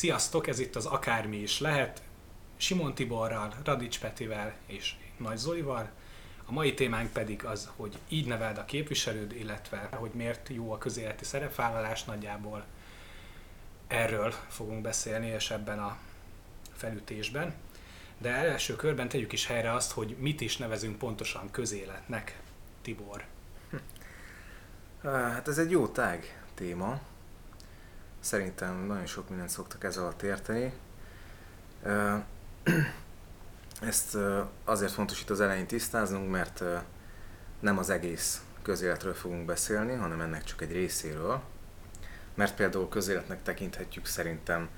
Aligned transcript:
Sziasztok, 0.00 0.46
ez 0.46 0.58
itt 0.58 0.76
az 0.76 0.86
Akármi 0.86 1.36
is 1.36 1.60
lehet, 1.60 2.02
Simon 2.56 2.94
Tiborral, 2.94 3.54
Radics 3.64 4.00
Petivel 4.00 4.54
és 4.66 4.94
Nagy 5.16 5.36
Zolival. 5.36 5.90
A 6.44 6.52
mai 6.52 6.74
témánk 6.74 7.12
pedig 7.12 7.44
az, 7.44 7.70
hogy 7.76 7.98
így 8.08 8.26
neveld 8.26 8.58
a 8.58 8.64
képviselőd, 8.64 9.32
illetve 9.32 9.88
hogy 9.92 10.10
miért 10.14 10.48
jó 10.48 10.72
a 10.72 10.78
közéleti 10.78 11.24
szerepvállalás 11.24 12.04
nagyjából. 12.04 12.64
Erről 13.86 14.34
fogunk 14.48 14.82
beszélni, 14.82 15.26
és 15.26 15.50
ebben 15.50 15.78
a 15.78 15.96
felütésben. 16.72 17.54
De 18.18 18.30
első 18.30 18.76
körben 18.76 19.08
tegyük 19.08 19.32
is 19.32 19.46
helyre 19.46 19.72
azt, 19.72 19.92
hogy 19.92 20.16
mit 20.18 20.40
is 20.40 20.56
nevezünk 20.56 20.98
pontosan 20.98 21.50
közéletnek, 21.50 22.40
Tibor. 22.82 23.24
Hát 25.02 25.48
ez 25.48 25.58
egy 25.58 25.70
jó 25.70 25.88
tág 25.88 26.42
téma. 26.54 27.00
Szerintem 28.20 28.84
nagyon 28.86 29.06
sok 29.06 29.28
mindent 29.28 29.50
szoktak 29.50 29.84
ez 29.84 29.96
alatt 29.96 30.22
érteni. 30.22 30.72
Ezt 33.80 34.16
azért 34.64 34.92
fontos 34.92 35.20
itt 35.20 35.30
az 35.30 35.40
elején 35.40 35.66
tisztáznunk, 35.66 36.30
mert 36.30 36.62
nem 37.60 37.78
az 37.78 37.90
egész 37.90 38.42
közéletről 38.62 39.14
fogunk 39.14 39.44
beszélni, 39.44 39.94
hanem 39.94 40.20
ennek 40.20 40.44
csak 40.44 40.62
egy 40.62 40.72
részéről. 40.72 41.40
Mert 42.34 42.54
például 42.54 42.88
közéletnek 42.88 43.42
tekinthetjük 43.42 44.06
szerintem 44.06 44.68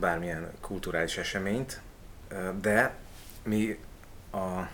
bármilyen 0.00 0.52
kulturális 0.60 1.16
eseményt, 1.16 1.80
de 2.60 2.94
mi 3.42 3.78
a, 4.32 4.68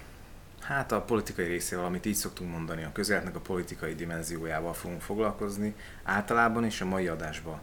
hát 0.63 0.93
a 0.93 1.03
politikai 1.03 1.47
részével, 1.47 1.85
amit 1.85 2.07
így 2.07 2.15
szoktunk 2.15 2.51
mondani, 2.51 2.85
a 2.85 2.93
közéletnek 2.93 3.37
a 3.37 3.41
politikai 3.41 3.95
dimenziójával 3.95 4.75
fogunk 4.75 5.01
foglalkozni 5.01 5.75
általában 6.03 6.65
és 6.65 6.81
a 6.81 6.85
mai 6.85 7.09
adásban 7.09 7.61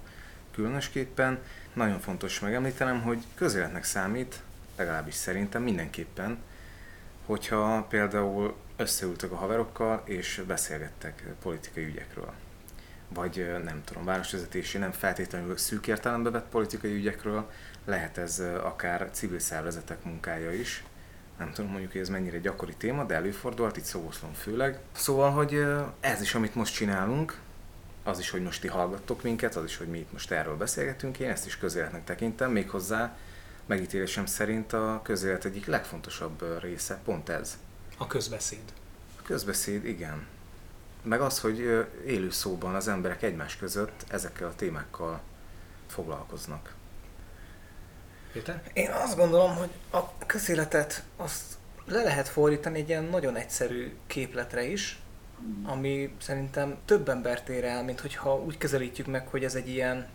különösképpen. 0.52 1.40
Nagyon 1.74 2.00
fontos 2.00 2.40
megemlítenem, 2.40 3.02
hogy 3.02 3.24
közéletnek 3.36 3.84
számít, 3.84 4.42
legalábbis 4.78 5.14
szerintem 5.14 5.64
mindenképpen, 5.64 6.38
hogyha 7.26 7.84
például 7.90 8.56
összeültek 8.76 9.32
a 9.32 9.36
haverokkal 9.36 10.02
és 10.06 10.44
beszélgettek 10.48 11.24
politikai 11.42 11.86
ügyekről. 11.86 12.34
Vagy 13.14 13.54
nem 13.64 13.82
tudom, 13.84 14.06
városvezetési, 14.06 14.78
nem 14.78 14.92
feltétlenül 14.92 15.58
szűk 15.58 15.88
értelembe 15.88 16.30
vett 16.30 16.50
politikai 16.50 16.94
ügyekről, 16.94 17.52
lehet 17.86 18.18
ez 18.18 18.44
akár 18.64 19.10
civil 19.12 19.40
szervezetek 19.40 20.04
munkája 20.04 20.52
is. 20.52 20.84
Nem 21.40 21.52
tudom 21.54 21.70
mondjuk, 21.72 21.92
hogy 21.92 22.02
ez 22.02 22.10
mennyire 22.10 22.38
gyakori 22.38 22.74
téma, 22.78 23.04
de 23.04 23.16
előfordulhat, 23.16 23.78
itt 23.78 23.84
Szóvoszlón 23.84 24.34
főleg. 24.34 24.80
Szóval, 24.92 25.32
hogy 25.32 25.66
ez 26.00 26.22
is, 26.22 26.36
amit 26.36 26.56
most 26.56 26.74
csinálunk, 26.74 27.40
az 28.04 28.20
is, 28.20 28.30
hogy 28.30 28.44
most 28.44 28.62
ti 28.62 28.68
hallgattok 28.68 29.24
minket, 29.24 29.56
az 29.56 29.64
is, 29.64 29.78
hogy 29.78 29.88
mi 29.88 29.98
itt 29.98 30.12
most 30.12 30.32
erről 30.32 30.58
beszélgetünk, 30.58 31.20
én 31.20 31.30
ezt 31.30 31.46
is 31.46 31.58
közéletnek 31.58 32.04
tekintem, 32.04 32.52
méghozzá 32.52 33.18
megítélésem 33.66 34.26
szerint 34.26 34.74
a 34.74 35.00
közélet 35.04 35.46
egyik 35.46 35.66
legfontosabb 35.66 36.62
része 36.62 37.00
pont 37.04 37.30
ez. 37.30 37.58
A 37.98 38.08
közbeszéd. 38.08 38.64
A 39.20 39.22
közbeszéd, 39.22 39.86
igen. 39.86 40.26
Meg 41.04 41.22
az, 41.22 41.40
hogy 41.40 41.88
élő 42.06 42.30
szóban 42.30 42.76
az 42.76 42.88
emberek 42.88 43.22
egymás 43.22 43.58
között 43.58 44.06
ezekkel 44.08 44.48
a 44.48 44.56
témákkal 44.56 45.22
foglalkoznak. 45.88 46.74
Péter? 48.34 48.62
Én 48.74 48.90
azt 48.90 49.18
gondolom, 49.18 49.56
hogy 49.56 49.70
a 49.92 50.18
közéletet 50.26 51.04
azt 51.18 51.44
le 51.86 52.04
lehet 52.04 52.28
fordítani 52.28 52.80
egy 52.80 52.90
ilyen 52.90 53.04
nagyon 53.04 53.36
egyszerű 53.36 53.96
képletre 54.08 54.64
is, 54.64 55.00
ami 55.64 56.16
szerintem 56.22 56.78
több 56.86 57.10
embert 57.10 57.50
ér 57.50 57.64
el, 57.64 57.84
mint 57.84 58.00
hogyha 58.00 58.36
úgy 58.36 58.58
kezelítjük 58.58 59.08
meg, 59.08 59.28
hogy 59.28 59.44
ez 59.44 59.56
egy 59.56 59.70
ilyen 59.70 60.08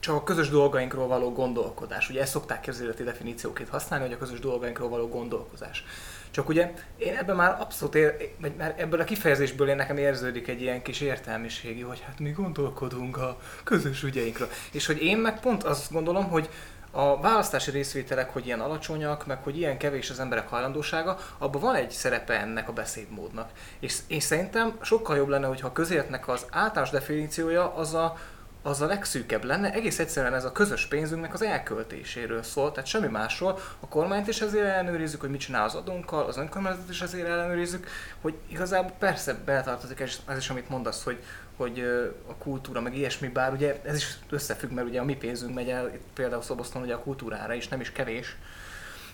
csak 0.00 0.14
a 0.14 0.22
közös 0.22 0.48
dolgainkról 0.48 1.06
való 1.06 1.32
gondolkodás. 1.32 2.10
Ugye 2.10 2.20
ezt 2.20 2.30
szokták 2.30 2.60
közéleti 2.60 3.02
definícióként 3.02 3.68
használni, 3.68 4.04
hogy 4.04 4.14
a 4.14 4.18
közös 4.18 4.38
dolgainkról 4.38 4.88
való 4.88 5.08
gondolkozás. 5.08 5.84
Csak 6.30 6.48
ugye 6.48 6.72
én 6.96 7.16
ebben 7.16 7.36
már 7.36 7.60
abszolút, 7.60 7.94
ér, 7.94 8.34
vagy 8.40 8.52
már 8.56 8.74
ebből 8.78 9.00
a 9.00 9.04
kifejezésből 9.04 9.68
én 9.68 9.76
nekem 9.76 9.96
érződik 9.96 10.48
egy 10.48 10.60
ilyen 10.60 10.82
kis 10.82 11.00
értelmiségi, 11.00 11.80
hogy 11.80 12.00
hát 12.00 12.18
mi 12.18 12.30
gondolkodunk 12.30 13.16
a 13.16 13.40
közös 13.64 14.02
ügyeinkről. 14.02 14.48
És 14.72 14.86
hogy 14.86 15.02
én 15.02 15.18
meg 15.18 15.40
pont 15.40 15.64
azt 15.64 15.92
gondolom, 15.92 16.28
hogy 16.28 16.48
a 16.90 17.20
választási 17.20 17.70
részvételek, 17.70 18.32
hogy 18.32 18.46
ilyen 18.46 18.60
alacsonyak, 18.60 19.26
meg 19.26 19.42
hogy 19.42 19.56
ilyen 19.56 19.78
kevés 19.78 20.10
az 20.10 20.20
emberek 20.20 20.48
hajlandósága, 20.48 21.18
abban 21.38 21.60
van 21.60 21.74
egy 21.74 21.90
szerepe 21.90 22.40
ennek 22.40 22.68
a 22.68 22.72
beszédmódnak. 22.72 23.50
És 23.80 23.98
én 24.06 24.20
szerintem 24.20 24.78
sokkal 24.82 25.16
jobb 25.16 25.28
lenne, 25.28 25.46
hogyha 25.46 25.66
a 25.66 25.72
közértnek 25.72 26.28
az 26.28 26.46
általános 26.50 26.90
definíciója 26.90 27.74
az 27.74 27.94
a, 27.94 28.16
az 28.62 28.80
a 28.80 28.86
legszűkebb 28.86 29.44
lenne, 29.44 29.72
egész 29.72 29.98
egyszerűen 29.98 30.34
ez 30.34 30.44
a 30.44 30.52
közös 30.52 30.86
pénzünknek 30.86 31.34
az 31.34 31.42
elköltéséről 31.42 32.42
szól, 32.42 32.72
tehát 32.72 32.88
semmi 32.88 33.06
másról. 33.06 33.58
A 33.80 33.88
kormányt 33.88 34.28
is 34.28 34.40
ezért 34.40 34.66
ellenőrizzük, 34.66 35.20
hogy 35.20 35.30
mit 35.30 35.40
csinál 35.40 35.64
az 35.64 35.74
adónkkal, 35.74 36.24
az 36.24 36.36
önkormányzatot 36.36 36.90
is 36.90 37.00
ezért 37.00 37.28
ellenőrizzük, 37.28 37.86
hogy 38.20 38.34
igazából 38.48 38.92
persze 38.98 39.34
beletartozik 39.44 40.00
ez, 40.00 40.16
ez 40.28 40.36
is, 40.36 40.50
amit 40.50 40.68
mondasz, 40.68 41.04
hogy, 41.04 41.22
hogy 41.60 41.80
a 42.26 42.34
kultúra, 42.34 42.80
meg 42.80 42.96
ilyesmi, 42.96 43.28
bár 43.28 43.52
ugye 43.52 43.80
ez 43.84 43.96
is 43.96 44.18
összefügg, 44.30 44.70
mert 44.70 44.88
ugye 44.88 45.00
a 45.00 45.04
mi 45.04 45.16
pénzünk 45.16 45.54
megy 45.54 45.68
el, 45.68 45.88
itt 45.94 46.06
például 46.14 46.42
Szoboszton 46.42 46.82
ugye 46.82 46.94
a 46.94 46.98
kultúrára 46.98 47.54
is, 47.54 47.68
nem 47.68 47.80
is 47.80 47.92
kevés. 47.92 48.36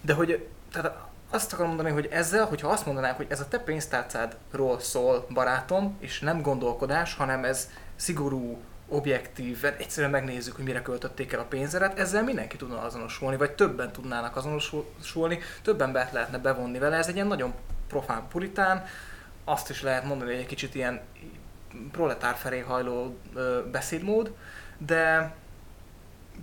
De 0.01 0.13
hogy 0.13 0.47
tehát 0.73 0.99
azt 1.31 1.53
akarom 1.53 1.69
mondani, 1.69 1.95
hogy 1.95 2.09
ezzel, 2.11 2.45
hogyha 2.45 2.69
azt 2.69 2.87
mondanánk, 2.87 3.17
hogy 3.17 3.27
ez 3.29 3.41
a 3.41 3.49
te 3.49 3.59
pénztárcádról 3.59 4.81
szól, 4.81 5.27
barátom, 5.31 5.97
és 6.01 6.21
nem 6.21 6.43
gondolkodás, 6.43 7.15
hanem 7.15 7.45
ez 7.45 7.71
szigorú, 7.97 8.59
objektív, 8.89 9.65
egyszerűen 9.79 10.11
megnézzük, 10.11 10.57
hogy 10.57 10.65
mire 10.65 10.83
költötték 10.83 11.33
el 11.33 11.41
a 11.41 11.45
pénzedet, 11.45 11.99
ezzel 11.99 12.23
mindenki 12.23 12.57
tudna 12.57 12.81
azonosulni, 12.81 13.37
vagy 13.37 13.51
többen 13.51 13.93
tudnának 13.93 14.37
azonosulni, 14.37 15.39
több 15.63 15.81
embert 15.81 16.13
lehetne 16.13 16.39
bevonni 16.39 16.79
vele, 16.79 16.97
ez 16.97 17.09
egy 17.09 17.15
ilyen 17.15 17.27
nagyon 17.27 17.55
profán 17.89 18.29
puritán, 18.29 18.85
azt 19.45 19.71
is 19.71 19.83
lehet 19.83 20.05
mondani, 20.05 20.31
hogy 20.31 20.41
egy 20.41 20.47
kicsit 20.47 20.75
ilyen 20.75 21.01
proletár 21.91 22.37
felé 22.37 22.59
hajló 22.59 23.19
beszédmód, 23.71 24.35
de, 24.79 25.35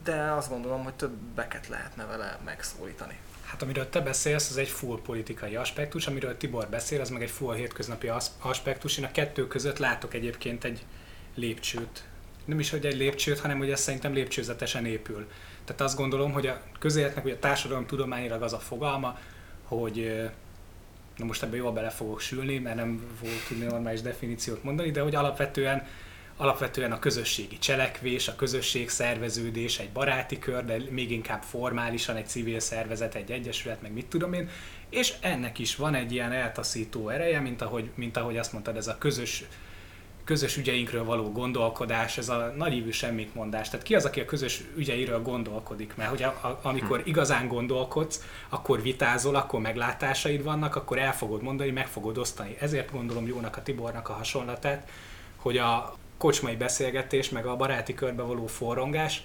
de 0.04 0.16
azt 0.16 0.50
gondolom, 0.50 0.84
hogy 0.84 0.94
többeket 0.94 1.68
lehetne 1.68 2.06
vele 2.06 2.40
megszólítani. 2.46 3.18
Hát 3.46 3.62
amiről 3.62 3.90
te 3.90 4.00
beszélsz, 4.02 4.50
az 4.50 4.58
egy 4.58 4.68
full 4.68 5.00
politikai 5.02 5.56
aspektus, 5.56 6.08
amiről 6.08 6.38
Tibor 6.38 6.68
beszél, 6.68 7.02
az 7.02 7.10
meg 7.10 7.22
egy 7.22 7.32
full 7.32 7.56
hétköznapi 7.56 8.12
aspektus. 8.40 8.98
Én 8.98 9.06
a 9.06 9.12
kettő 9.12 9.48
között 9.48 9.78
látok 9.78 10.14
egyébként 10.14 10.64
egy 10.64 10.86
lépcsőt. 11.36 12.04
Nem 12.46 12.60
is, 12.60 12.70
hogy 12.70 12.86
egy 12.86 12.98
lépcsőt, 12.98 13.40
hanem 13.40 13.58
hogy 13.58 13.72
ez 13.72 13.80
szerintem 13.80 14.14
lépcsőzetesen 14.14 14.86
épül. 14.86 15.28
Tehát 15.66 15.82
azt 15.82 15.98
gondolom, 15.98 16.32
hogy 16.32 16.48
a 16.48 16.62
közéletnek, 16.80 17.24
hogy 17.24 17.32
a 17.32 17.40
társadalom 17.40 17.86
tudományilag 17.86 18.42
az 18.42 18.54
a 18.54 18.60
fogalma, 18.60 19.18
hogy 19.64 20.30
na 21.18 21.26
most 21.26 21.44
ebbe 21.44 21.56
jól 21.56 21.72
bele 21.72 21.90
fogok 21.90 22.20
sülni, 22.20 22.58
mert 22.58 22.76
nem 22.76 23.16
fogok 23.20 23.44
tudni 23.48 23.66
normális 23.66 24.02
definíciót 24.02 24.64
mondani, 24.64 24.92
de 24.92 25.02
hogy 25.02 25.16
alapvetően 25.16 25.88
alapvetően 26.38 26.92
a 26.92 27.00
közösségi 27.00 27.58
cselekvés, 27.58 28.28
a 28.28 28.36
közösség 28.36 28.90
szerveződés, 28.90 29.80
egy 29.80 29.90
baráti 29.90 30.40
kör, 30.40 30.66
de 30.66 30.78
még 30.90 31.12
inkább 31.12 31.42
formálisan 31.42 32.16
egy 32.16 32.28
civil 32.28 32.60
szervezet, 32.60 33.16
egy 33.16 33.32
egyesület, 33.32 33.82
meg 33.82 33.94
mit 33.94 34.06
tudom 34.06 34.34
én, 34.34 34.50
és 34.90 35.14
ennek 35.22 35.60
is 35.60 35.76
van 35.76 35.96
egy 35.96 36.12
ilyen 36.12 36.32
eltaszító 36.32 37.10
ereje, 37.10 37.40
mint 37.40 37.62
ahogy, 37.62 37.90
mint 37.96 38.18
ahogy 38.18 38.38
azt 38.38 38.52
mondtad, 38.52 38.78
ez 38.78 38.88
a 38.88 38.98
közös 38.98 39.44
közös 40.24 40.58
ügyeinkről 40.58 41.04
való 41.04 41.32
gondolkodás, 41.32 42.18
ez 42.18 42.30
a 42.30 42.54
nagyívű 42.58 42.92
semmit 42.92 43.36
mondás. 43.36 43.70
Tehát 43.70 43.86
ki 43.86 43.96
az, 43.96 44.06
aki 44.06 44.20
a 44.20 44.26
közös 44.26 44.64
ügyeiről 44.76 45.22
gondolkodik? 45.22 45.96
Mert 45.96 46.10
hogy 46.10 46.24
a, 46.24 46.28
a, 46.28 46.60
amikor 46.62 47.02
hm. 47.02 47.08
igazán 47.08 47.48
gondolkodsz, 47.48 48.24
akkor 48.50 48.82
vitázol, 48.82 49.36
akkor 49.36 49.60
meglátásaid 49.60 50.44
vannak, 50.44 50.76
akkor 50.76 51.00
el 51.00 51.14
fogod 51.14 51.42
mondani, 51.42 51.72
meg 51.72 51.88
fogod 51.88 52.18
osztani. 52.18 52.56
Ezért 52.60 52.92
gondolom 52.92 53.28
jónak 53.28 53.58
a 53.58 53.64
Tibornak 53.64 54.10
a 54.10 54.14
hasonlatát, 54.14 54.90
hogy 55.36 55.58
a 55.58 55.96
kocsmai 56.18 56.56
beszélgetés, 56.56 57.30
meg 57.30 57.46
a 57.46 57.56
baráti 57.56 57.94
körbe 57.94 58.22
való 58.22 58.48
forrongás, 58.48 59.24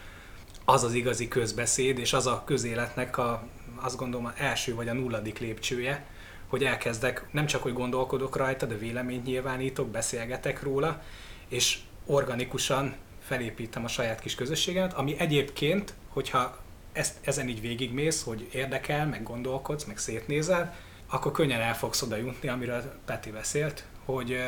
az 0.64 0.84
az 0.84 0.92
igazi 0.92 1.28
közbeszéd, 1.28 1.98
és 1.98 2.12
az 2.12 2.26
a 2.26 2.42
közéletnek 2.44 3.18
a, 3.18 3.42
azt 3.76 3.96
gondolom, 3.96 4.26
a 4.26 4.32
első 4.36 4.74
vagy 4.74 4.88
a 4.88 4.92
nulladik 4.92 5.38
lépcsője, 5.38 6.06
hogy 6.48 6.64
elkezdek, 6.64 7.26
nem 7.30 7.46
csak, 7.46 7.62
hogy 7.62 7.72
gondolkodok 7.72 8.36
rajta, 8.36 8.66
de 8.66 8.76
véleményt 8.76 9.24
nyilvánítok, 9.24 9.88
beszélgetek 9.88 10.62
róla, 10.62 11.02
és 11.48 11.78
organikusan 12.06 12.96
felépítem 13.20 13.84
a 13.84 13.88
saját 13.88 14.20
kis 14.20 14.34
közösségemet, 14.34 14.92
ami 14.92 15.18
egyébként, 15.18 15.94
hogyha 16.08 16.58
ezt, 16.92 17.16
ezen 17.20 17.48
így 17.48 17.60
végigmész, 17.60 18.22
hogy 18.22 18.48
érdekel, 18.52 19.06
meg 19.06 19.22
gondolkodsz, 19.22 19.84
meg 19.84 19.98
szétnézel, 19.98 20.74
akkor 21.06 21.32
könnyen 21.32 21.60
el 21.60 21.76
fogsz 21.76 22.02
oda 22.02 22.16
jutni, 22.16 22.48
amiről 22.48 22.82
Peti 23.04 23.30
beszélt, 23.30 23.84
hogy 24.04 24.30
uh, 24.30 24.38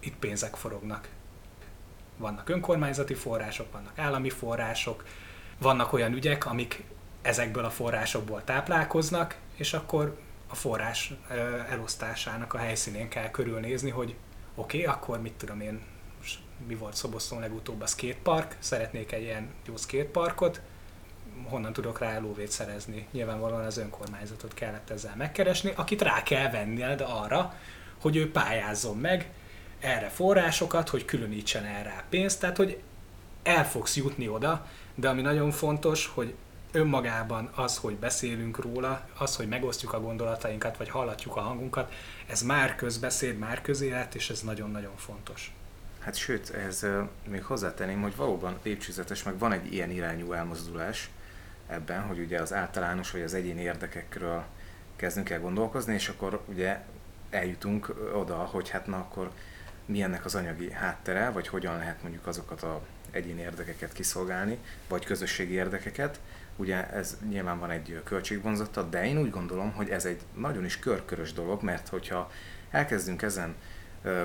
itt 0.00 0.16
pénzek 0.16 0.54
forognak. 0.54 1.08
Vannak 2.16 2.48
önkormányzati 2.48 3.14
források, 3.14 3.72
vannak 3.72 3.98
állami 3.98 4.30
források, 4.30 5.04
vannak 5.58 5.92
olyan 5.92 6.12
ügyek, 6.12 6.46
amik 6.46 6.82
ezekből 7.22 7.64
a 7.64 7.70
forrásokból 7.70 8.44
táplálkoznak, 8.44 9.36
és 9.56 9.72
akkor 9.72 10.18
a 10.48 10.54
forrás 10.54 11.12
elosztásának 11.68 12.54
a 12.54 12.58
helyszínén 12.58 13.08
kell 13.08 13.30
körülnézni, 13.30 13.90
hogy 13.90 14.14
oké, 14.54 14.80
okay, 14.82 14.94
akkor 14.94 15.20
mit 15.20 15.32
tudom 15.32 15.60
én, 15.60 15.80
mi 16.66 16.74
volt 16.74 16.94
Szoboszlón 16.94 17.40
legutóbb 17.40 17.80
a 17.80 17.86
skatepark, 17.86 18.56
szeretnék 18.58 19.12
egy 19.12 19.22
ilyen 19.22 19.48
jó 19.66 19.76
skateparkot, 19.76 20.60
honnan 21.44 21.72
tudok 21.72 21.98
rá 21.98 22.18
lóvét 22.18 22.50
szerezni. 22.50 23.06
Nyilvánvalóan 23.10 23.64
az 23.64 23.76
önkormányzatot 23.76 24.54
kellett 24.54 24.90
ezzel 24.90 25.14
megkeresni, 25.16 25.72
akit 25.76 26.02
rá 26.02 26.22
kell 26.22 26.50
venned 26.50 27.00
arra, 27.00 27.54
hogy 28.00 28.16
ő 28.16 28.30
pályázzon 28.30 28.96
meg 28.96 29.30
erre 29.78 30.08
forrásokat, 30.08 30.88
hogy 30.88 31.04
különítsen 31.04 31.64
el 31.64 31.82
rá 31.82 32.04
pénzt, 32.08 32.40
tehát 32.40 32.56
hogy 32.56 32.80
el 33.42 33.68
fogsz 33.68 33.96
jutni 33.96 34.28
oda, 34.28 34.66
de 34.94 35.08
ami 35.08 35.22
nagyon 35.22 35.50
fontos, 35.50 36.06
hogy 36.06 36.34
önmagában 36.72 37.50
az, 37.54 37.76
hogy 37.76 37.94
beszélünk 37.94 38.60
róla, 38.60 39.08
az, 39.18 39.36
hogy 39.36 39.48
megosztjuk 39.48 39.92
a 39.92 40.00
gondolatainkat, 40.00 40.76
vagy 40.76 40.88
hallatjuk 40.88 41.36
a 41.36 41.40
hangunkat, 41.40 41.92
ez 42.26 42.42
már 42.42 42.76
közbeszéd, 42.76 43.38
már 43.38 43.60
közélet, 43.60 44.14
és 44.14 44.30
ez 44.30 44.40
nagyon-nagyon 44.40 44.96
fontos. 44.96 45.52
Hát 45.98 46.14
sőt, 46.14 46.50
ez 46.50 46.86
még 47.28 47.42
hozzátenném, 47.42 48.02
hogy 48.02 48.16
valóban 48.16 48.58
lépcsőzetes, 48.62 49.22
meg 49.22 49.38
van 49.38 49.52
egy 49.52 49.72
ilyen 49.72 49.90
irányú 49.90 50.32
elmozdulás 50.32 51.10
ebben, 51.66 52.02
hogy 52.02 52.18
ugye 52.18 52.40
az 52.40 52.52
általános 52.52 53.10
vagy 53.10 53.22
az 53.22 53.34
egyéni 53.34 53.60
érdekekről 53.60 54.44
kezdünk 54.96 55.30
el 55.30 55.40
gondolkozni, 55.40 55.94
és 55.94 56.08
akkor 56.08 56.40
ugye 56.46 56.80
eljutunk 57.30 57.94
oda, 58.14 58.34
hogy 58.34 58.68
hát 58.68 58.86
na 58.86 58.96
akkor 58.96 59.30
mi 59.84 60.02
ennek 60.02 60.24
az 60.24 60.34
anyagi 60.34 60.72
háttere, 60.72 61.30
vagy 61.30 61.48
hogyan 61.48 61.76
lehet 61.76 62.02
mondjuk 62.02 62.26
azokat 62.26 62.62
a 62.62 62.82
egyéni 63.10 63.40
érdekeket 63.40 63.92
kiszolgálni, 63.92 64.58
vagy 64.88 65.04
közösségi 65.04 65.52
érdekeket. 65.52 66.20
Ugye 66.58 66.90
ez 66.90 67.18
nyilván 67.28 67.58
van 67.58 67.70
egy 67.70 68.00
költségvonzata, 68.04 68.82
de 68.82 69.06
én 69.06 69.18
úgy 69.18 69.30
gondolom, 69.30 69.72
hogy 69.72 69.88
ez 69.88 70.04
egy 70.04 70.20
nagyon 70.34 70.64
is 70.64 70.78
körkörös 70.78 71.32
dolog, 71.32 71.62
mert 71.62 71.88
hogyha 71.88 72.30
elkezdünk 72.70 73.22
ezen 73.22 73.54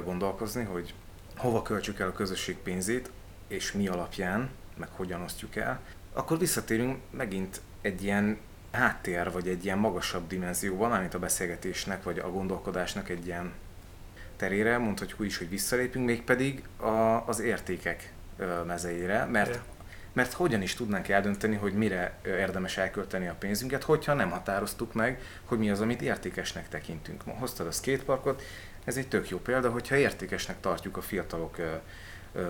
gondolkozni, 0.04 0.64
hogy 0.64 0.94
hova 1.38 1.62
költsük 1.62 2.00
el 2.00 2.08
a 2.08 2.12
közösség 2.12 2.58
pénzét, 2.58 3.12
és 3.48 3.72
mi 3.72 3.88
alapján, 3.88 4.50
meg 4.78 4.90
hogyan 4.92 5.22
osztjuk 5.22 5.56
el, 5.56 5.80
akkor 6.14 6.38
visszatérünk 6.38 6.98
megint 7.10 7.62
egy 7.82 8.04
ilyen 8.04 8.38
háttér, 8.72 9.32
vagy 9.32 9.48
egy 9.48 9.66
ilyen 9.66 9.78
magasabb 9.78 10.28
dimenzióban, 10.28 10.92
amit 10.92 11.14
a 11.14 11.20
beszélgetésnek, 11.20 12.04
vagy 12.04 12.20
a 12.20 12.32
gondolkodásnak 12.32 13.10
egy 13.10 13.26
ilyen 13.26 13.52
terére, 14.36 14.78
mondhatjuk 14.78 15.20
úgy 15.20 15.26
is, 15.26 15.38
hogy 15.38 15.50
visszalépünk, 15.50 16.06
mégpedig 16.06 16.64
a, 16.78 17.28
az 17.28 17.40
értékek 17.40 18.14
mezeire, 18.66 19.26
mert, 19.26 19.60
mert 20.14 20.34
hogyan 20.34 20.62
is 20.62 20.74
tudnánk 20.74 21.10
eldönteni, 21.10 21.56
hogy 21.56 21.74
mire 21.74 22.18
érdemes 22.26 22.78
elkölteni 22.78 23.28
a 23.28 23.36
pénzünket, 23.40 23.84
hogyha 23.84 24.14
nem 24.14 24.30
határoztuk 24.30 24.94
meg, 24.94 25.22
hogy 25.46 25.58
mi 25.58 25.70
az, 25.70 25.82
amit 25.82 26.02
értékesnek 26.02 26.70
tekintünk. 26.70 27.24
Hoztad 27.26 27.68
a 27.68 27.72
skateparkot, 27.72 28.42
ez 28.84 28.98
egy 28.98 29.08
tök 29.08 29.30
jó 29.30 29.38
példa, 29.38 29.70
hogyha 29.70 29.96
értékesnek 29.96 30.60
tartjuk 30.60 30.98
a 30.98 31.02
fiatalok 31.02 31.58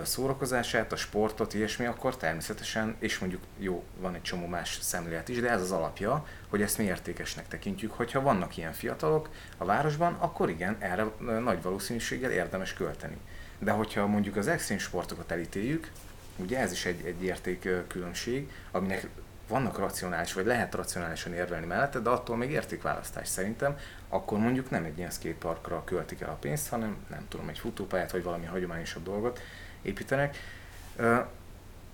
szórakozását, 0.02 0.92
a 0.92 0.96
sportot, 0.96 1.54
ilyesmi, 1.54 1.86
akkor 1.86 2.16
természetesen, 2.16 2.96
és 2.98 3.18
mondjuk 3.18 3.42
jó, 3.58 3.84
van 4.00 4.14
egy 4.14 4.22
csomó 4.22 4.46
más 4.46 4.78
szemlélet 4.80 5.28
is, 5.28 5.40
de 5.40 5.50
ez 5.50 5.60
az 5.60 5.70
alapja, 5.70 6.26
hogy 6.48 6.62
ezt 6.62 6.78
mi 6.78 6.84
értékesnek 6.84 7.48
tekintjük. 7.48 7.92
Hogyha 7.92 8.20
vannak 8.20 8.56
ilyen 8.56 8.72
fiatalok 8.72 9.28
a 9.56 9.64
városban, 9.64 10.14
akkor 10.14 10.50
igen, 10.50 10.76
erre 10.78 11.06
nagy 11.40 11.62
valószínűséggel 11.62 12.30
érdemes 12.30 12.72
költeni. 12.72 13.16
De 13.58 13.70
hogyha 13.70 14.06
mondjuk 14.06 14.36
az 14.36 14.48
extrém 14.48 14.78
sportokat 14.78 15.30
elítéljük, 15.30 15.90
ugye 16.36 16.58
ez 16.58 16.72
is 16.72 16.84
egy, 16.84 17.06
egy 17.06 17.22
értékkülönbség, 17.22 18.50
aminek 18.70 19.08
vannak 19.48 19.78
racionális, 19.78 20.32
vagy 20.32 20.46
lehet 20.46 20.74
racionálisan 20.74 21.32
érvelni 21.32 21.66
mellette, 21.66 21.98
de 21.98 22.10
attól 22.10 22.36
még 22.36 22.50
értékválasztás 22.50 23.28
szerintem, 23.28 23.76
akkor 24.08 24.38
mondjuk 24.38 24.70
nem 24.70 24.84
egy 24.84 24.98
ilyen 24.98 25.10
skateparkra 25.10 25.84
költik 25.84 26.20
el 26.20 26.28
a 26.28 26.38
pénzt, 26.40 26.68
hanem 26.68 26.96
nem 27.10 27.26
tudom, 27.28 27.48
egy 27.48 27.58
futópályát, 27.58 28.12
vagy 28.12 28.22
valami 28.22 28.44
hagyományosabb 28.44 29.04
dolgot 29.04 29.40
építenek. 29.82 30.36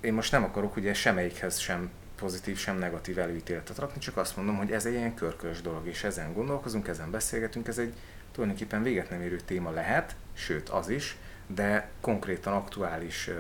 Én 0.00 0.12
most 0.12 0.32
nem 0.32 0.44
akarok 0.44 0.76
ugye 0.76 0.94
semmelyikhez 0.94 1.58
sem 1.58 1.90
pozitív, 2.16 2.58
sem 2.58 2.78
negatív 2.78 3.18
előítéletet 3.18 3.78
rakni, 3.78 4.00
csak 4.00 4.16
azt 4.16 4.36
mondom, 4.36 4.56
hogy 4.56 4.72
ez 4.72 4.86
egy 4.86 4.92
ilyen 4.92 5.14
körkörös 5.14 5.60
dolog, 5.60 5.86
és 5.86 6.04
ezen 6.04 6.32
gondolkozunk, 6.32 6.88
ezen 6.88 7.10
beszélgetünk, 7.10 7.68
ez 7.68 7.78
egy 7.78 7.94
tulajdonképpen 8.32 8.82
véget 8.82 9.10
nem 9.10 9.22
érő 9.22 9.40
téma 9.40 9.70
lehet, 9.70 10.16
sőt 10.32 10.68
az 10.68 10.88
is, 10.88 11.16
de 11.46 11.88
konkrétan 12.00 12.52
aktuális 12.52 13.30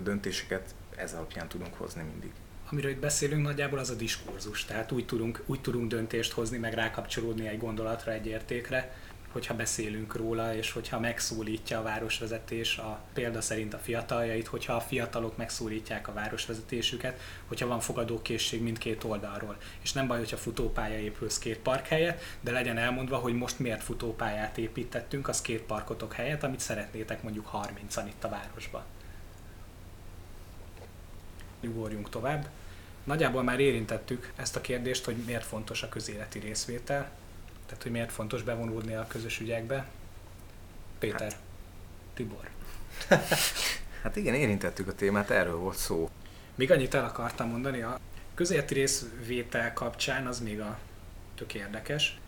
döntéseket 0.00 0.74
ez 0.96 1.12
alapján 1.12 1.48
tudunk 1.48 1.74
hozni 1.74 2.02
mindig. 2.02 2.30
Amiről 2.70 2.90
itt 2.90 3.00
beszélünk 3.00 3.42
nagyjából 3.42 3.78
az 3.78 3.90
a 3.90 3.94
diskurzus, 3.94 4.64
tehát 4.64 4.92
úgy 4.92 5.06
tudunk, 5.06 5.42
úgy 5.46 5.60
tudunk 5.60 5.90
döntést 5.90 6.32
hozni, 6.32 6.58
meg 6.58 6.74
rákapcsolódni 6.74 7.48
egy 7.48 7.58
gondolatra, 7.58 8.12
egy 8.12 8.26
értékre, 8.26 8.94
hogyha 9.36 9.54
beszélünk 9.54 10.16
róla, 10.16 10.54
és 10.54 10.72
hogyha 10.72 11.00
megszólítja 11.00 11.78
a 11.78 11.82
városvezetés 11.82 12.78
a 12.78 13.00
példa 13.12 13.40
szerint 13.40 13.74
a 13.74 13.78
fiataljait, 13.78 14.46
hogyha 14.46 14.72
a 14.72 14.80
fiatalok 14.80 15.36
megszólítják 15.36 16.08
a 16.08 16.12
városvezetésüket, 16.12 17.20
hogyha 17.46 17.66
van 17.66 17.80
fogadókészség 17.80 18.62
mindkét 18.62 19.04
oldalról. 19.04 19.56
És 19.82 19.92
nem 19.92 20.06
baj, 20.06 20.18
hogyha 20.18 20.36
futópálya 20.36 20.98
épül 20.98 21.28
park 21.62 21.86
helyett, 21.86 22.22
de 22.40 22.50
legyen 22.50 22.78
elmondva, 22.78 23.16
hogy 23.16 23.34
most 23.34 23.58
miért 23.58 23.82
futópályát 23.82 24.58
építettünk 24.58 25.28
a 25.28 25.34
parkotok 25.66 26.12
helyett, 26.12 26.42
amit 26.42 26.60
szeretnétek 26.60 27.22
mondjuk 27.22 27.50
30-an 27.52 28.04
itt 28.06 28.24
a 28.24 28.28
városban. 28.28 28.82
Ugorjunk 31.66 32.08
tovább. 32.08 32.48
Nagyjából 33.04 33.42
már 33.42 33.60
érintettük 33.60 34.32
ezt 34.36 34.56
a 34.56 34.60
kérdést, 34.60 35.04
hogy 35.04 35.16
miért 35.16 35.44
fontos 35.44 35.82
a 35.82 35.88
közéleti 35.88 36.38
részvétel, 36.38 37.10
tehát, 37.66 37.82
hogy 37.82 37.92
miért 37.92 38.12
fontos 38.12 38.42
bevonulni 38.42 38.94
a 38.94 39.06
közös 39.06 39.40
ügyekbe. 39.40 39.86
Péter, 40.98 41.20
hát. 41.20 41.40
Tibor. 42.14 42.48
hát 44.02 44.16
igen, 44.16 44.34
érintettük 44.34 44.88
a 44.88 44.94
témát, 44.94 45.30
erről 45.30 45.56
volt 45.56 45.76
szó. 45.76 46.10
Még 46.54 46.70
annyit 46.70 46.94
el 46.94 47.04
akartam 47.04 47.48
mondani, 47.48 47.82
a 47.82 48.00
közéleti 48.34 48.74
részvétel 48.74 49.72
kapcsán 49.72 50.26
az 50.26 50.40
még 50.40 50.60
a 50.60 50.78
tök 51.34 51.54
érdekes, 51.54 52.18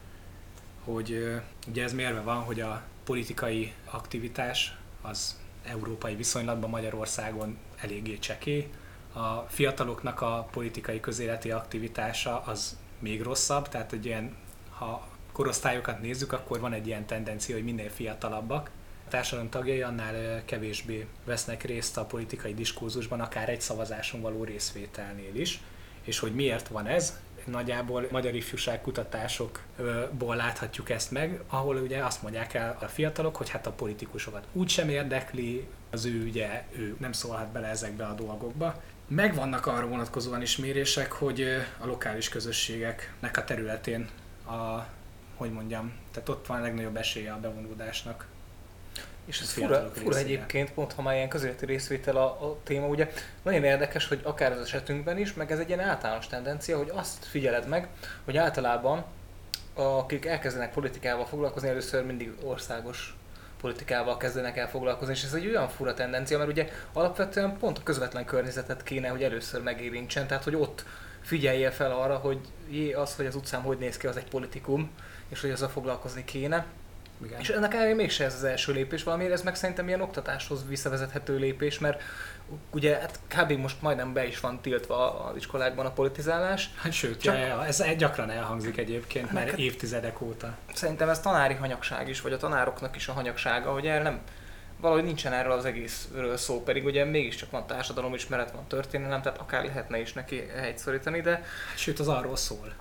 hogy 0.85 1.41
ugye 1.69 1.83
ez 1.83 1.93
mérve 1.93 2.21
van, 2.21 2.37
hogy 2.37 2.61
a 2.61 2.83
politikai 3.05 3.73
aktivitás 3.85 4.77
az 5.03 5.37
európai 5.65 6.15
viszonylatban 6.15 6.71
Magyarországon 6.71 7.59
eléggé 7.77 8.19
csekély. 8.19 8.69
A 9.19 9.47
fiataloknak 9.49 10.21
a 10.21 10.49
politikai 10.51 11.01
közéleti 11.01 11.51
aktivitása 11.51 12.41
az 12.41 12.77
még 12.99 13.23
rosszabb, 13.23 13.69
tehát 13.69 13.93
egy 13.93 14.07
ilyen, 14.07 14.37
ha 14.71 15.09
korosztályokat 15.33 16.01
nézzük, 16.01 16.33
akkor 16.33 16.61
van 16.61 16.73
egy 16.73 16.87
ilyen 16.87 17.07
tendencia, 17.07 17.55
hogy 17.55 17.65
minél 17.65 17.91
fiatalabbak. 17.91 18.71
A 19.07 19.09
társadalom 19.09 19.51
tagjai 19.51 19.83
annál 19.83 20.45
kevésbé 20.45 21.07
vesznek 21.25 21.63
részt 21.63 21.97
a 21.97 22.05
politikai 22.05 22.55
diskurzusban, 22.55 23.21
akár 23.21 23.49
egy 23.49 23.61
szavazáson 23.61 24.21
való 24.21 24.45
részvételnél 24.45 25.35
is. 25.35 25.61
És 26.03 26.19
hogy 26.19 26.35
miért 26.35 26.69
van 26.69 26.87
ez? 26.87 27.21
Nagyjából 27.45 28.07
magyar 28.11 28.35
ifjúság 28.35 28.81
kutatásokból 28.81 30.37
láthatjuk 30.37 30.91
ezt 30.91 31.11
meg, 31.11 31.43
ahol 31.49 31.77
ugye 31.77 32.05
azt 32.05 32.23
mondják 32.23 32.55
el 32.55 32.77
a 32.81 32.85
fiatalok, 32.85 33.37
hogy 33.37 33.49
hát 33.49 33.67
a 33.67 33.73
politikusokat 33.73 34.47
úgysem 34.53 34.89
érdekli, 34.89 35.67
az 35.91 36.05
ő 36.05 36.25
ugye, 36.25 36.65
ő 36.77 36.97
nem 36.99 37.13
szólhat 37.13 37.49
bele 37.49 37.67
ezekbe 37.67 38.07
a 38.07 38.15
dolgokba. 38.15 38.83
Megvannak 39.09 39.67
arra 39.67 39.87
vonatkozóan 39.87 40.43
is 40.43 40.57
mérések, 40.57 41.13
hogy 41.13 41.43
a 41.79 41.87
lokális 41.87 42.29
közösségeknek 42.29 43.37
a 43.37 43.45
területén 43.45 44.09
a 44.47 44.87
hogy 45.37 45.53
mondjam, 45.53 45.93
tehát 46.13 46.29
ott 46.29 46.47
van 46.47 46.59
a 46.59 46.63
legnagyobb 46.63 46.97
esélye 46.97 47.33
a 47.33 47.41
bevonódásnak. 47.41 48.27
És 49.25 49.41
ez 49.41 49.51
fura, 49.51 49.91
fura 49.95 50.17
egyébként, 50.17 50.73
pont 50.73 50.93
ha 50.93 51.03
már 51.03 51.15
ilyen 51.15 51.29
közéleti 51.29 51.67
részvétel 51.67 52.17
a, 52.17 52.25
a 52.25 52.59
téma, 52.63 52.87
ugye 52.87 53.13
nagyon 53.43 53.65
érdekes, 53.65 54.09
hogy 54.09 54.21
akár 54.23 54.53
az 54.53 54.61
esetünkben 54.61 55.19
is, 55.19 55.35
meg 55.35 55.53
ez 55.53 55.59
egy 55.59 55.69
ilyen 55.69 55.81
általános 55.81 56.27
tendencia, 56.27 56.77
hogy 56.77 56.91
azt 56.95 57.25
figyeled 57.25 57.69
meg, 57.69 57.89
hogy 58.25 58.37
általában 58.37 59.05
akik 59.75 60.27
elkezdenek 60.27 60.73
politikával 60.73 61.27
foglalkozni, 61.27 61.69
először 61.69 62.05
mindig 62.05 62.33
országos 62.43 63.17
politikával 63.61 64.17
kezdenek 64.17 64.57
el 64.57 64.69
foglalkozni, 64.69 65.15
és 65.15 65.25
ez 65.25 65.33
egy 65.33 65.47
olyan 65.47 65.69
fura 65.69 65.95
tendencia, 65.95 66.39
mert 66.39 66.51
ugye 66.51 66.69
alapvetően 66.93 67.57
pont 67.59 67.79
a 67.79 67.83
közvetlen 67.83 68.25
környezetet 68.25 68.83
kéne, 68.83 69.09
hogy 69.09 69.23
először 69.23 69.63
megérintsen, 69.63 70.27
tehát 70.27 70.45
hogy 70.45 70.55
ott 70.55 70.85
figyelje 71.21 71.71
fel 71.71 71.91
arra, 71.91 72.17
hogy 72.17 72.39
jé, 72.71 72.93
az, 72.93 73.17
hogy 73.17 73.27
az 73.27 73.35
utcán 73.35 73.61
hogy 73.61 73.79
néz 73.79 73.97
ki, 73.97 74.07
az 74.07 74.17
egy 74.17 74.29
politikum, 74.29 74.91
és 75.29 75.41
hogy 75.41 75.51
ezzel 75.51 75.69
foglalkozni 75.69 76.25
kéne. 76.25 76.67
Igen. 77.25 77.41
És 77.41 77.49
ennek 77.49 77.75
ellenére 77.75 77.95
mégse 77.95 78.25
ez 78.25 78.35
az 78.35 78.45
első 78.45 78.73
lépés, 78.73 79.03
valamiért 79.03 79.33
ez 79.33 79.43
meg 79.43 79.55
szerintem 79.55 79.89
ilyen 79.89 80.01
oktatáshoz 80.01 80.69
visszavezethető 80.69 81.37
lépés, 81.37 81.79
mert 81.79 82.03
ugye 82.71 82.97
hát 82.97 83.21
kb. 83.29 83.53
most 83.53 83.83
majdnem 83.83 84.13
be 84.13 84.27
is 84.27 84.41
van 84.41 84.61
tiltva 84.61 85.25
az 85.25 85.37
iskolákban 85.37 85.87
a 85.87 85.91
politizálás. 85.91 86.71
Hát 86.77 86.93
sőt, 86.93 87.21
csak, 87.21 87.35
ja, 87.35 87.47
ja, 87.47 87.67
ez 87.67 87.83
gyakran 87.97 88.31
elhangzik 88.31 88.77
egyébként, 88.77 89.33
mert 89.33 89.51
hát, 89.51 89.59
évtizedek 89.59 90.21
óta. 90.21 90.57
Szerintem 90.75 91.09
ez 91.09 91.21
tanári 91.21 91.55
hanyagság 91.55 92.09
is, 92.09 92.21
vagy 92.21 92.33
a 92.33 92.37
tanároknak 92.37 92.97
is 92.97 93.09
a 93.09 93.13
hanyagsága, 93.13 93.73
hogy 93.73 93.87
erre 93.87 94.03
nem, 94.03 94.21
valahogy 94.81 95.05
nincsen 95.05 95.33
erről 95.33 95.53
az 95.53 95.65
egészről 95.65 96.37
szó, 96.37 96.63
pedig 96.63 96.85
ugye 96.85 97.05
mégiscsak 97.05 97.51
van 97.51 97.67
társadalomismeret, 97.67 98.51
van 98.51 98.67
történelem, 98.69 99.23
tehát 99.23 99.39
akár 99.39 99.65
lehetne 99.65 100.01
is 100.01 100.13
neki 100.13 100.47
helyt 100.57 100.79
szorítani, 100.79 101.21
de... 101.21 101.45
Sőt, 101.77 101.99
az 101.99 102.09
arról 102.09 102.37
szól 102.37 102.73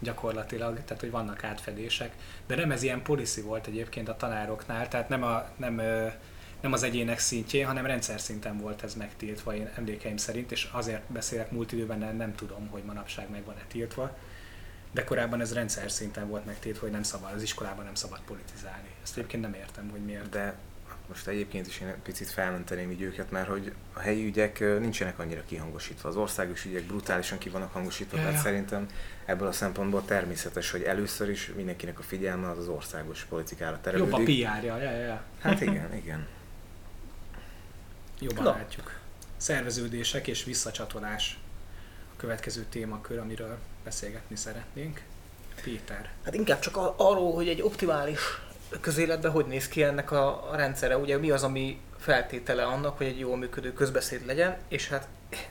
gyakorlatilag, 0.00 0.84
tehát 0.84 1.00
hogy 1.00 1.10
vannak 1.10 1.44
átfedések, 1.44 2.14
de 2.46 2.56
nem 2.56 2.70
ez 2.70 2.82
ilyen 2.82 3.02
policy 3.02 3.40
volt 3.40 3.66
egyébként 3.66 4.08
a 4.08 4.16
tanároknál, 4.16 4.88
tehát 4.88 5.08
nem, 5.08 5.22
a, 5.22 5.48
nem 5.56 5.80
nem 6.60 6.72
az 6.72 6.82
egyének 6.82 7.18
szintjén, 7.18 7.66
hanem 7.66 7.86
rendszer 7.86 8.20
szinten 8.20 8.58
volt 8.58 8.82
ez 8.82 8.94
megtiltva, 8.94 9.54
én 9.54 9.70
emlékeim 9.76 10.16
szerint, 10.16 10.52
és 10.52 10.68
azért 10.72 11.02
beszélek 11.02 11.50
múlt 11.50 11.72
időben, 11.72 11.98
nem, 11.98 12.16
nem 12.16 12.34
tudom, 12.34 12.68
hogy 12.68 12.82
manapság 12.82 13.30
meg 13.30 13.44
van-e 13.44 13.64
tiltva, 13.68 14.16
de 14.92 15.04
korábban 15.04 15.40
ez 15.40 15.54
rendszer 15.54 15.90
szinten 15.90 16.28
volt 16.28 16.46
megtiltva, 16.46 16.80
hogy 16.80 16.90
nem 16.90 17.02
szabad, 17.02 17.32
az 17.34 17.42
iskolában 17.42 17.84
nem 17.84 17.94
szabad 17.94 18.20
politizálni. 18.26 18.88
Ezt 19.02 19.16
egyébként 19.16 19.42
nem 19.42 19.54
értem, 19.54 19.88
hogy 19.90 20.04
miért. 20.04 20.28
De 20.28 20.54
most 21.10 21.26
egyébként 21.26 21.66
is 21.66 21.80
én 21.80 21.94
picit 22.02 22.28
felmenteném 22.28 22.90
így 22.90 23.00
őket, 23.00 23.30
mert 23.30 23.48
hogy 23.48 23.72
a 23.92 24.00
helyi 24.00 24.26
ügyek 24.26 24.60
nincsenek 24.60 25.18
annyira 25.18 25.44
kihangosítva. 25.46 26.08
Az 26.08 26.16
országos 26.16 26.64
ügyek 26.64 26.82
brutálisan 26.82 27.38
ki 27.38 27.48
vannak 27.48 27.72
hangosítva, 27.72 28.16
ja, 28.16 28.22
tehát 28.22 28.36
ja. 28.36 28.42
szerintem 28.42 28.88
ebből 29.24 29.48
a 29.48 29.52
szempontból 29.52 30.04
természetes, 30.04 30.70
hogy 30.70 30.82
először 30.82 31.28
is 31.28 31.52
mindenkinek 31.56 31.98
a 31.98 32.02
figyelme 32.02 32.50
az 32.50 32.58
az 32.58 32.68
országos 32.68 33.24
politikára 33.24 33.80
terelődik. 33.80 34.12
Jobb 34.12 34.48
a 34.48 34.58
PR-ja, 34.58 34.76
ja, 34.76 34.90
ja. 34.90 35.22
Hát 35.40 35.60
igen, 35.60 35.94
igen. 35.94 36.26
Jobban 38.20 38.44
Na. 38.44 38.50
látjuk. 38.50 38.98
Szerveződések 39.36 40.26
és 40.26 40.44
visszacsatolás 40.44 41.38
a 42.12 42.16
következő 42.16 42.64
témakör, 42.68 43.18
amiről 43.18 43.58
beszélgetni 43.84 44.36
szeretnénk. 44.36 45.02
Péter. 45.62 46.10
Hát 46.24 46.34
inkább 46.34 46.58
csak 46.58 46.76
arról, 46.96 47.34
hogy 47.34 47.48
egy 47.48 47.62
optimális 47.62 48.20
közéletben 48.80 49.30
hogy 49.30 49.46
néz 49.46 49.68
ki 49.68 49.82
ennek 49.82 50.10
a, 50.10 50.48
rendszere, 50.52 50.96
ugye 50.96 51.18
mi 51.18 51.30
az, 51.30 51.42
ami 51.42 51.80
feltétele 51.98 52.62
annak, 52.62 52.96
hogy 52.96 53.06
egy 53.06 53.18
jól 53.18 53.36
működő 53.36 53.72
közbeszéd 53.72 54.26
legyen, 54.26 54.56
és 54.68 54.88
hát 54.88 55.08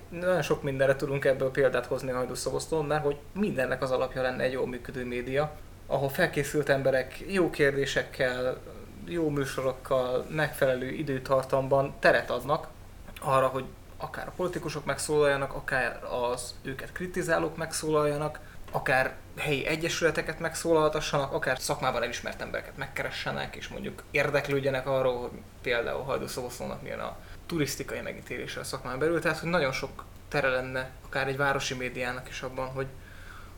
nagyon 0.09 0.41
sok 0.41 0.63
mindenre 0.63 0.95
tudunk 0.95 1.25
ebből 1.25 1.51
példát 1.51 1.85
hozni 1.85 2.11
a 2.11 2.15
Hajdúszobosztón, 2.15 2.85
mert 2.85 3.03
hogy 3.03 3.17
mindennek 3.33 3.81
az 3.81 3.91
alapja 3.91 4.21
lenne 4.21 4.43
egy 4.43 4.51
jól 4.51 4.67
működő 4.67 5.05
média, 5.05 5.55
ahol 5.87 6.09
felkészült 6.09 6.69
emberek 6.69 7.23
jó 7.27 7.49
kérdésekkel, 7.49 8.57
jó 9.05 9.29
műsorokkal, 9.29 10.25
megfelelő 10.29 10.89
időtartamban 10.89 11.93
teret 11.99 12.29
adnak 12.29 12.67
arra, 13.21 13.47
hogy 13.47 13.65
akár 13.97 14.27
a 14.27 14.33
politikusok 14.35 14.85
megszólaljanak, 14.85 15.53
akár 15.53 16.03
az 16.03 16.53
őket 16.61 16.91
kritizálók 16.91 17.57
megszólaljanak, 17.57 18.39
akár 18.71 19.15
helyi 19.37 19.65
egyesületeket 19.65 20.39
megszólaltassanak, 20.39 21.33
akár 21.33 21.59
szakmában 21.59 22.03
elismert 22.03 22.41
embereket 22.41 22.77
megkeressenek, 22.77 23.55
és 23.55 23.67
mondjuk 23.67 24.03
érdeklődjenek 24.11 24.87
arról, 24.87 25.19
hogy 25.19 25.29
például 25.61 26.03
Hajdúszoboszlónak 26.03 26.81
milyen 26.81 26.99
a 26.99 27.17
turisztikai 27.45 28.01
megítélése 28.01 28.59
a 28.59 28.63
szakmán 28.63 28.99
belül, 28.99 29.21
tehát 29.21 29.37
hogy 29.37 29.49
nagyon 29.49 29.71
sok 29.71 30.05
tere 30.27 30.49
lenne 30.49 30.89
akár 31.05 31.27
egy 31.27 31.37
városi 31.37 31.73
médiának 31.73 32.29
is 32.29 32.41
abban, 32.41 32.67
hogy, 32.67 32.87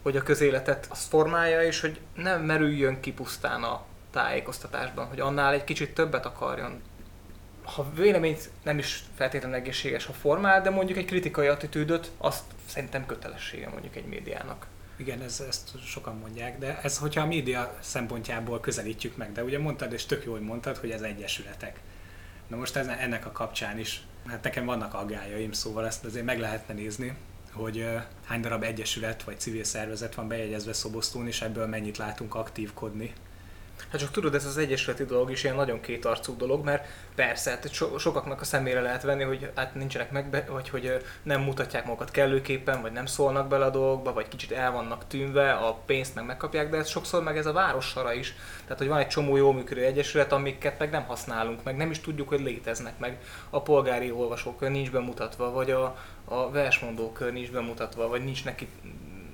hogy 0.01 0.17
a 0.17 0.23
közéletet 0.23 0.87
azt 0.89 1.07
formálja, 1.07 1.61
és 1.61 1.81
hogy 1.81 1.99
nem 2.15 2.41
merüljön 2.41 2.99
ki 2.99 3.13
pusztán 3.13 3.63
a 3.63 3.83
tájékoztatásban, 4.11 5.05
hogy 5.05 5.19
annál 5.19 5.53
egy 5.53 5.63
kicsit 5.63 5.93
többet 5.93 6.25
akarjon. 6.25 6.81
Ha 7.63 7.91
véleményt 7.93 8.49
nem 8.63 8.77
is 8.77 9.03
feltétlenül 9.15 9.57
egészséges, 9.57 10.05
ha 10.05 10.13
formál, 10.13 10.61
de 10.61 10.69
mondjuk 10.69 10.97
egy 10.97 11.05
kritikai 11.05 11.47
attitűdöt, 11.47 12.11
azt 12.17 12.43
szerintem 12.65 13.05
kötelessége 13.05 13.69
mondjuk 13.69 13.95
egy 13.95 14.05
médiának. 14.05 14.67
Igen, 15.01 15.22
ez, 15.22 15.43
ezt 15.48 15.70
sokan 15.86 16.17
mondják, 16.17 16.60
de 16.60 16.79
ez, 16.81 16.98
hogyha 16.98 17.22
a 17.22 17.25
média 17.25 17.77
szempontjából 17.79 18.60
közelítjük 18.60 19.17
meg, 19.17 19.31
de 19.31 19.43
ugye 19.43 19.60
mondtad, 19.60 19.93
és 19.93 20.05
tök 20.05 20.24
jól 20.25 20.39
mondtad, 20.39 20.77
hogy 20.77 20.91
ez 20.91 21.01
egyesületek. 21.01 21.79
Na 22.48 22.58
most 22.58 22.75
ez, 22.75 22.88
ennek 22.88 23.25
a 23.25 23.31
kapcsán 23.31 23.79
is, 23.79 24.01
hát 24.27 24.43
nekem 24.43 24.65
vannak 24.65 24.93
aggájaim, 24.93 25.51
szóval 25.51 25.86
ezt 25.86 26.05
azért 26.05 26.25
meg 26.25 26.39
lehetne 26.39 26.74
nézni, 26.74 27.13
hogy 27.51 27.88
hány 28.25 28.41
darab 28.41 28.63
egyesület 28.63 29.24
vagy 29.24 29.39
civil 29.39 29.63
szervezet 29.63 30.15
van 30.15 30.27
bejegyezve 30.27 30.74
Szobosztón, 30.74 31.27
és 31.27 31.41
ebből 31.41 31.67
mennyit 31.67 31.98
látunk 31.98 32.36
aktívkodni 32.36 33.13
Hát 33.91 34.00
csak 34.00 34.12
tudod, 34.12 34.36
ez 34.36 34.45
az 34.45 34.57
egyesületi 34.57 35.05
dolog 35.05 35.31
is 35.31 35.43
ilyen 35.43 35.55
nagyon 35.55 35.81
kétarcú 35.81 36.38
dolog, 36.38 36.63
mert 36.63 36.88
persze, 37.15 37.50
hát 37.50 37.74
so- 37.74 38.00
sokaknak 38.00 38.41
a 38.41 38.43
szemére 38.43 38.81
lehet 38.81 39.03
venni, 39.03 39.24
hogy 39.24 39.51
hát 39.55 39.75
nincsenek 39.75 40.12
meg, 40.12 40.50
vagy 40.50 40.69
hogy 40.69 41.05
nem 41.24 41.41
mutatják 41.41 41.86
magukat 41.86 42.12
kellőképpen, 42.12 42.81
vagy 42.81 42.91
nem 42.91 43.05
szólnak 43.05 43.48
bele 43.48 43.65
a 43.65 43.69
dolgokba, 43.69 44.13
vagy 44.13 44.27
kicsit 44.27 44.51
el 44.51 44.71
vannak 44.71 45.07
tűnve, 45.07 45.51
a 45.51 45.74
pénzt 45.74 46.15
meg 46.15 46.25
megkapják, 46.25 46.69
de 46.69 46.77
ez 46.77 46.88
sokszor 46.88 47.24
meg 47.24 47.38
ez 47.38 47.45
a 47.45 47.53
várossara 47.53 48.13
is. 48.13 48.36
Tehát, 48.63 48.77
hogy 48.77 48.88
van 48.88 49.00
egy 49.00 49.07
csomó 49.07 49.36
jó 49.36 49.51
működő 49.51 49.83
egyesület, 49.83 50.31
amiket 50.31 50.79
meg 50.79 50.89
nem 50.89 51.03
használunk, 51.03 51.63
meg 51.63 51.77
nem 51.77 51.91
is 51.91 52.00
tudjuk, 52.00 52.27
hogy 52.27 52.41
léteznek, 52.41 53.00
meg 53.00 53.17
a 53.50 53.62
polgári 53.62 54.12
olvasókör 54.12 54.71
nincs 54.71 54.91
bemutatva, 54.91 55.51
vagy 55.51 55.71
a, 55.71 55.98
a 56.25 56.51
versmondókör 56.51 57.33
nincs 57.33 57.51
bemutatva, 57.51 58.07
vagy 58.07 58.24
nincs 58.24 58.45
neki 58.45 58.67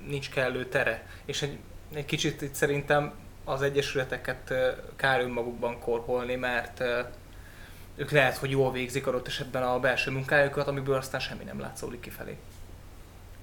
nincs 0.06 0.30
kellő 0.30 0.64
tere. 0.64 1.06
És 1.24 1.42
egy, 1.42 1.58
egy 1.94 2.04
kicsit 2.04 2.42
itt 2.42 2.54
szerintem 2.54 3.12
az 3.48 3.62
egyesületeket 3.62 4.54
kár 4.96 5.20
önmagukban 5.20 5.78
korholni, 5.78 6.34
mert 6.34 6.82
ők 7.96 8.10
lehet, 8.10 8.36
hogy 8.36 8.50
jól 8.50 8.72
végzik 8.72 9.06
adott 9.06 9.26
esetben 9.26 9.62
a 9.62 9.80
belső 9.80 10.10
munkájukat, 10.10 10.66
amiből 10.66 10.96
aztán 10.96 11.20
semmi 11.20 11.44
nem 11.44 11.60
látszódik 11.60 12.00
kifelé. 12.00 12.36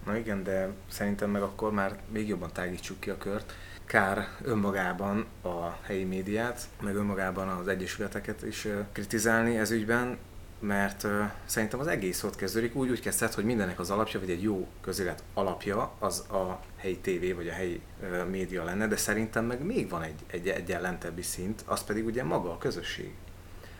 Na 0.05 0.17
igen, 0.17 0.43
de 0.43 0.69
szerintem 0.89 1.29
meg 1.29 1.41
akkor 1.41 1.71
már 1.71 1.97
még 2.12 2.27
jobban 2.27 2.51
tágítsuk 2.53 3.00
ki 3.00 3.09
a 3.09 3.17
kört. 3.17 3.53
Kár 3.85 4.27
önmagában 4.43 5.25
a 5.41 5.77
helyi 5.81 6.03
médiát, 6.03 6.62
meg 6.81 6.95
önmagában 6.95 7.47
az 7.47 7.67
egyesületeket 7.67 8.43
is 8.43 8.67
kritizálni 8.91 9.57
ez 9.57 9.71
ügyben, 9.71 10.17
mert 10.59 11.03
uh, 11.03 11.31
szerintem 11.45 11.79
az 11.79 11.88
egész 11.88 12.24
ott 12.24 12.35
kezdődik, 12.35 12.75
úgy, 12.75 12.89
úgy 12.89 13.00
kezdett, 13.00 13.33
hogy 13.33 13.45
mindennek 13.45 13.79
az 13.79 13.89
alapja, 13.89 14.19
vagy 14.19 14.29
egy 14.29 14.43
jó 14.43 14.67
közélet 14.81 15.24
alapja 15.33 15.93
az 16.00 16.19
a 16.19 16.59
helyi 16.77 16.97
tévé, 16.97 17.31
vagy 17.31 17.47
a 17.47 17.53
helyi 17.53 17.81
uh, 18.01 18.29
média 18.29 18.63
lenne, 18.63 18.88
de 18.88 18.97
szerintem 18.97 19.45
meg 19.45 19.63
még 19.63 19.89
van 19.89 20.01
egy, 20.01 20.19
egy 20.27 20.47
egyenlentebbi 20.47 21.21
szint, 21.21 21.63
az 21.65 21.83
pedig 21.83 22.05
ugye 22.05 22.24
maga 22.24 22.51
a 22.51 22.57
közösség. 22.57 23.13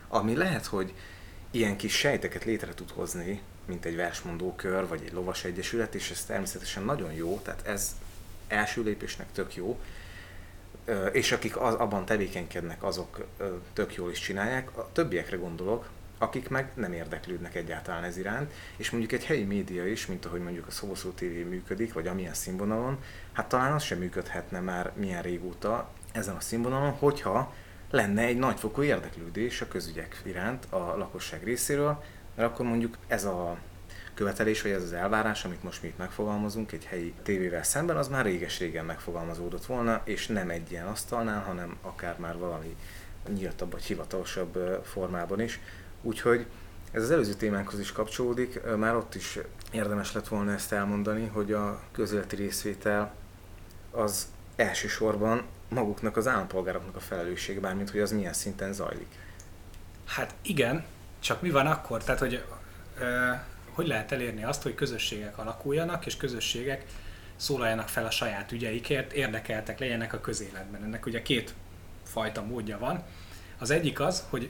Ami 0.08 0.36
lehet, 0.36 0.66
hogy 0.66 0.94
ilyen 1.52 1.78
kis 1.78 1.98
sejteket 1.98 2.46
létre 2.46 2.74
tud 2.74 2.92
hozni, 2.92 3.42
mint 3.66 3.86
egy 3.86 3.96
versmondó 3.96 4.56
kör, 4.56 4.88
vagy 4.88 5.02
egy 5.06 5.14
lovas 5.14 5.44
egyesület, 5.44 5.96
és 5.96 6.12
ez 6.12 6.26
természetesen 6.26 6.84
nagyon 6.84 7.14
jó, 7.14 7.40
tehát 7.44 7.68
ez 7.68 7.96
első 8.48 8.84
lépésnek 8.84 9.28
tök 9.32 9.56
jó, 9.56 9.80
és 11.12 11.32
akik 11.32 11.58
az, 11.58 11.74
abban 11.74 12.06
tevékenykednek, 12.06 12.84
azok 12.84 13.26
tök 13.74 13.96
jól 13.96 14.12
is 14.12 14.20
csinálják. 14.20 14.78
A 14.78 14.90
többiekre 14.92 15.38
gondolok, 15.38 15.90
akik 16.18 16.50
meg 16.50 16.72
nem 16.74 16.94
érdeklődnek 16.94 17.56
egyáltalán 17.56 18.04
ez 18.04 18.18
iránt, 18.18 18.52
és 18.78 18.90
mondjuk 18.90 19.12
egy 19.12 19.26
helyi 19.26 19.44
média 19.44 19.88
is, 19.88 20.06
mint 20.06 20.26
ahogy 20.26 20.42
mondjuk 20.42 20.68
a 20.68 20.72
Szoboszó 20.72 21.10
TV 21.10 21.24
működik, 21.24 21.94
vagy 21.94 22.08
amilyen 22.08 22.34
színvonalon, 22.34 22.98
hát 23.34 23.50
talán 23.50 23.72
az 23.72 23.84
sem 23.84 23.98
működhetne 23.98 24.60
már 24.60 24.92
milyen 24.96 25.22
régóta 25.22 25.90
ezen 26.12 26.36
a 26.36 26.40
színvonalon, 26.40 26.92
hogyha 26.92 27.54
lenne 27.90 28.22
egy 28.22 28.38
nagyfokú 28.38 28.84
érdeklődés 28.84 29.62
a 29.62 29.68
közügyek 29.68 30.22
iránt 30.24 30.66
a 30.70 30.98
lakosság 30.98 31.44
részéről, 31.44 32.04
mert 32.36 32.50
akkor 32.50 32.66
mondjuk 32.66 32.98
ez 33.08 33.26
a 33.26 33.58
követelés, 34.14 34.62
vagy 34.62 34.72
ez 34.72 34.84
az 34.84 34.94
elvárás, 34.94 35.46
amit 35.46 35.64
most 35.64 35.82
mi 35.82 35.88
itt 35.88 35.98
megfogalmazunk 35.98 36.72
egy 36.72 36.86
helyi 36.86 37.14
tévével 37.24 37.64
szemben, 37.64 37.98
az 37.98 38.08
már 38.08 38.26
réges-régen 38.26 38.86
megfogalmazódott 38.86 39.66
volna, 39.66 40.02
és 40.04 40.28
nem 40.28 40.50
egy 40.50 40.72
ilyen 40.72 40.88
asztalnál, 40.88 41.42
hanem 41.42 41.78
akár 41.82 42.20
már 42.20 42.38
valami 42.38 42.76
nyíltabb 43.34 43.72
vagy 43.72 43.84
hivatalosabb 43.84 44.82
formában 44.84 45.42
is. 45.42 45.60
Úgyhogy 46.06 46.46
ez 46.92 47.04
az 47.04 47.12
előző 47.12 47.34
témánkhoz 47.34 47.80
is 47.80 47.92
kapcsolódik, 47.92 48.62
már 48.78 48.96
ott 48.96 49.16
is 49.16 49.40
érdemes 49.72 50.14
lett 50.14 50.28
volna 50.28 50.52
ezt 50.54 50.72
elmondani, 50.72 51.26
hogy 51.26 51.52
a 51.52 51.82
közéleti 51.92 52.36
részvétel 52.36 53.14
az 53.92 54.28
elsősorban 54.56 55.44
maguknak, 55.70 56.18
az 56.18 56.28
állampolgároknak 56.28 56.96
a 56.96 57.00
felelősség, 57.00 57.60
bármint 57.60 57.90
hogy 57.90 58.00
az 58.00 58.12
milyen 58.12 58.34
szinten 58.34 58.74
zajlik. 58.74 59.08
Hát 60.06 60.34
igen, 60.42 60.86
csak 61.20 61.42
mi 61.42 61.50
van 61.50 61.68
akkor? 61.68 62.04
Tehát, 62.04 62.20
hogy 62.20 62.44
ö, 63.00 63.32
hogy 63.72 63.88
lehet 63.88 64.12
elérni 64.12 64.44
azt, 64.44 64.64
hogy 64.64 64.76
közösségek 64.76 65.38
alakuljanak, 65.38 66.06
és 66.06 66.18
közösségek 66.18 66.86
szólaljanak 67.36 67.88
fel 67.88 68.06
a 68.06 68.12
saját 68.12 68.52
ügyeikért, 68.52 69.14
érdekeltek 69.14 69.80
legyenek 69.80 70.14
a 70.14 70.22
közéletben. 70.22 70.84
Ennek 70.84 71.06
ugye 71.06 71.22
két 71.22 71.54
fajta 72.04 72.42
módja 72.42 72.78
van. 72.78 73.04
Az 73.58 73.70
egyik 73.70 74.00
az, 74.00 74.24
hogy 74.30 74.50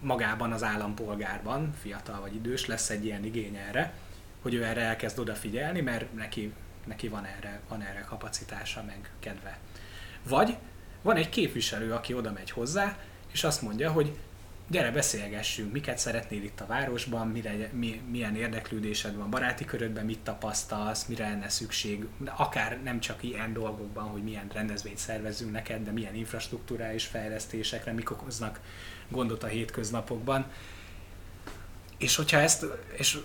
magában 0.00 0.52
az 0.52 0.62
állampolgárban, 0.62 1.74
fiatal 1.80 2.20
vagy 2.20 2.34
idős, 2.34 2.66
lesz 2.66 2.90
egy 2.90 3.04
ilyen 3.04 3.24
igény 3.24 3.56
erre, 3.56 3.94
hogy 4.42 4.54
ő 4.54 4.64
erre 4.64 4.80
elkezd 4.80 5.18
odafigyelni, 5.18 5.80
mert 5.80 6.14
neki, 6.14 6.52
neki 6.84 7.08
van, 7.08 7.24
erre, 7.24 7.60
van 7.68 7.82
erre 7.82 8.00
kapacitása, 8.00 8.82
meg 8.86 9.10
kedve. 9.18 9.58
Vagy 10.28 10.56
van 11.02 11.16
egy 11.16 11.28
képviselő, 11.28 11.92
aki 11.92 12.14
oda 12.14 12.32
megy 12.32 12.50
hozzá, 12.50 12.98
és 13.32 13.44
azt 13.44 13.62
mondja, 13.62 13.90
hogy 13.90 14.16
gyere 14.68 14.90
beszélgessünk, 14.90 15.72
miket 15.72 15.98
szeretnél 15.98 16.42
itt 16.42 16.60
a 16.60 16.66
városban, 16.66 17.28
mire, 17.28 17.70
mi, 17.72 18.02
milyen 18.10 18.36
érdeklődésed 18.36 19.16
van 19.16 19.30
baráti 19.30 19.64
körödben, 19.64 20.04
mit 20.04 20.18
tapasztalsz, 20.18 21.04
mire 21.04 21.28
lenne 21.28 21.48
szükség, 21.48 22.06
akár 22.36 22.78
nem 22.82 23.00
csak 23.00 23.22
ilyen 23.22 23.52
dolgokban, 23.52 24.04
hogy 24.04 24.22
milyen 24.22 24.48
rendezvényt 24.52 24.98
szervezzünk 24.98 25.52
neked, 25.52 25.84
de 25.84 25.90
milyen 25.90 26.14
infrastruktúrális 26.14 27.06
fejlesztésekre, 27.06 27.92
mik 27.92 28.10
okoznak 28.10 28.60
gondot 29.08 29.42
a 29.42 29.46
hétköznapokban. 29.46 30.46
És 31.98 32.16
hogyha 32.16 32.38
ezt, 32.38 32.66
és 32.96 33.18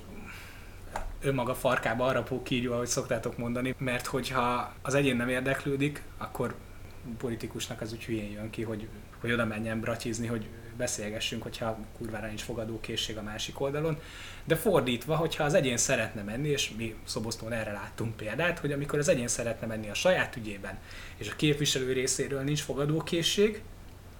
önmaga 1.21 1.55
farkába 1.55 2.05
arra 2.05 2.23
kígyó, 2.43 2.73
ahogy 2.73 2.88
szoktátok 2.88 3.38
mondani, 3.38 3.75
mert 3.77 4.05
hogyha 4.05 4.73
az 4.81 4.93
egyén 4.93 5.15
nem 5.15 5.29
érdeklődik, 5.29 6.03
akkor 6.17 6.55
politikusnak 7.17 7.81
az 7.81 7.93
úgy 7.93 8.03
hülyén 8.03 8.31
jön 8.31 8.50
ki, 8.50 8.63
hogy, 8.63 8.88
hogy 9.19 9.31
oda 9.31 9.45
menjen 9.45 9.79
bratizni, 9.79 10.27
hogy 10.27 10.47
beszélgessünk, 10.77 11.43
hogyha 11.43 11.77
kurvára 11.97 12.27
nincs 12.27 12.41
fogadókészség 12.41 13.17
a 13.17 13.21
másik 13.21 13.59
oldalon. 13.59 13.97
De 14.43 14.55
fordítva, 14.55 15.15
hogyha 15.15 15.43
az 15.43 15.53
egyén 15.53 15.77
szeretne 15.77 16.21
menni, 16.21 16.47
és 16.50 16.71
mi 16.77 16.95
Szobosztón 17.03 17.51
erre 17.51 17.71
láttunk 17.71 18.15
példát, 18.15 18.59
hogy 18.59 18.71
amikor 18.71 19.00
az 19.00 19.07
egyén 19.07 19.27
szeretne 19.27 19.67
menni 19.67 19.89
a 19.89 19.93
saját 19.93 20.35
ügyében, 20.35 20.77
és 21.17 21.29
a 21.29 21.35
képviselő 21.35 21.93
részéről 21.93 22.41
nincs 22.41 22.61
fogadókészség, 22.61 23.61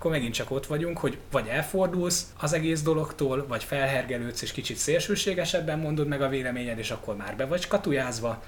akkor 0.02 0.14
megint 0.14 0.34
csak 0.34 0.52
ott 0.52 0.66
vagyunk, 0.66 0.98
hogy 0.98 1.18
vagy 1.32 1.48
elfordulsz 1.48 2.34
az 2.40 2.54
egész 2.54 2.82
dologtól, 2.82 3.48
vagy 3.48 3.64
felhergelődsz 3.64 4.42
és 4.42 4.52
kicsit 4.52 4.78
szélsőségesebben 4.78 5.80
mondod 5.80 6.08
meg 6.08 6.22
a 6.22 6.30
véleményed, 6.30 6.78
és 6.78 6.92
akkor 6.92 7.16
már 7.16 7.36
be 7.36 7.46
vagy 7.46 7.68
katujázva, 7.68 8.44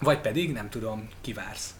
vagy 0.00 0.20
pedig, 0.20 0.52
nem 0.52 0.68
tudom, 0.68 1.08
kivársz. 1.20 1.74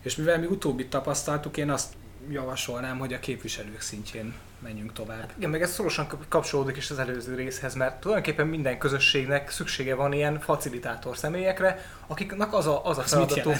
És 0.00 0.16
mivel 0.16 0.38
mi 0.38 0.46
utóbbi 0.46 0.86
tapasztaltuk, 0.86 1.56
én 1.56 1.70
azt 1.70 1.92
javasolnám, 2.30 2.98
hogy 2.98 3.12
a 3.12 3.18
képviselők 3.18 3.80
szintjén 3.80 4.34
menjünk 4.58 4.92
tovább. 4.92 5.32
Igen, 5.36 5.50
meg 5.50 5.62
ez 5.62 5.72
szorosan 5.72 6.06
kapcsolódik 6.28 6.76
is 6.76 6.90
az 6.90 6.98
előző 6.98 7.34
részhez, 7.34 7.74
mert 7.74 8.00
tulajdonképpen 8.00 8.46
minden 8.46 8.78
közösségnek 8.78 9.50
szüksége 9.50 9.94
van 9.94 10.12
ilyen 10.12 10.40
facilitátor 10.40 11.16
személyekre, 11.16 11.86
akiknek 12.06 12.54
az 12.54 12.66
a, 12.66 12.84
az 12.84 12.98
a 12.98 13.02
feladatuk, 13.02 13.56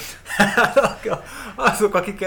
azok, 1.73 1.95
akik 1.95 2.25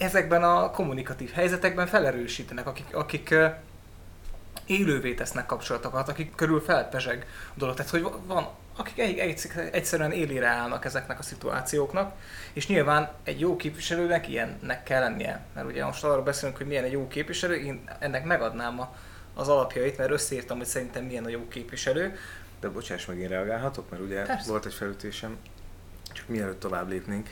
ezekben 0.00 0.42
a 0.42 0.70
kommunikatív 0.70 1.32
helyzetekben 1.32 1.86
felerősítenek, 1.86 2.66
akik, 2.66 2.96
akik 2.96 3.34
élővé 4.66 5.14
tesznek 5.14 5.46
kapcsolatokat, 5.46 6.08
akik 6.08 6.34
körül 6.34 6.60
felpezseg 6.60 7.26
a 7.54 7.58
dolog. 7.58 7.74
Tehát, 7.76 7.90
hogy 7.90 8.06
van, 8.26 8.48
akik 8.76 8.98
egyszerűen 9.72 10.12
élére 10.12 10.46
állnak 10.46 10.84
ezeknek 10.84 11.18
a 11.18 11.22
szituációknak, 11.22 12.14
és 12.52 12.66
nyilván 12.66 13.12
egy 13.24 13.40
jó 13.40 13.56
képviselőnek 13.56 14.28
ilyennek 14.28 14.82
kell 14.82 15.00
lennie. 15.00 15.44
Mert 15.54 15.66
ugye 15.66 15.84
most 15.84 16.04
arról 16.04 16.22
beszélünk, 16.22 16.56
hogy 16.56 16.66
milyen 16.66 16.84
egy 16.84 16.92
jó 16.92 17.08
képviselő, 17.08 17.54
én 17.54 17.84
ennek 17.98 18.24
megadnám 18.24 18.80
a, 18.80 18.96
az 19.34 19.48
alapjait, 19.48 19.98
mert 19.98 20.10
összeírtam, 20.10 20.56
hogy 20.56 20.66
szerintem 20.66 21.04
milyen 21.04 21.24
a 21.24 21.28
jó 21.28 21.48
képviselő. 21.48 22.18
De 22.60 22.68
bocsáss 22.68 23.06
meg, 23.06 23.18
én 23.18 23.28
reagálhatok, 23.28 23.90
mert 23.90 24.02
ugye 24.02 24.22
Persze. 24.22 24.50
volt 24.50 24.66
egy 24.66 24.74
felütésem, 24.74 25.36
csak 26.12 26.28
mielőtt 26.28 26.60
tovább 26.60 26.88
lépnénk. 26.88 27.28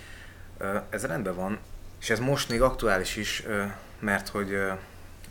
Ez 0.90 1.04
rendben 1.04 1.34
van, 1.34 1.58
és 2.00 2.10
ez 2.10 2.18
most 2.18 2.48
még 2.48 2.62
aktuális 2.62 3.16
is, 3.16 3.42
mert 3.98 4.28
hogy 4.28 4.54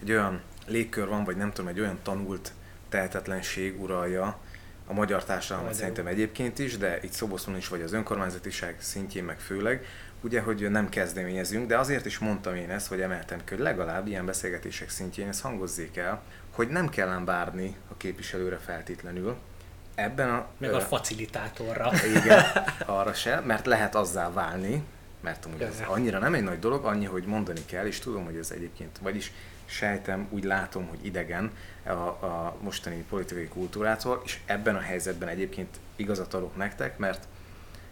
egy 0.01 0.11
olyan 0.11 0.41
légkör 0.65 1.07
van, 1.07 1.23
vagy 1.23 1.37
nem 1.37 1.51
tudom, 1.51 1.69
egy 1.69 1.79
olyan 1.79 1.99
tanult 2.03 2.51
tehetetlenség 2.89 3.81
uralja 3.81 4.39
a 4.87 4.93
magyar 4.93 5.23
társadalmat 5.23 5.73
szerintem 5.73 6.07
egyébként 6.07 6.59
is, 6.59 6.77
de 6.77 6.99
itt 7.01 7.11
Szoboszon 7.11 7.57
is, 7.57 7.67
vagy 7.67 7.81
az 7.81 7.93
önkormányzatiság 7.93 8.75
szintjén 8.79 9.23
meg 9.23 9.39
főleg, 9.39 9.85
ugye, 10.21 10.41
hogy 10.41 10.69
nem 10.71 10.89
kezdeményezünk, 10.89 11.67
de 11.67 11.77
azért 11.77 12.05
is 12.05 12.17
mondtam 12.17 12.55
én 12.55 12.69
ezt, 12.69 12.87
vagy 12.87 13.01
emeltem 13.01 13.37
ki, 13.43 13.53
hogy 13.53 13.63
legalább 13.63 14.07
ilyen 14.07 14.25
beszélgetések 14.25 14.89
szintjén 14.89 15.27
ez 15.27 15.41
hangozzék 15.41 15.97
el, 15.97 16.21
hogy 16.51 16.67
nem 16.67 16.89
kellene 16.89 17.25
várni 17.25 17.75
a 17.91 17.97
képviselőre 17.97 18.57
feltétlenül, 18.57 19.37
ebben 19.95 20.29
a... 20.29 20.47
Meg 20.57 20.73
a 20.73 20.79
facilitátorra. 20.79 21.91
Igen, 22.15 22.43
arra 22.85 23.13
se, 23.13 23.39
mert 23.39 23.65
lehet 23.65 23.95
azzá 23.95 24.31
válni, 24.31 24.83
mert 25.21 25.45
amúgy 25.45 25.61
ez 25.61 25.83
annyira 25.87 26.19
nem 26.19 26.33
egy 26.33 26.43
nagy 26.43 26.59
dolog, 26.59 26.85
annyi, 26.85 27.05
hogy 27.05 27.23
mondani 27.25 27.65
kell, 27.65 27.85
és 27.85 27.99
tudom, 27.99 28.25
hogy 28.25 28.35
ez 28.35 28.51
egyébként, 28.51 28.97
vagyis 29.01 29.31
sejtem, 29.65 30.27
úgy 30.29 30.43
látom, 30.43 30.87
hogy 30.87 31.05
idegen 31.05 31.51
a, 31.83 31.91
a 31.91 32.55
mostani 32.61 33.05
politikai 33.09 33.47
kultúrától, 33.47 34.21
és 34.25 34.39
ebben 34.45 34.75
a 34.75 34.79
helyzetben 34.79 35.29
egyébként 35.29 35.79
igazat 35.95 36.33
adok 36.33 36.55
nektek, 36.55 36.97
mert 36.97 37.27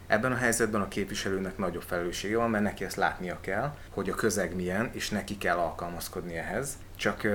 ebben 0.06 0.32
a 0.32 0.36
helyzetben 0.36 0.80
a 0.80 0.88
képviselőnek 0.88 1.58
nagyobb 1.58 1.82
felelőssége 1.82 2.36
van, 2.36 2.50
mert 2.50 2.64
neki 2.64 2.84
ezt 2.84 2.96
látnia 2.96 3.38
kell, 3.40 3.74
hogy 3.90 4.10
a 4.10 4.14
közeg 4.14 4.54
milyen, 4.54 4.90
és 4.92 5.10
neki 5.10 5.38
kell 5.38 5.56
alkalmazkodni 5.56 6.36
ehhez. 6.36 6.76
Csak 6.96 7.26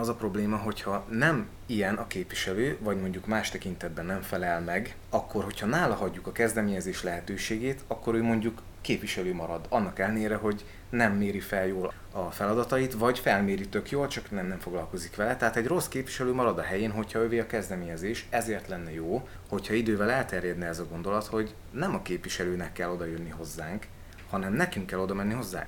az 0.00 0.08
a 0.08 0.14
probléma, 0.14 0.56
hogyha 0.56 1.06
nem 1.10 1.48
ilyen 1.66 1.94
a 1.94 2.06
képviselő, 2.06 2.78
vagy 2.80 3.00
mondjuk 3.00 3.26
más 3.26 3.50
tekintetben 3.50 4.06
nem 4.06 4.20
felel 4.20 4.60
meg, 4.60 4.96
akkor, 5.10 5.44
hogyha 5.44 5.66
nála 5.66 5.94
hagyjuk 5.94 6.26
a 6.26 6.32
kezdeményezés 6.32 7.02
lehetőségét, 7.02 7.80
akkor 7.86 8.14
ő 8.14 8.22
mondjuk 8.22 8.62
képviselő 8.80 9.34
marad, 9.34 9.66
annak 9.68 9.98
ellenére, 9.98 10.34
hogy 10.34 10.64
nem 10.90 11.12
méri 11.12 11.40
fel 11.40 11.66
jól 11.66 11.92
a 12.12 12.30
feladatait, 12.30 12.94
vagy 12.94 13.18
felméri 13.18 13.68
tök 13.68 13.90
jól, 13.90 14.06
csak 14.06 14.30
nem, 14.30 14.46
nem 14.46 14.58
foglalkozik 14.58 15.16
vele. 15.16 15.36
Tehát 15.36 15.56
egy 15.56 15.66
rossz 15.66 15.88
képviselő 15.88 16.32
marad 16.32 16.58
a 16.58 16.62
helyén, 16.62 16.90
hogyha 16.90 17.18
ővé 17.18 17.38
a 17.38 17.46
kezdeményezés, 17.46 18.26
ezért 18.30 18.68
lenne 18.68 18.92
jó, 18.92 19.28
hogyha 19.48 19.74
idővel 19.74 20.10
elterjedne 20.10 20.66
ez 20.66 20.78
a 20.78 20.86
gondolat, 20.86 21.26
hogy 21.26 21.54
nem 21.70 21.94
a 21.94 22.02
képviselőnek 22.02 22.72
kell 22.72 22.90
oda 22.90 23.04
jönni 23.04 23.30
hozzánk, 23.30 23.86
hanem 24.30 24.52
nekünk 24.52 24.86
kell 24.86 24.98
oda 24.98 25.14
menni 25.14 25.32
hozzá. 25.32 25.66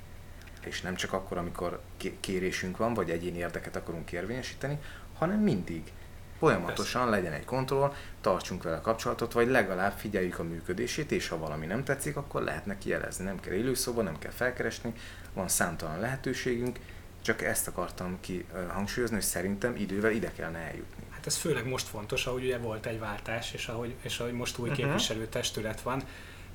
És 0.65 0.81
nem 0.81 0.95
csak 0.95 1.13
akkor, 1.13 1.37
amikor 1.37 1.81
kérésünk 2.19 2.77
van, 2.77 2.93
vagy 2.93 3.09
egyéni 3.09 3.37
érdeket 3.37 3.75
akarunk 3.75 4.11
érvényesíteni, 4.11 4.79
hanem 5.17 5.39
mindig 5.39 5.91
folyamatosan 6.37 7.09
legyen 7.09 7.33
egy 7.33 7.45
kontroll, 7.45 7.93
tartsunk 8.21 8.63
vele 8.63 8.81
kapcsolatot, 8.81 9.33
vagy 9.33 9.47
legalább 9.47 9.97
figyeljük 9.97 10.39
a 10.39 10.43
működését, 10.43 11.11
és 11.11 11.27
ha 11.27 11.37
valami 11.37 11.65
nem 11.65 11.83
tetszik, 11.83 12.17
akkor 12.17 12.41
lehet 12.41 12.65
neki 12.65 12.89
jelezni. 12.89 13.23
Nem 13.23 13.39
kell 13.39 13.53
élőszoba, 13.53 14.01
nem 14.01 14.19
kell 14.19 14.31
felkeresni, 14.31 14.93
van 15.33 15.47
számtalan 15.47 15.99
lehetőségünk, 15.99 16.79
csak 17.21 17.41
ezt 17.41 17.67
akartam 17.67 18.17
ki 18.21 18.45
hangsúlyozni, 18.69 19.15
hogy 19.15 19.25
szerintem 19.25 19.75
idővel 19.75 20.11
ide 20.11 20.31
kellene 20.31 20.57
eljutni. 20.57 21.03
Hát 21.09 21.25
ez 21.25 21.35
főleg 21.35 21.67
most 21.67 21.87
fontos, 21.87 22.25
ahogy 22.25 22.43
ugye 22.43 22.57
volt 22.57 22.85
egy 22.85 22.99
váltás, 22.99 23.53
és 23.53 23.67
ahogy, 23.67 23.95
és 24.01 24.19
ahogy 24.19 24.33
most 24.33 24.57
új 24.57 24.69
uh-huh. 24.69 24.85
képviselőtestület 24.85 25.81
van, 25.81 26.03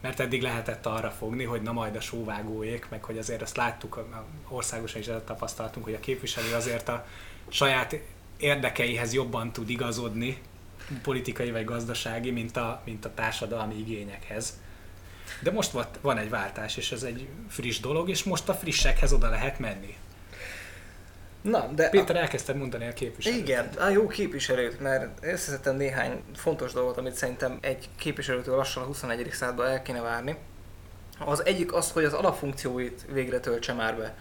mert 0.01 0.21
eddig 0.21 0.43
lehetett 0.43 0.87
arra 0.87 1.11
fogni, 1.11 1.45
hogy 1.45 1.63
na 1.63 1.73
majd 1.73 1.97
a 1.97 2.01
sóvágóék, 2.01 2.87
meg 2.89 3.05
hogy 3.05 3.19
azért 3.19 3.43
azt 3.43 3.57
láttuk, 3.57 4.05
országosan 4.49 5.01
is 5.01 5.07
tapasztaltunk, 5.25 5.85
hogy 5.85 5.95
a 5.95 6.01
képviselő 6.01 6.55
azért 6.55 6.89
a 6.89 7.07
saját 7.49 7.97
érdekeihez 8.37 9.13
jobban 9.13 9.53
tud 9.53 9.71
igazodni, 9.71 10.39
politikai 11.03 11.51
vagy 11.51 11.65
gazdasági, 11.65 12.31
mint 12.31 12.57
a, 12.57 12.83
mint 12.85 13.05
a 13.05 13.15
társadalmi 13.15 13.79
igényekhez. 13.79 14.61
De 15.43 15.51
most 15.51 15.73
van 16.01 16.19
egy 16.19 16.31
váltás, 16.31 16.77
és 16.77 16.93
ez 16.93 17.03
egy 17.03 17.29
friss 17.49 17.81
dolog, 17.81 18.09
és 18.09 18.23
most 18.23 18.49
a 18.49 18.55
frissekhez 18.55 19.13
oda 19.13 19.29
lehet 19.29 19.59
menni. 19.59 19.97
Na, 21.51 21.67
de 21.75 21.89
Péter, 21.89 22.17
a... 22.17 22.19
elkezdted 22.19 22.57
mondani 22.57 22.87
a 22.87 22.93
képviselőt. 22.93 23.39
Igen, 23.39 23.69
a 23.79 23.89
jó 23.89 24.07
képviselőt, 24.07 24.81
mert 24.81 25.25
összeszedtem 25.25 25.77
néhány 25.77 26.23
fontos 26.37 26.73
dolgot, 26.73 26.97
amit 26.97 27.15
szerintem 27.15 27.59
egy 27.61 27.89
képviselőtől 27.97 28.57
lassan 28.57 28.83
a 28.83 28.87
21. 28.87 29.29
században 29.33 29.67
el 29.67 29.83
kéne 29.83 30.01
várni. 30.01 30.37
Az 31.19 31.45
egyik 31.45 31.73
az, 31.73 31.91
hogy 31.91 32.05
az 32.05 32.13
alapfunkcióit 32.13 33.05
végre 33.13 33.41
töltse 33.41 33.73
már 33.73 33.97
be 33.97 34.15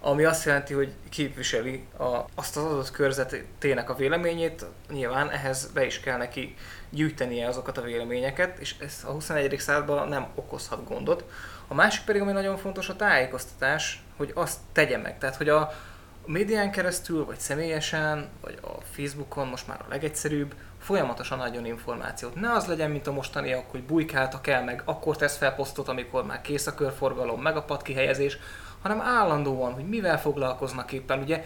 ami 0.00 0.24
azt 0.24 0.44
jelenti, 0.44 0.74
hogy 0.74 0.92
képviseli 1.08 1.86
a, 1.98 2.24
azt 2.34 2.56
az 2.56 2.64
adott 2.64 2.90
körzetének 2.90 3.90
a 3.90 3.94
véleményét, 3.94 4.64
nyilván 4.90 5.30
ehhez 5.30 5.70
be 5.74 5.86
is 5.86 6.00
kell 6.00 6.16
neki 6.16 6.56
gyűjtenie 6.90 7.48
azokat 7.48 7.78
a 7.78 7.82
véleményeket, 7.82 8.58
és 8.58 8.74
ez 8.80 9.00
a 9.04 9.10
21. 9.10 9.58
században 9.58 10.08
nem 10.08 10.26
okozhat 10.34 10.88
gondot. 10.88 11.24
A 11.68 11.74
másik 11.74 12.04
pedig, 12.04 12.20
ami 12.20 12.32
nagyon 12.32 12.56
fontos, 12.56 12.88
a 12.88 12.96
tájékoztatás, 12.96 14.02
hogy 14.16 14.30
azt 14.34 14.58
tegye 14.72 14.98
meg. 14.98 15.18
Tehát, 15.18 15.36
hogy 15.36 15.48
a 15.48 15.72
médián 16.28 16.70
keresztül, 16.70 17.24
vagy 17.24 17.38
személyesen, 17.38 18.28
vagy 18.40 18.58
a 18.62 18.80
Facebookon, 18.90 19.46
most 19.46 19.66
már 19.66 19.80
a 19.80 19.88
legegyszerűbb, 19.88 20.54
folyamatosan 20.78 21.40
adjon 21.40 21.66
információt. 21.66 22.34
Ne 22.34 22.52
az 22.52 22.66
legyen, 22.66 22.90
mint 22.90 23.06
a 23.06 23.12
mostaniak, 23.12 23.70
hogy 23.70 23.82
bujkáltak 23.82 24.46
el, 24.46 24.64
meg 24.64 24.82
akkor 24.84 25.16
tesz 25.16 25.36
fel 25.36 25.54
posztot, 25.54 25.88
amikor 25.88 26.24
már 26.24 26.40
kész 26.40 26.66
a 26.66 26.74
körforgalom, 26.74 27.42
meg 27.42 27.56
a 27.56 27.62
pad 27.62 27.82
kihelyezés, 27.82 28.38
hanem 28.82 29.00
állandóan, 29.00 29.72
hogy 29.72 29.88
mivel 29.88 30.20
foglalkoznak 30.20 30.92
éppen. 30.92 31.18
Ugye 31.18 31.44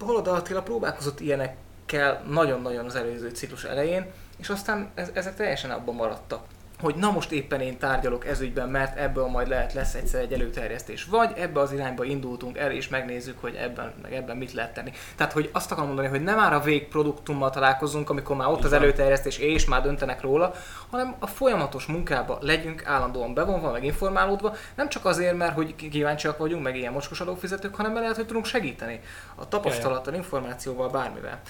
Holoda 0.00 0.32
Attila 0.32 0.62
próbálkozott 0.62 1.20
ilyenekkel 1.20 2.22
nagyon-nagyon 2.28 2.84
az 2.84 2.94
előző 2.94 3.28
ciklus 3.28 3.64
elején, 3.64 4.06
és 4.36 4.48
aztán 4.48 4.90
ezek 5.12 5.36
teljesen 5.36 5.70
abban 5.70 5.94
maradtak 5.94 6.42
hogy 6.80 6.94
na 6.94 7.10
most 7.10 7.32
éppen 7.32 7.60
én 7.60 7.78
tárgyalok 7.78 8.26
ezügyben, 8.26 8.68
mert 8.68 8.98
ebből 8.98 9.26
majd 9.26 9.48
lehet 9.48 9.72
lesz 9.72 9.94
egyszer 9.94 10.20
egy 10.20 10.32
előterjesztés. 10.32 11.04
Vagy 11.04 11.32
ebbe 11.36 11.60
az 11.60 11.72
irányba 11.72 12.04
indultunk 12.04 12.58
el, 12.58 12.70
és 12.70 12.88
megnézzük, 12.88 13.40
hogy 13.40 13.54
ebben, 13.54 13.92
meg 14.02 14.14
ebben 14.14 14.36
mit 14.36 14.52
lehet 14.52 14.74
tenni. 14.74 14.92
Tehát, 15.16 15.32
hogy 15.32 15.50
azt 15.52 15.70
akarom 15.70 15.86
mondani, 15.86 16.08
hogy 16.08 16.22
nem 16.22 16.36
már 16.36 16.52
a 16.52 16.60
végproduktummal 16.60 17.50
találkozunk, 17.50 18.10
amikor 18.10 18.36
már 18.36 18.48
ott 18.48 18.64
az 18.64 18.72
előterjesztés, 18.72 19.38
és 19.38 19.64
már 19.64 19.82
döntenek 19.82 20.20
róla, 20.20 20.52
hanem 20.90 21.14
a 21.18 21.26
folyamatos 21.26 21.86
munkába 21.86 22.38
legyünk 22.40 22.86
állandóan 22.86 23.34
bevonva, 23.34 23.70
meg 23.70 23.84
informálódva, 23.84 24.54
nem 24.74 24.88
csak 24.88 25.04
azért, 25.04 25.36
mert 25.36 25.54
hogy 25.54 25.74
kíváncsiak 25.74 26.38
vagyunk, 26.38 26.62
meg 26.62 26.76
ilyen 26.76 26.92
mocskos 26.92 27.20
adófizetők, 27.20 27.74
hanem 27.74 27.90
mert 27.90 28.02
lehet, 28.02 28.16
hogy 28.16 28.26
tudunk 28.26 28.44
segíteni 28.44 29.00
a 29.34 29.48
tapasztalattal, 29.48 30.14
információval, 30.14 30.88
bármivel. 30.88 31.40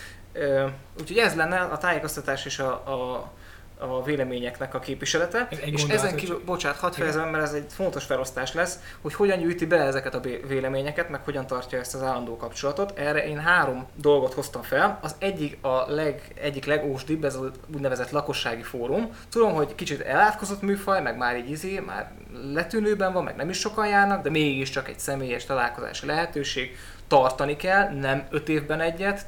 Úgyhogy 1.01 1.19
ez 1.19 1.35
lenne 1.35 1.59
a 1.61 1.79
tájékoztatás 1.79 2.45
és 2.45 2.59
a, 2.59 2.71
a 2.71 3.31
a 3.79 4.03
véleményeknek 4.03 4.75
a 4.75 4.79
képviselete, 4.79 5.47
Egy 5.51 5.59
és 5.59 5.65
gondolat, 5.71 5.91
ezen 5.91 6.11
hogy- 6.11 6.21
kívül, 6.21 6.43
bocsánat, 6.45 6.79
hadd 6.79 6.93
fejezem, 6.93 7.29
mert 7.29 7.45
ez 7.45 7.53
egy 7.53 7.67
fontos 7.69 8.05
felosztás 8.05 8.55
lesz, 8.55 8.79
hogy 9.03 9.15
hogyan 9.15 9.39
gyűjti 9.39 9.67
be 9.67 9.77
ezeket 9.77 10.15
a 10.15 10.21
véleményeket, 10.49 11.09
meg 11.09 11.25
hogyan 11.25 11.47
tartja 11.47 11.79
ezt 11.79 11.95
az 11.95 12.03
állandó 12.03 12.37
kapcsolatot. 12.37 12.99
Erre 12.99 13.27
én 13.27 13.39
három 13.39 13.87
dolgot 13.95 14.33
hoztam 14.35 14.63
fel. 14.63 14.99
Az 15.03 15.15
egyik 15.19 15.65
a 15.65 15.85
leg, 15.89 16.23
egyik 16.43 16.65
legósdibb, 16.65 17.25
ez 17.25 17.35
az 17.35 17.51
úgynevezett 17.75 18.11
lakossági 18.11 18.63
fórum. 18.63 19.11
Tudom, 19.31 19.53
hogy 19.55 19.75
kicsit 19.75 20.01
elátkozott 20.01 20.63
műfaj, 20.63 21.03
meg 21.03 21.17
már 21.17 21.37
így 21.37 21.51
izé, 21.51 21.79
már 21.79 22.11
letűnőben 22.53 23.13
van, 23.13 23.25
meg 23.25 23.37
nem 23.37 23.49
is 23.49 23.59
sokan 23.59 23.87
járnak, 23.89 24.23
de 24.23 24.31
mégiscsak 24.31 24.89
egy 24.89 24.99
személyes 24.99 25.45
találkozási 25.45 26.07
lehetőség. 26.07 26.77
Tartani 27.09 27.57
kell, 27.57 27.89
nem 27.95 28.27
öt 28.31 28.49
évben 28.49 28.81
egyet, 28.81 29.27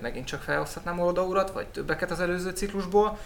megint 0.00 0.26
csak 0.26 0.42
felhozhatnám 0.42 1.00
Oda 1.00 1.22
urat, 1.22 1.50
vagy 1.50 1.66
többeket 1.66 2.10
az 2.10 2.20
előző 2.20 2.50
ciklusból, 2.50 3.18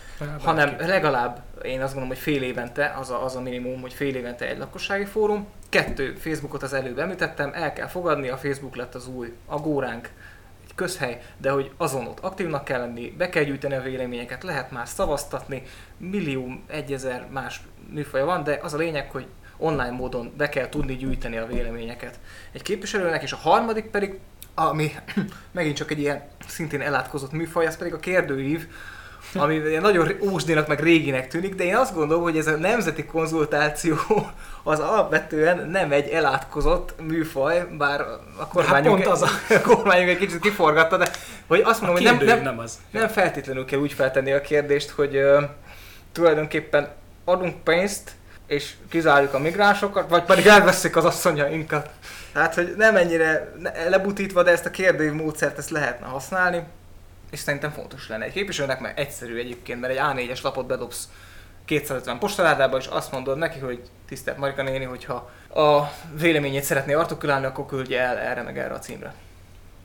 hanem 0.42 0.76
legalább 0.78 1.42
én 1.62 1.82
azt 1.82 1.94
gondolom, 1.94 2.08
hogy 2.08 2.18
fél 2.18 2.42
évente, 2.42 2.94
az 2.98 3.10
a, 3.10 3.24
az 3.24 3.36
a 3.36 3.40
minimum, 3.40 3.80
hogy 3.80 3.92
fél 3.92 4.14
évente 4.14 4.48
egy 4.48 4.58
lakossági 4.58 5.04
fórum. 5.04 5.46
Kettő, 5.68 6.14
Facebookot 6.14 6.62
az 6.62 6.72
előbb 6.72 6.98
említettem, 6.98 7.50
el 7.54 7.72
kell 7.72 7.86
fogadni, 7.86 8.28
a 8.28 8.36
Facebook 8.36 8.76
lett 8.76 8.94
az 8.94 9.08
új 9.08 9.32
agóránk, 9.46 10.10
egy 10.64 10.74
közhely, 10.74 11.22
de 11.36 11.50
hogy 11.50 11.70
azon 11.76 12.06
ott 12.06 12.20
aktívnak 12.20 12.64
kell 12.64 12.80
lenni, 12.80 13.14
be 13.18 13.28
kell 13.28 13.42
gyűjteni 13.42 13.74
a 13.74 13.82
véleményeket, 13.82 14.42
lehet 14.42 14.70
már 14.70 14.88
szavaztatni, 14.88 15.62
millió, 15.96 16.48
egyezer 16.66 17.26
más 17.30 17.60
műfaja 17.90 18.24
van, 18.24 18.42
de 18.42 18.58
az 18.62 18.74
a 18.74 18.76
lényeg, 18.76 19.10
hogy 19.10 19.26
online 19.60 19.90
módon 19.90 20.32
be 20.36 20.48
kell 20.48 20.68
tudni 20.68 20.96
gyűjteni 20.96 21.36
a 21.36 21.46
véleményeket 21.46 22.18
egy 22.52 22.62
képviselőnek, 22.62 23.22
és 23.22 23.32
a 23.32 23.36
harmadik 23.36 23.84
pedig, 23.84 24.18
ami 24.68 24.94
megint 25.52 25.76
csak 25.76 25.90
egy 25.90 25.98
ilyen 25.98 26.22
szintén 26.48 26.80
elátkozott 26.80 27.32
műfaj, 27.32 27.66
az 27.66 27.76
pedig 27.76 27.94
a 27.94 27.98
kérdőív, 27.98 28.66
ami 29.34 29.58
nagyon 29.58 30.10
ósdénak 30.20 30.66
meg 30.66 30.80
réginek 30.80 31.28
tűnik, 31.28 31.54
de 31.54 31.64
én 31.64 31.76
azt 31.76 31.94
gondolom, 31.94 32.22
hogy 32.22 32.36
ez 32.36 32.46
a 32.46 32.56
nemzeti 32.56 33.04
konzultáció 33.04 33.96
az 34.62 34.80
alapvetően 34.80 35.68
nem 35.68 35.92
egy 35.92 36.08
elátkozott 36.08 36.94
műfaj, 37.02 37.66
bár 37.78 38.00
a 38.36 38.46
kormányunk, 38.46 39.02
pont 39.02 39.06
az 39.06 39.22
a- 39.22 39.28
a 39.54 39.60
kormányunk 39.60 40.08
egy 40.08 40.18
kicsit 40.18 40.40
kiforgatta, 40.40 40.96
de 40.96 41.10
hogy 41.46 41.60
azt 41.64 41.80
mondom, 41.80 42.02
hogy 42.02 42.16
nem, 42.16 42.24
nem, 42.26 42.42
nem 42.42 42.58
az. 42.58 42.78
nem 42.90 43.08
feltétlenül 43.08 43.64
kell 43.64 43.78
úgy 43.78 43.92
feltenni 43.92 44.32
a 44.32 44.40
kérdést, 44.40 44.90
hogy 44.90 45.16
ö, 45.16 45.42
tulajdonképpen 46.12 46.88
adunk 47.24 47.62
pénzt, 47.62 48.10
és 48.46 48.72
kizárjuk 48.88 49.34
a 49.34 49.38
migránsokat, 49.38 50.08
vagy 50.08 50.22
pedig 50.22 50.46
elveszik 50.46 50.96
az 50.96 51.04
asszonyainkat. 51.04 51.90
Tehát, 52.32 52.54
hogy 52.54 52.74
nem 52.76 52.96
ennyire 52.96 53.52
lebutítva, 53.88 54.42
de 54.42 54.50
ezt 54.50 54.66
a 54.66 54.70
kérdőív 54.70 55.12
módszert 55.12 55.58
ezt 55.58 55.70
lehetne 55.70 56.06
használni, 56.06 56.62
és 57.30 57.38
szerintem 57.38 57.70
fontos 57.70 58.08
lenne. 58.08 58.24
Egy 58.24 58.32
képviselőnek 58.32 58.80
meg 58.80 58.98
egyszerű 58.98 59.38
egyébként, 59.38 59.80
mert 59.80 59.92
egy 59.92 60.00
A4-es 60.02 60.42
lapot 60.42 60.66
bedobsz 60.66 61.08
250 61.64 62.18
postaládába, 62.18 62.76
és 62.76 62.86
azt 62.86 63.12
mondod 63.12 63.38
neki, 63.38 63.58
hogy 63.58 63.82
tisztelt 64.08 64.38
Marika 64.38 64.62
néni, 64.62 64.84
hogyha 64.84 65.30
a 65.54 65.92
véleményét 66.12 66.62
szeretné 66.62 66.92
artikulálni, 66.92 67.46
akkor 67.46 67.66
küldje 67.66 68.00
el 68.00 68.18
erre 68.18 68.42
meg 68.42 68.58
erre 68.58 68.74
a 68.74 68.78
címre. 68.78 69.14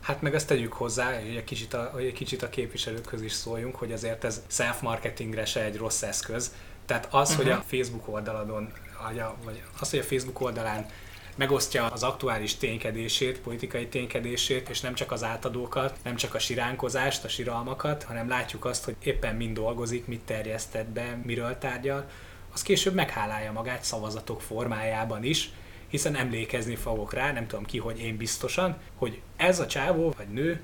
Hát 0.02 0.22
meg 0.22 0.34
azt 0.34 0.48
tegyük 0.48 0.74
hozzá, 0.74 1.14
hogy 1.14 1.36
egy 1.36 1.44
kicsit 1.44 1.74
a, 1.74 1.90
hogy 1.94 2.06
egy 2.06 2.14
kicsit 2.14 2.44
a 2.44 2.50
képviselőkhöz 2.50 3.22
is 3.22 3.32
szóljunk, 3.32 3.76
hogy 3.76 3.92
azért 3.92 4.24
ez 4.24 4.42
self-marketingre 4.48 5.46
se 5.46 5.62
egy 5.62 5.78
rossz 5.78 6.02
eszköz. 6.02 6.52
Tehát 6.86 7.08
az, 7.12 7.30
uh-huh. 7.30 7.46
hogy 7.46 7.54
a 7.54 7.64
Facebook 7.68 8.08
oldaladon, 8.08 8.74
vagy, 9.08 9.20
a, 9.20 9.36
vagy 9.44 9.62
az, 9.80 9.90
hogy 9.90 10.00
a 10.00 10.04
Facebook 10.04 10.42
oldalán 10.42 10.86
megosztja 11.36 11.86
az 11.86 12.04
aktuális 12.04 12.56
ténykedését, 12.56 13.40
politikai 13.40 13.88
ténykedését, 13.88 14.70
és 14.70 14.82
nem 14.82 14.94
csak 14.94 15.12
az 15.12 15.24
átadókat, 15.24 15.98
nem 16.04 16.16
csak 16.16 16.34
a 16.34 16.40
siránkozást, 16.40 17.24
a 17.24 17.28
siralmakat, 17.28 18.04
hanem 18.04 18.28
látjuk 18.28 18.66
azt, 18.66 18.84
hogy 18.84 18.96
éppen 19.04 19.36
mind 19.36 19.56
dolgozik, 19.56 20.08
mit 20.08 20.22
terjesztett 20.22 20.88
be, 20.88 21.20
miről 21.24 21.58
tárgyal, 21.58 22.10
az 22.54 22.62
később 22.62 22.94
meghálálja 22.94 23.52
magát 23.52 23.84
szavazatok 23.84 24.42
formájában 24.42 25.24
is, 25.24 25.52
hiszen 25.88 26.16
emlékezni 26.16 26.76
fogok 26.76 27.14
rá, 27.14 27.32
nem 27.32 27.48
tudom 27.48 27.66
ki, 27.66 27.78
hogy 27.78 28.00
én 28.00 28.18
biztosan, 28.18 28.78
hogy 28.96 29.22
ez 29.36 29.60
a 29.60 29.68
csávó 29.68 30.14
vagy 30.18 30.28
nő 30.28 30.62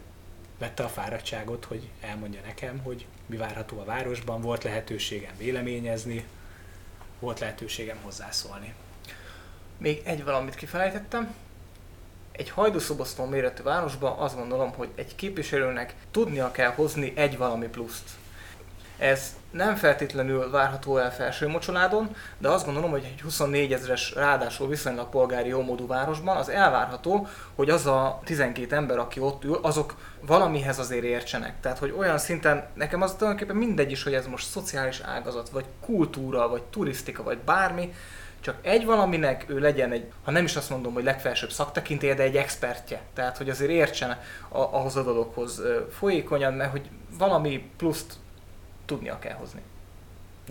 vette 0.58 0.84
a 0.84 0.88
fáradtságot, 0.88 1.66
hogy 1.66 1.90
elmondja 2.02 2.42
nekem, 2.46 2.80
hogy 2.80 3.06
mi 3.26 3.38
várható 3.38 3.80
a 3.80 3.86
városban, 3.86 4.42
volt 4.42 4.64
lehetőségem 4.64 5.34
véleményezni, 5.38 6.26
volt 7.20 7.40
lehetőségem 7.40 7.98
hozzászólni. 8.02 8.74
Még 9.82 10.02
egy 10.04 10.24
valamit 10.24 10.56
kifelejtettem. 10.56 11.34
Egy 12.32 12.50
hajdúszobosztó 12.50 13.26
méretű 13.26 13.64
városban 13.64 14.20
azt 14.20 14.36
gondolom, 14.36 14.74
hogy 14.74 14.90
egy 14.96 15.16
képviselőnek 15.16 15.96
tudnia 16.12 16.52
kell 16.52 16.70
hozni 16.70 17.14
egy 17.16 17.38
valami 17.38 17.68
pluszt. 17.68 18.10
Ez 18.98 19.36
nem 19.52 19.76
feltétlenül 19.76 20.50
várható 20.50 20.98
el 20.98 21.14
felső 21.14 21.48
mocsoládon, 21.48 22.16
de 22.38 22.50
azt 22.50 22.66
gondolom, 22.66 22.92
hogy 22.92 23.04
egy 23.04 23.22
24 23.22 23.74
ezeres, 23.74 24.14
ráadásul 24.14 24.68
viszonylag 24.68 25.10
polgári 25.10 25.50
jómódú 25.50 25.88
városban 25.88 26.38
az 26.38 26.50
elvárható, 26.50 27.28
hogy 27.56 27.70
az 27.70 27.86
a 27.86 28.20
12 28.24 28.76
ember, 28.76 28.98
aki 28.98 29.20
ott 29.20 29.44
ül, 29.44 29.60
azok 29.62 29.96
valamihez 30.20 30.80
azért 30.80 31.04
értsenek. 31.04 31.60
Tehát, 31.62 31.78
hogy 31.78 31.94
olyan 31.98 32.18
szinten, 32.18 32.68
nekem 32.74 33.02
az 33.02 33.14
tulajdonképpen 33.14 33.56
mindegy 33.56 33.92
is, 33.92 34.04
hogy 34.04 34.14
ez 34.14 34.28
most 34.28 34.50
szociális 34.50 35.00
ágazat, 35.00 35.50
vagy 35.50 35.66
kultúra, 35.86 36.50
vagy 36.50 36.64
turisztika, 36.64 37.24
vagy 37.24 37.38
bármi, 37.38 37.94
csak 38.42 38.58
egy 38.62 38.86
valaminek 38.86 39.46
ő 39.48 39.60
legyen 39.60 39.92
egy, 39.92 40.12
ha 40.24 40.32
nem 40.32 40.44
is 40.44 40.56
azt 40.56 40.70
mondom, 40.70 40.94
hogy 40.94 41.04
legfelsőbb 41.04 41.52
szaktekintélye, 41.52 42.14
de 42.14 42.24
egy 42.24 42.38
expertje. 42.38 43.02
Tehát, 43.14 43.38
hogy 43.38 43.50
azért 43.50 43.72
értsen 43.72 44.20
ahhoz 44.50 44.96
a 44.96 45.04
dologhoz 45.04 45.62
folyékonyan, 45.92 46.54
mert 46.54 46.72
hogy 46.72 46.90
valami 47.18 47.70
pluszt 47.78 48.14
tudnia 48.86 49.20
kell 49.20 49.36
hozni. 49.36 49.62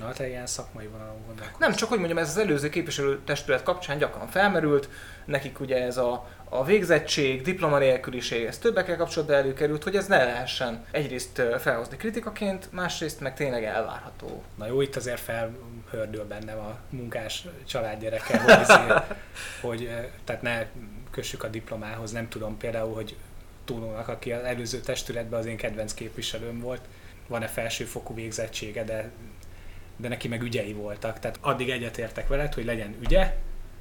Na, 0.00 0.12
te 0.12 0.28
ilyen 0.28 0.46
szakmai 0.46 0.86
vonalon 0.86 1.26
gondolkodsz. 1.26 1.58
Nem, 1.58 1.72
csak 1.72 1.88
hogy 1.88 1.98
mondjam, 1.98 2.18
ez 2.18 2.28
az 2.28 2.38
előző 2.38 2.68
képviselőtestület 2.68 3.62
kapcsán 3.62 3.98
gyakran 3.98 4.28
felmerült, 4.28 4.88
nekik 5.24 5.60
ugye 5.60 5.82
ez 5.82 5.96
a, 5.96 6.28
a 6.48 6.64
végzettség, 6.64 7.42
diploma 7.42 7.78
nélküliség, 7.78 8.44
ez 8.44 8.58
többekkel 8.58 8.96
kapcsolatban 8.96 9.36
előkerült, 9.36 9.82
hogy 9.82 9.96
ez 9.96 10.06
ne 10.06 10.24
lehessen 10.24 10.84
egyrészt 10.90 11.42
felhozni 11.58 11.96
kritikaként, 11.96 12.72
másrészt 12.72 13.20
meg 13.20 13.34
tényleg 13.34 13.64
elvárható. 13.64 14.42
Na 14.54 14.66
jó, 14.66 14.80
itt 14.80 14.96
azért 14.96 15.20
felhördül 15.20 16.24
bennem 16.24 16.58
a 16.58 16.78
munkás 16.90 17.46
családgyereke, 17.66 18.38
hogy, 18.38 18.60
izé, 18.60 18.92
hogy 19.68 19.84
eh, 19.84 20.06
tehát 20.24 20.42
ne 20.42 20.66
kössük 21.10 21.42
a 21.42 21.48
diplomához, 21.48 22.12
nem 22.12 22.28
tudom 22.28 22.56
például, 22.56 22.94
hogy 22.94 23.16
Tónónak, 23.64 24.08
aki 24.08 24.32
az 24.32 24.44
előző 24.44 24.80
testületben 24.80 25.38
az 25.38 25.46
én 25.46 25.56
kedvenc 25.56 25.94
képviselőm 25.94 26.60
volt, 26.60 26.80
van-e 27.26 27.46
felsőfokú 27.46 28.14
végzettsége, 28.14 28.84
de, 28.84 29.10
de 30.00 30.08
neki 30.08 30.28
meg 30.28 30.42
ügyei 30.42 30.72
voltak. 30.72 31.18
Tehát 31.18 31.38
addig 31.40 31.70
egyetértek 31.70 32.28
veled, 32.28 32.54
hogy 32.54 32.64
legyen 32.64 32.96
ügye, 33.00 33.36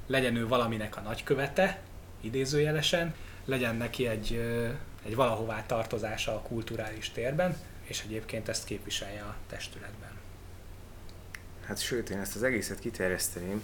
legyen 0.06 0.36
ő 0.36 0.48
valaminek 0.48 0.96
a 0.96 1.00
nagykövete, 1.00 1.80
idézőjelesen, 2.20 3.14
legyen 3.44 3.76
neki 3.76 4.06
egy, 4.06 4.40
egy 5.04 5.14
valahová 5.14 5.64
tartozása 5.66 6.34
a 6.34 6.40
kulturális 6.40 7.10
térben, 7.10 7.56
és 7.82 8.02
egyébként 8.04 8.48
ezt 8.48 8.64
képviselje 8.64 9.22
a 9.22 9.36
testületben. 9.48 10.10
Hát 11.64 11.80
sőt, 11.80 12.10
én 12.10 12.18
ezt 12.18 12.36
az 12.36 12.42
egészet 12.42 12.78
kiterjeszteném, 12.78 13.62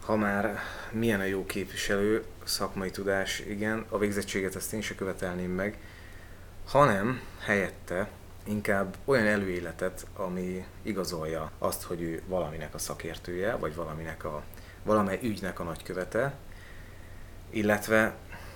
ha 0.00 0.16
már 0.16 0.58
milyen 0.90 1.20
a 1.20 1.24
jó 1.24 1.46
képviselő, 1.46 2.24
szakmai 2.44 2.90
tudás, 2.90 3.40
igen, 3.40 3.84
a 3.88 3.98
végzettséget 3.98 4.56
ezt 4.56 4.72
én 4.72 4.80
se 4.80 4.94
követelném 4.94 5.50
meg, 5.50 5.78
hanem 6.66 7.20
helyette 7.38 8.08
inkább 8.44 8.96
olyan 9.04 9.26
előéletet, 9.26 10.06
ami 10.16 10.66
igazolja 10.82 11.50
azt, 11.58 11.82
hogy 11.82 12.02
ő 12.02 12.22
valaminek 12.26 12.74
a 12.74 12.78
szakértője, 12.78 13.56
vagy 13.56 13.74
valaminek 13.74 14.24
a, 14.24 14.42
valamely 14.82 15.18
ügynek 15.22 15.60
a 15.60 15.64
nagykövete, 15.64 16.34
illetve 17.50 18.14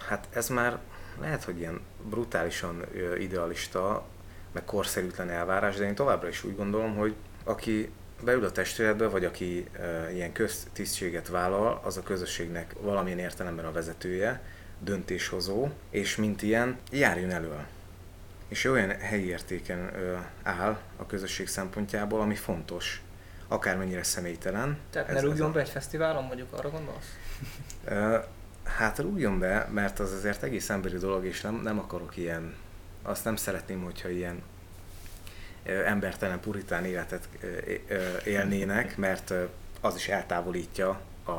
hát 0.09 0.29
ez 0.33 0.49
már 0.49 0.79
lehet, 1.21 1.45
hogy 1.45 1.59
ilyen 1.59 1.81
brutálisan 2.09 2.85
idealista, 3.19 4.05
meg 4.53 4.65
korszerűtlen 4.65 5.31
elvárás, 5.31 5.77
de 5.77 5.85
én 5.85 5.95
továbbra 5.95 6.29
is 6.29 6.45
úgy 6.45 6.57
gondolom, 6.57 6.97
hogy 6.97 7.15
aki 7.45 7.91
beül 8.25 8.45
a 8.45 8.53
testületbe, 8.53 9.09
vagy 9.09 9.25
aki 9.25 9.67
e, 9.73 10.13
ilyen 10.13 10.33
köztisztséget 10.33 11.29
vállal, 11.29 11.81
az 11.85 11.97
a 11.97 12.03
közösségnek 12.03 12.75
valamilyen 12.81 13.19
értelemben 13.19 13.65
a 13.65 13.73
vezetője, 13.73 14.43
döntéshozó, 14.79 15.69
és 15.91 16.17
mint 16.17 16.43
ilyen 16.43 16.79
járjon 16.91 17.31
elő. 17.31 17.67
És 18.49 18.65
olyan 18.65 18.99
helyi 18.99 19.27
értéken 19.27 19.91
áll 20.43 20.79
a 20.97 21.07
közösség 21.07 21.49
szempontjából, 21.49 22.21
ami 22.21 22.35
fontos, 22.35 23.01
akármennyire 23.49 24.03
személytelen. 24.03 24.79
Tehát 24.91 25.13
ne 25.13 25.21
rúgjon 25.21 25.49
a- 25.51 25.53
be 25.53 25.61
egy 25.61 25.69
fesztiválon, 25.69 26.25
mondjuk 26.25 26.53
arra 26.53 26.71
gondolsz? 26.71 27.17
Hát 28.65 28.99
rúgjon 28.99 29.39
be, 29.39 29.69
mert 29.73 29.99
az 29.99 30.13
azért 30.13 30.43
egész 30.43 30.71
emberi 30.71 30.97
dolog, 30.97 31.25
és 31.25 31.41
nem, 31.41 31.55
nem 31.55 31.79
akarok 31.79 32.17
ilyen, 32.17 32.55
azt 33.03 33.25
nem 33.25 33.37
szeretném, 33.37 33.83
hogyha 33.83 34.09
ilyen 34.09 34.43
embertelen 35.87 36.41
puritán 36.41 36.85
életet 36.85 37.29
élnének, 38.25 38.97
mert 38.97 39.33
az 39.81 39.95
is 39.97 40.09
eltávolítja 40.09 41.01
a, 41.27 41.33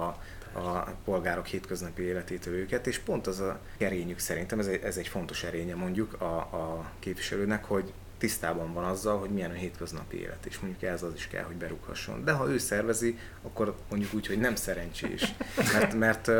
a 0.57 0.95
polgárok 1.05 1.45
hétköznapi 1.45 2.01
életétől 2.01 2.53
őket, 2.53 2.87
és 2.87 2.99
pont 2.99 3.27
az 3.27 3.39
a 3.39 3.59
erényük 3.77 4.19
szerintem, 4.19 4.59
ez 4.59 4.67
egy, 4.67 4.81
ez 4.83 4.97
egy 4.97 5.07
fontos 5.07 5.43
erénye 5.43 5.75
mondjuk 5.75 6.21
a, 6.21 6.35
a 6.35 6.91
képviselőnek, 6.99 7.65
hogy 7.65 7.93
tisztában 8.17 8.73
van 8.73 8.83
azzal, 8.83 9.19
hogy 9.19 9.29
milyen 9.29 9.51
a 9.51 9.53
hétköznapi 9.53 10.19
élet, 10.19 10.45
és 10.45 10.59
mondjuk 10.59 10.83
ez 10.83 11.03
az 11.03 11.13
is 11.13 11.27
kell, 11.27 11.43
hogy 11.43 11.55
berughasson. 11.55 12.23
De 12.23 12.31
ha 12.31 12.49
ő 12.49 12.57
szervezi, 12.57 13.17
akkor 13.43 13.75
mondjuk 13.89 14.13
úgy, 14.13 14.27
hogy 14.27 14.39
nem 14.39 14.55
szerencsés. 14.55 15.35
Mert, 15.73 15.93
mert, 15.93 16.31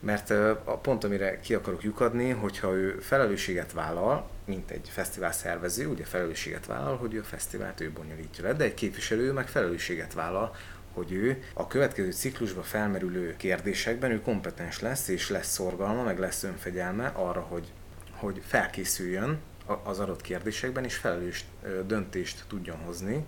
mert 0.00 0.30
a 0.64 0.78
pont, 0.82 1.04
amire 1.04 1.40
ki 1.40 1.54
akarok 1.54 1.82
lyukadni, 1.82 2.30
hogyha 2.30 2.72
ő 2.72 2.98
felelősséget 3.00 3.72
vállal, 3.72 4.28
mint 4.44 4.70
egy 4.70 4.88
fesztivál 4.92 5.32
szervező, 5.32 5.86
ugye 5.86 6.04
felelősséget 6.04 6.66
vállal, 6.66 6.96
hogy 6.96 7.14
ő 7.14 7.20
a 7.20 7.24
fesztivált 7.24 7.80
ő 7.80 7.90
bonyolítja 7.90 8.44
le, 8.44 8.52
de 8.52 8.64
egy 8.64 8.74
képviselő 8.74 9.32
meg 9.32 9.48
felelősséget 9.48 10.14
vállal, 10.14 10.56
hogy 10.94 11.12
ő 11.12 11.42
a 11.54 11.66
következő 11.66 12.12
ciklusban 12.12 12.62
felmerülő 12.62 13.34
kérdésekben 13.36 14.10
ő 14.10 14.20
kompetens 14.20 14.80
lesz, 14.80 15.08
és 15.08 15.30
lesz 15.30 15.52
szorgalma, 15.52 16.02
meg 16.02 16.18
lesz 16.18 16.42
önfegyelme 16.42 17.06
arra, 17.06 17.40
hogy, 17.40 17.72
hogy 18.10 18.42
felkészüljön 18.46 19.38
az 19.84 19.98
adott 19.98 20.20
kérdésekben, 20.20 20.84
és 20.84 20.96
felelős 20.96 21.44
döntést 21.86 22.44
tudjon 22.48 22.76
hozni, 22.76 23.24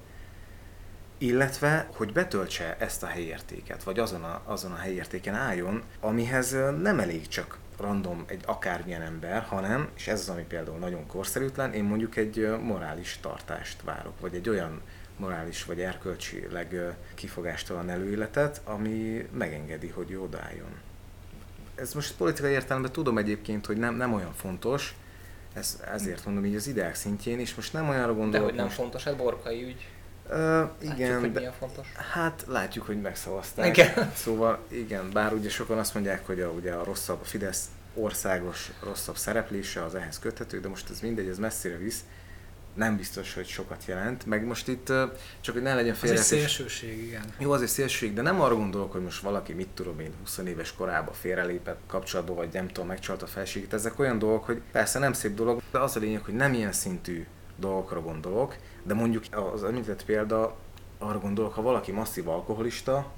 illetve, 1.19 1.89
hogy 1.93 2.13
betöltse 2.13 2.77
ezt 2.79 3.03
a 3.03 3.07
helyértéket, 3.07 3.83
vagy 3.83 3.99
azon 3.99 4.25
a, 4.25 4.43
azon 4.45 4.73
a 4.73 4.77
helyértéken 4.77 5.35
álljon, 5.35 5.83
amihez 6.01 6.57
nem 6.81 7.01
elég 7.01 7.29
csak 7.29 7.59
random 7.79 8.25
egy 8.27 8.43
akármilyen 8.47 9.03
ember, 9.03 9.43
hanem, 9.43 9.89
és 9.97 10.09
ez 10.09 10.21
az, 10.21 10.29
ami 10.29 10.43
például 10.43 10.79
nagyon 10.79 11.07
korszerűtlen, 11.07 11.73
én 11.73 11.85
mondjuk 11.85 12.17
egy 12.17 12.57
morális 12.63 13.19
tartást 13.21 13.83
várok, 13.83 14.21
vagy 14.21 14.35
egy 14.35 14.49
olyan 14.49 14.81
morális 15.19 15.65
vagy 15.65 15.81
erkölcsileg 15.81 16.97
kifogástalan 17.15 17.91
előéletet, 17.91 18.61
ami 18.65 19.29
megengedi, 19.39 19.89
hogy 19.89 20.15
odálljon. 20.15 20.71
Ez 21.75 21.93
most 21.93 22.17
politikai 22.17 22.53
értelemben 22.53 22.93
tudom 22.93 23.19
egyébként, 23.19 23.67
hogy 23.67 23.77
nem, 23.77 23.95
nem 23.95 24.13
olyan 24.13 24.33
fontos, 24.35 24.95
ez, 25.57 25.81
ezért 25.93 26.25
mondom 26.25 26.45
így 26.45 26.55
az 26.55 26.67
ideák 26.67 26.95
szintjén, 26.95 27.39
és 27.39 27.55
most 27.55 27.73
nem 27.73 27.89
olyanra 27.89 28.15
gondolok. 28.15 28.33
De 28.33 28.45
hogy 28.45 28.55
nem 28.55 28.65
most... 28.65 28.77
fontos, 28.77 29.05
hát 29.05 29.17
borkai 29.17 29.63
ügy. 29.63 29.89
Uh, 30.31 30.35
igen, 30.81 30.99
látjuk, 30.99 31.21
hogy 31.21 31.33
de, 31.33 31.39
milyen 31.39 31.55
fontos. 31.59 31.93
Hát 32.13 32.45
látjuk, 32.49 32.87
hogy 32.87 33.01
megszavazták. 33.01 33.67
Igen. 33.67 34.13
Szóval 34.15 34.59
igen, 34.69 35.11
bár 35.13 35.33
ugye 35.33 35.49
sokan 35.49 35.79
azt 35.79 35.95
mondják, 35.95 36.27
hogy 36.27 36.41
a, 36.41 36.49
ugye 36.49 36.73
a 36.73 36.85
rosszabb, 36.85 37.21
a 37.21 37.25
Fidesz 37.25 37.65
országos 37.95 38.71
rosszabb 38.83 39.17
szereplése 39.17 39.85
az 39.85 39.95
ehhez 39.95 40.19
köthető, 40.19 40.61
de 40.61 40.69
most 40.69 40.91
ez 40.91 41.01
mindegy, 41.01 41.29
ez 41.29 41.39
messzire 41.39 41.77
visz 41.77 42.05
nem 42.77 42.97
biztos, 42.97 43.35
hogy 43.35 43.47
sokat 43.47 43.85
jelent. 43.87 44.27
Meg 44.27 44.47
most 44.47 44.69
itt 44.69 44.87
csak, 45.41 45.55
hogy 45.55 45.63
ne 45.63 45.75
legyen 45.75 45.95
félre. 45.95 46.19
Ez 46.19 46.25
szélsőség, 46.25 47.03
igen. 47.03 47.25
Jó, 47.39 47.53
az 47.53 47.63
egy 47.63 47.69
szélsőség, 47.69 48.15
de 48.15 48.23
nem 48.23 48.41
arra 48.41 48.55
gondolok, 48.55 48.93
hogy 48.93 49.03
most 49.03 49.23
valaki, 49.23 49.53
mit 49.53 49.69
tudom 49.69 50.01
én, 50.01 50.13
20 50.21 50.39
éves 50.39 50.75
korában 50.75 51.15
félrelépett 51.15 51.81
kapcsolatba, 51.87 52.35
vagy 52.35 52.49
nem 52.53 52.67
tudom, 52.67 52.87
megcsalta 52.87 53.25
a 53.25 53.29
felségét. 53.29 53.75
Ezek 53.75 53.99
olyan 53.99 54.19
dolgok, 54.19 54.45
hogy 54.45 54.63
persze 54.73 54.99
nem 54.99 55.13
szép 55.13 55.35
dolog, 55.35 55.63
de 55.71 55.79
az 55.79 55.97
a 55.97 56.01
lényeg, 56.01 56.23
hogy 56.23 56.35
nem 56.35 56.55
ilyen 56.55 56.73
szintű 56.73 57.27
dolgokra 57.57 58.01
gondolok, 58.01 58.57
de 58.83 58.95
mondjuk 58.95 59.25
az 59.53 59.65
említett 59.65 60.05
példa, 60.05 60.57
arra 60.99 61.19
gondolok, 61.19 61.55
ha 61.55 61.63
valaki 61.63 61.93
masszív 61.93 62.29
alkoholista, 62.29 63.13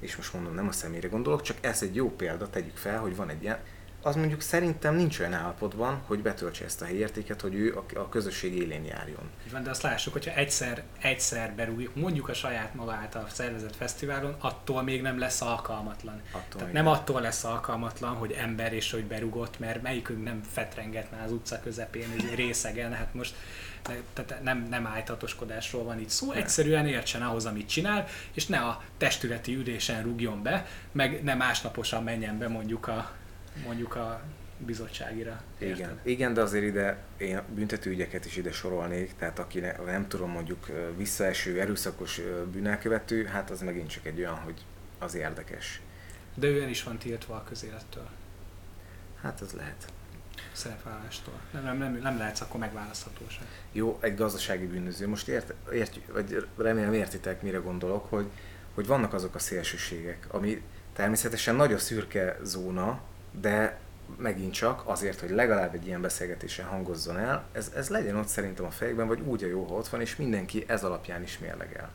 és 0.00 0.16
most 0.16 0.32
mondom, 0.32 0.54
nem 0.54 0.68
a 0.68 0.72
személyre 0.72 1.08
gondolok, 1.08 1.42
csak 1.42 1.56
ez 1.60 1.82
egy 1.82 1.94
jó 1.94 2.10
példa, 2.10 2.50
tegyük 2.50 2.76
fel, 2.76 2.98
hogy 2.98 3.16
van 3.16 3.28
egy 3.28 3.42
ilyen, 3.42 3.58
az 4.02 4.16
mondjuk 4.16 4.40
szerintem 4.40 4.94
nincs 4.94 5.18
olyan 5.18 5.32
állapotban, 5.32 6.00
hogy 6.06 6.22
betöltse 6.22 6.64
ezt 6.64 6.82
a 6.82 6.84
helyértéket, 6.84 7.40
hogy 7.40 7.54
ő 7.54 7.76
a, 7.76 7.98
a 7.98 8.08
közösség 8.08 8.56
élén 8.56 8.84
járjon. 8.84 9.30
Van, 9.52 9.62
de 9.62 9.70
azt 9.70 9.82
lássuk, 9.82 10.12
hogyha 10.12 10.34
egyszer, 10.34 10.82
egyszer 11.00 11.52
berúgjuk, 11.54 11.94
mondjuk 11.94 12.28
a 12.28 12.34
saját 12.34 12.74
maga 12.74 12.92
által 12.92 13.26
szervezett 13.28 13.76
fesztiválon, 13.76 14.36
attól 14.38 14.82
még 14.82 15.02
nem 15.02 15.18
lesz 15.18 15.40
alkalmatlan. 15.40 16.20
Attól 16.32 16.60
Tehát 16.60 16.72
nem 16.72 16.80
nem 16.84 16.92
attól 16.92 17.20
lesz 17.20 17.44
alkalmatlan, 17.44 18.14
hogy 18.14 18.32
ember 18.32 18.72
és 18.72 18.90
hogy 18.90 19.04
berugott, 19.04 19.58
mert 19.58 19.82
melyikünk 19.82 20.24
nem 20.24 20.42
fetrengetne 20.52 21.22
az 21.22 21.32
utca 21.32 21.60
közepén 21.60 22.08
részegen, 22.34 22.92
hát 22.92 23.14
most 23.14 23.34
tehát 24.12 24.42
nem, 24.42 24.66
nem 24.70 24.86
ájtatoskodásról 24.86 25.84
van 25.84 26.00
itt 26.00 26.08
szó, 26.08 26.32
egyszerűen 26.32 26.86
értsen 26.86 27.22
ahhoz, 27.22 27.46
amit 27.46 27.68
csinál, 27.68 28.06
és 28.32 28.46
ne 28.46 28.58
a 28.58 28.82
testületi 28.98 29.54
ülésen 29.54 30.02
rúgjon 30.02 30.42
be, 30.42 30.66
meg 30.92 31.22
nem 31.22 31.38
másnaposan 31.38 32.02
menjen 32.02 32.38
be 32.38 32.48
mondjuk 32.48 32.88
a 32.88 33.10
mondjuk 33.64 33.94
a 33.94 34.22
bizottságira. 34.66 35.42
Igen, 35.58 36.00
igen, 36.02 36.34
de 36.34 36.40
azért 36.40 36.64
ide 36.64 37.02
én 37.16 37.42
büntetőügyeket 37.54 38.24
is 38.24 38.36
ide 38.36 38.52
sorolnék, 38.52 39.14
tehát 39.18 39.38
aki 39.38 39.60
ne, 39.60 39.72
nem 39.72 40.08
tudom 40.08 40.30
mondjuk 40.30 40.66
visszaeső, 40.96 41.60
erőszakos 41.60 42.20
bűnelkövető, 42.52 43.24
hát 43.24 43.50
az 43.50 43.60
megint 43.60 43.88
csak 43.88 44.06
egy 44.06 44.18
olyan, 44.18 44.34
hogy 44.34 44.64
az 44.98 45.14
érdekes. 45.14 45.80
De 46.34 46.46
ő 46.46 46.68
is 46.68 46.82
van 46.82 46.98
tiltva 46.98 47.34
a 47.34 47.44
közélettől. 47.44 48.08
Hát 49.22 49.40
az 49.40 49.52
lehet. 49.52 49.92
Szerepvállástól. 50.52 51.34
Nem, 51.52 51.62
nem, 51.62 51.78
nem, 51.78 51.98
nem 52.02 52.18
lehetsz 52.18 52.40
akkor 52.40 52.60
megválasztható 52.60 53.28
sem. 53.28 53.46
Jó, 53.72 53.98
egy 54.00 54.14
gazdasági 54.14 54.66
bűnöző. 54.66 55.08
Most 55.08 55.28
ért, 55.28 55.54
ért, 55.72 55.98
vagy 56.12 56.46
remélem 56.56 56.92
értitek, 56.92 57.42
mire 57.42 57.58
gondolok, 57.58 58.08
hogy, 58.08 58.26
hogy 58.74 58.86
vannak 58.86 59.12
azok 59.12 59.34
a 59.34 59.38
szélsőségek, 59.38 60.26
ami 60.30 60.62
természetesen 60.92 61.54
nagy 61.54 61.72
a 61.72 61.78
szürke 61.78 62.38
zóna, 62.42 63.00
de 63.30 63.78
megint 64.16 64.52
csak 64.52 64.82
azért, 64.84 65.20
hogy 65.20 65.30
legalább 65.30 65.74
egy 65.74 65.86
ilyen 65.86 66.00
beszélgetésen 66.00 66.66
hangozzon 66.66 67.18
el, 67.18 67.44
ez, 67.52 67.72
ez 67.76 67.88
legyen 67.88 68.16
ott 68.16 68.26
szerintem 68.26 68.64
a 68.64 68.70
fejekben, 68.70 69.06
vagy 69.06 69.20
úgy 69.20 69.44
a 69.44 69.46
jó, 69.46 69.64
ha 69.64 69.74
ott 69.74 69.88
van, 69.88 70.00
és 70.00 70.16
mindenki 70.16 70.64
ez 70.66 70.84
alapján 70.84 71.22
is 71.22 71.38
mérlegel. 71.38 71.90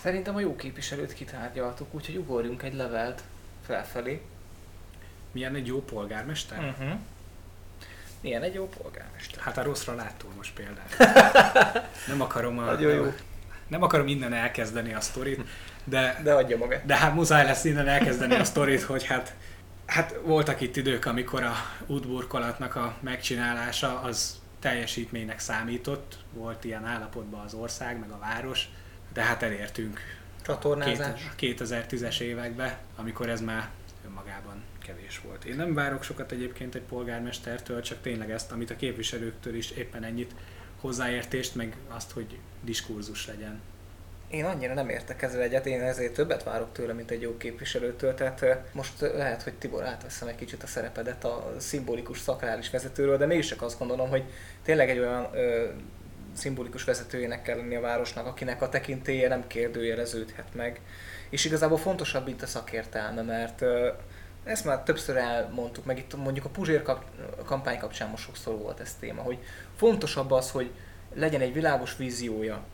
Szerintem 0.00 0.34
a 0.34 0.40
jó 0.40 0.56
képviselőt 0.56 1.12
kitárgyaltuk, 1.12 1.94
úgyhogy 1.94 2.16
ugorjunk 2.16 2.62
egy 2.62 2.74
levelt 2.74 3.22
felfelé. 3.66 4.22
Milyen 5.32 5.54
egy 5.54 5.66
jó 5.66 5.82
polgármester? 5.82 6.58
Uh-huh. 6.58 6.98
Milyen 8.20 8.42
egy 8.42 8.54
jó 8.54 8.68
polgármester? 8.68 9.42
Hát 9.42 9.58
a 9.58 9.62
rosszra 9.62 9.94
láttul 9.94 10.30
most 10.36 10.54
például. 10.54 10.88
nem 12.08 12.20
akarom 12.20 12.58
a, 12.58 12.64
Nagyon 12.64 12.92
jó. 12.92 13.12
Nem 13.66 13.82
akarom 13.82 14.06
innen 14.06 14.32
elkezdeni 14.32 14.94
a 14.94 15.00
sztorit, 15.00 15.48
de, 15.84 16.20
de 16.22 16.32
adja 16.32 16.56
magát. 16.56 16.86
De 16.86 16.96
hát 16.96 17.14
muszáj 17.14 17.44
lesz 17.44 17.64
innen 17.64 17.88
elkezdeni 17.88 18.34
a 18.34 18.44
sztorit, 18.44 18.82
hogy 18.82 19.04
hát, 19.04 19.34
hát 19.86 20.14
voltak 20.24 20.60
itt 20.60 20.76
idők, 20.76 21.04
amikor 21.04 21.42
a 21.42 21.54
útburkolatnak 21.86 22.76
a 22.76 22.96
megcsinálása 23.00 24.00
az 24.00 24.42
teljesítménynek 24.60 25.38
számított, 25.38 26.18
volt 26.32 26.64
ilyen 26.64 26.84
állapotban 26.84 27.40
az 27.40 27.54
ország, 27.54 27.98
meg 27.98 28.10
a 28.10 28.18
város, 28.18 28.68
de 29.12 29.22
hát 29.22 29.42
elértünk 29.42 30.00
Csatornázás. 30.42 31.30
2010-es 31.38 32.20
években, 32.20 32.76
amikor 32.96 33.28
ez 33.28 33.40
már 33.40 33.68
önmagában 34.06 34.62
kevés 34.84 35.20
volt. 35.24 35.44
Én 35.44 35.56
nem 35.56 35.74
várok 35.74 36.02
sokat 36.02 36.32
egyébként 36.32 36.74
egy 36.74 36.82
polgármestertől, 36.82 37.80
csak 37.80 38.00
tényleg 38.02 38.30
ezt, 38.30 38.52
amit 38.52 38.70
a 38.70 38.76
képviselőktől 38.76 39.54
is 39.54 39.70
éppen 39.70 40.04
ennyit 40.04 40.34
hozzáértést, 40.80 41.54
meg 41.54 41.76
azt, 41.88 42.10
hogy 42.10 42.38
diskurzus 42.60 43.26
legyen 43.26 43.60
én 44.30 44.44
annyira 44.44 44.74
nem 44.74 44.88
értek 44.88 45.22
ezzel 45.22 45.40
egyet, 45.40 45.66
én 45.66 45.80
ezért 45.80 46.12
többet 46.12 46.42
várok 46.42 46.72
tőle, 46.72 46.92
mint 46.92 47.10
egy 47.10 47.20
jó 47.20 47.36
képviselőtől, 47.36 48.14
tehát 48.14 48.62
most 48.72 49.00
lehet, 49.00 49.42
hogy 49.42 49.54
Tibor 49.54 49.84
átveszem 49.84 50.28
egy 50.28 50.34
kicsit 50.34 50.62
a 50.62 50.66
szerepedet 50.66 51.24
a 51.24 51.52
szimbolikus 51.58 52.18
szakrális 52.18 52.70
vezetőről, 52.70 53.16
de 53.16 53.26
mégis 53.26 53.46
csak 53.46 53.62
azt 53.62 53.78
gondolom, 53.78 54.08
hogy 54.08 54.24
tényleg 54.62 54.90
egy 54.90 54.98
olyan 54.98 55.28
ö, 55.32 55.68
szimbolikus 56.36 56.84
vezetőjének 56.84 57.42
kell 57.42 57.56
lenni 57.56 57.74
a 57.74 57.80
városnak, 57.80 58.26
akinek 58.26 58.62
a 58.62 58.68
tekintélye 58.68 59.28
nem 59.28 59.46
kérdőjeleződhet 59.46 60.54
meg. 60.54 60.80
És 61.30 61.44
igazából 61.44 61.78
fontosabb, 61.78 62.24
mint 62.24 62.42
a 62.42 62.46
szakértelme, 62.46 63.22
mert 63.22 63.60
ö, 63.60 63.88
ezt 64.44 64.64
már 64.64 64.82
többször 64.82 65.16
elmondtuk, 65.16 65.84
meg 65.84 65.98
itt 65.98 66.16
mondjuk 66.16 66.44
a 66.44 66.48
Puzsér 66.48 66.82
kap, 66.82 67.04
kampány 67.44 67.78
kapcsán 67.78 68.08
most 68.08 68.24
sokszor 68.24 68.58
volt 68.58 68.80
ez 68.80 68.96
téma, 69.00 69.22
hogy 69.22 69.38
fontosabb 69.76 70.30
az, 70.30 70.50
hogy 70.50 70.70
legyen 71.14 71.40
egy 71.40 71.52
világos 71.52 71.96
víziója, 71.96 72.64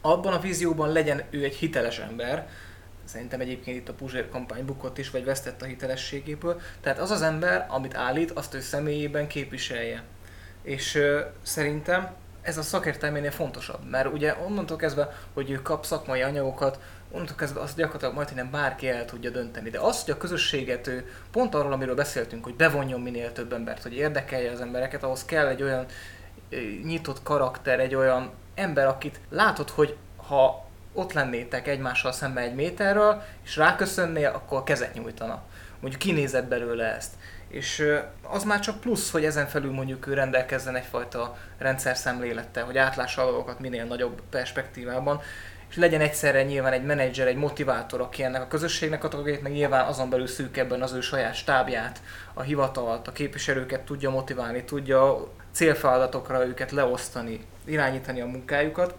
abban 0.00 0.32
a 0.32 0.40
vízióban 0.40 0.92
legyen 0.92 1.22
ő 1.30 1.44
egy 1.44 1.54
hiteles 1.54 1.98
ember, 1.98 2.48
szerintem 3.04 3.40
egyébként 3.40 3.76
itt 3.76 3.88
a 3.88 3.92
Puzsér 3.92 4.28
kampány 4.28 4.64
bukott 4.64 4.98
is, 4.98 5.10
vagy 5.10 5.24
vesztett 5.24 5.62
a 5.62 5.64
hitelességéből, 5.64 6.60
tehát 6.80 6.98
az 6.98 7.10
az 7.10 7.22
ember, 7.22 7.66
amit 7.68 7.96
állít, 7.96 8.30
azt 8.30 8.54
ő 8.54 8.60
személyében 8.60 9.26
képviselje. 9.26 10.02
És 10.62 10.94
ö, 10.94 11.20
szerintem 11.42 12.14
ez 12.42 12.58
a 12.58 12.62
szakértelménél 12.62 13.30
fontosabb, 13.30 13.88
mert 13.90 14.12
ugye 14.12 14.36
onnantól 14.46 14.76
kezdve, 14.76 15.16
hogy 15.34 15.50
ő 15.50 15.62
kap 15.62 15.84
szakmai 15.84 16.20
anyagokat, 16.20 16.80
onnantól 17.10 17.36
kezdve 17.36 17.60
azt 17.60 17.76
gyakorlatilag 17.76 18.14
majd 18.14 18.34
nem 18.34 18.50
bárki 18.50 18.88
el 18.88 19.04
tudja 19.04 19.30
dönteni. 19.30 19.70
De 19.70 19.78
az, 19.78 20.04
hogy 20.04 20.14
a 20.14 20.16
közösséget 20.16 20.86
ő 20.86 21.10
pont 21.30 21.54
arról, 21.54 21.72
amiről 21.72 21.94
beszéltünk, 21.94 22.44
hogy 22.44 22.54
bevonjon 22.54 23.00
minél 23.00 23.32
több 23.32 23.52
embert, 23.52 23.82
hogy 23.82 23.94
érdekelje 23.94 24.50
az 24.50 24.60
embereket, 24.60 25.02
ahhoz 25.02 25.24
kell 25.24 25.46
egy 25.46 25.62
olyan 25.62 25.86
nyitott 26.84 27.22
karakter, 27.22 27.80
egy 27.80 27.94
olyan 27.94 28.30
ember, 28.60 28.86
akit 28.86 29.20
látod, 29.28 29.70
hogy 29.70 29.96
ha 30.16 30.68
ott 30.92 31.12
lennétek 31.12 31.68
egymással 31.68 32.12
szemben 32.12 32.44
egy 32.44 32.54
méterről, 32.54 33.22
és 33.44 33.56
ráköszönnél, 33.56 34.28
akkor 34.34 34.64
kezet 34.64 34.94
nyújtana. 34.94 35.42
Mondjuk 35.80 36.02
kinézett 36.02 36.48
belőle 36.48 36.94
ezt. 36.94 37.14
És 37.48 37.84
az 38.22 38.44
már 38.44 38.60
csak 38.60 38.80
plusz, 38.80 39.10
hogy 39.10 39.24
ezen 39.24 39.46
felül 39.46 39.72
mondjuk 39.72 40.06
ő 40.06 40.14
rendelkezzen 40.14 40.76
egyfajta 40.76 41.36
rendszer 41.58 41.96
szemlélettel, 41.96 42.64
hogy 42.64 42.78
átlássa 42.78 43.22
a 43.22 43.24
dolgokat 43.24 43.60
minél 43.60 43.84
nagyobb 43.84 44.22
perspektívában. 44.30 45.20
és 45.68 45.76
legyen 45.76 46.00
egyszerre 46.00 46.42
nyilván 46.42 46.72
egy 46.72 46.84
menedzser, 46.84 47.26
egy 47.26 47.36
motivátor, 47.36 48.00
aki 48.00 48.22
ennek 48.22 48.42
a 48.42 48.48
közösségnek 48.48 49.04
a 49.04 49.08
tagjait, 49.08 49.42
meg 49.42 49.52
nyilván 49.52 49.86
azon 49.86 50.10
belül 50.10 50.26
szűkebben 50.26 50.82
az 50.82 50.92
ő 50.92 51.00
saját 51.00 51.34
stábját, 51.34 52.00
a 52.34 52.42
hivatalt, 52.42 53.08
a 53.08 53.12
képviselőket 53.12 53.80
tudja 53.80 54.10
motiválni, 54.10 54.64
tudja 54.64 55.28
célfeladatokra 55.52 56.46
őket 56.46 56.70
leosztani, 56.70 57.46
irányítani 57.70 58.20
a 58.20 58.26
munkájukat. 58.26 58.94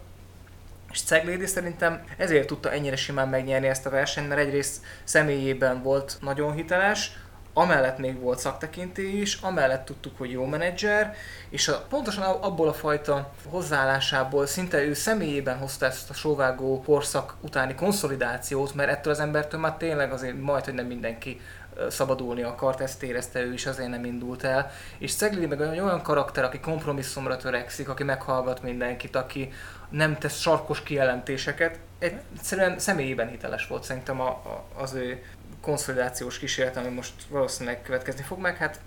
És 0.92 1.02
Ceglédi 1.02 1.46
szerintem 1.46 2.04
ezért 2.18 2.48
tudta 2.48 2.72
ennyire 2.72 2.96
simán 2.96 3.30
megnyerni 3.30 3.68
ezt 3.68 3.86
a 3.86 3.90
versenyt, 3.90 4.28
mert 4.28 4.42
egyrészt 4.42 4.86
személyében 5.04 5.82
volt 5.82 6.18
nagyon 6.22 6.54
hiteles, 6.54 7.12
amellett 7.54 7.98
még 7.98 8.20
volt 8.20 8.40
szaktekintély 8.40 9.22
is, 9.22 9.36
amellett 9.42 9.86
tudtuk, 9.86 10.18
hogy 10.18 10.32
jó 10.32 10.46
menedzser, 10.46 11.16
és 11.50 11.68
a, 11.68 11.86
pontosan 11.90 12.24
abból 12.24 12.68
a 12.68 12.74
fajta 12.74 13.32
hozzáállásából 13.50 14.46
szinte 14.46 14.84
ő 14.84 14.94
személyében 14.94 15.58
hozta 15.58 15.86
ezt 15.86 16.10
a 16.10 16.14
sóvágó 16.14 16.82
korszak 16.82 17.36
utáni 17.42 17.76
konszolidációt, 17.76 18.74
mert 18.74 18.90
ettől 18.90 19.14
az 19.14 19.20
embertől 19.20 19.60
már 19.60 19.78
tényleg 19.78 20.12
azért 20.12 20.42
majd, 20.42 20.66
hogy 20.66 20.74
nem 20.74 20.86
mindenki 20.86 21.42
szabadulni 21.90 22.42
akart, 22.42 22.82
ezt 22.82 23.04
érezte 23.04 23.42
ő 23.42 23.54
is, 23.54 23.66
azért 23.66 23.90
nem 23.90 24.06
indult 24.06 24.44
el. 24.44 24.72
És 24.98 25.16
Ceglidi 25.16 25.46
meg 25.46 25.60
olyan, 25.60 25.78
olyan 25.78 26.02
karakter, 26.02 26.44
aki 26.44 26.60
kompromisszumra 26.60 27.38
törekszik, 27.38 27.90
aki 27.90 28.04
meghallgat 28.04 28.62
mindenkit, 28.62 29.16
aki 29.16 29.52
nem 29.90 30.18
tesz 30.18 30.40
sarkos 30.40 30.84
kijelentéseket, 30.84 31.80
egyszerűen 32.00 32.80
személyében 32.80 33.30
hiteles 33.30 33.68
volt 33.68 33.84
szerintem 33.84 34.22
a, 34.22 34.28
a, 34.28 34.66
az 34.76 34.94
ő 34.94 35.24
konszolidációs 35.62 36.40
kísérlet, 36.40 36.78
ami 36.78 36.90
most 36.90 37.14
valószínűleg 37.30 37.82
következni 37.82 38.24
fog 38.24 38.40
meg, 38.40 38.58
hát 38.58 38.80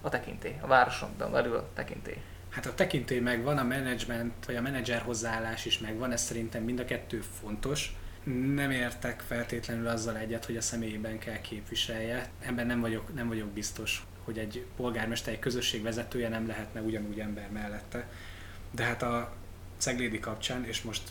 a 0.00 0.08
tekintély, 0.08 0.56
a 0.60 0.66
városon 0.66 1.10
belül 1.32 1.56
a 1.56 1.68
tekintély. 1.74 2.22
Hát 2.50 2.66
a 2.66 2.74
tekintély 2.74 3.18
megvan, 3.18 3.58
a 3.58 3.62
menedzsment, 3.62 4.46
vagy 4.46 4.56
a 4.56 4.60
menedzser 4.60 5.00
hozzáállás 5.00 5.64
is 5.64 5.78
megvan, 5.78 6.12
ez 6.12 6.22
szerintem 6.22 6.62
mind 6.62 6.78
a 6.78 6.84
kettő 6.84 7.22
fontos. 7.40 7.96
Nem 8.24 8.70
értek 8.70 9.22
feltétlenül 9.26 9.86
azzal 9.86 10.16
egyet, 10.16 10.44
hogy 10.44 10.56
a 10.56 10.60
személyében 10.60 11.18
kell 11.18 11.40
képviselje. 11.40 12.28
Ebben 12.40 12.66
nem 12.66 12.80
vagyok, 12.80 13.14
nem 13.14 13.28
vagyok 13.28 13.48
biztos, 13.48 14.06
hogy 14.24 14.38
egy 14.38 14.66
polgármester, 14.76 15.32
egy 15.32 15.38
közösség 15.38 15.82
vezetője 15.82 16.28
nem 16.28 16.46
lehetne 16.46 16.80
ugyanúgy 16.80 17.20
ember 17.20 17.50
mellette. 17.50 18.08
De 18.70 18.84
hát 18.84 19.02
a 19.02 19.32
Ceglédi 19.78 20.18
kapcsán, 20.18 20.64
és 20.64 20.82
most 20.82 21.02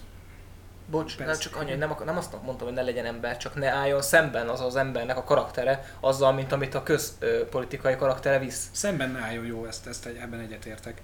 Bocs, 0.89 1.17
nem 1.17 1.37
csak 1.37 1.55
annyi, 1.55 1.73
nem, 1.73 1.95
nem 2.05 2.17
azt 2.17 2.31
mondtam, 2.43 2.67
hogy 2.67 2.75
ne 2.75 2.81
legyen 2.81 3.05
ember, 3.05 3.37
csak 3.37 3.55
ne 3.55 3.69
álljon 3.69 4.01
szemben 4.01 4.47
az 4.47 4.61
az 4.61 4.75
embernek 4.75 5.17
a 5.17 5.23
karaktere 5.23 5.95
azzal, 5.99 6.33
mint 6.33 6.51
amit 6.51 6.75
a 6.75 6.83
közpolitikai 6.83 7.95
karaktere 7.95 8.39
visz. 8.39 8.69
Szemben 8.71 9.11
ne 9.11 9.19
álljon 9.19 9.45
jó, 9.45 9.65
ezt, 9.65 9.87
ezt 9.87 10.05
egy, 10.05 10.15
ebben 10.15 10.39
egyetértek. 10.39 11.01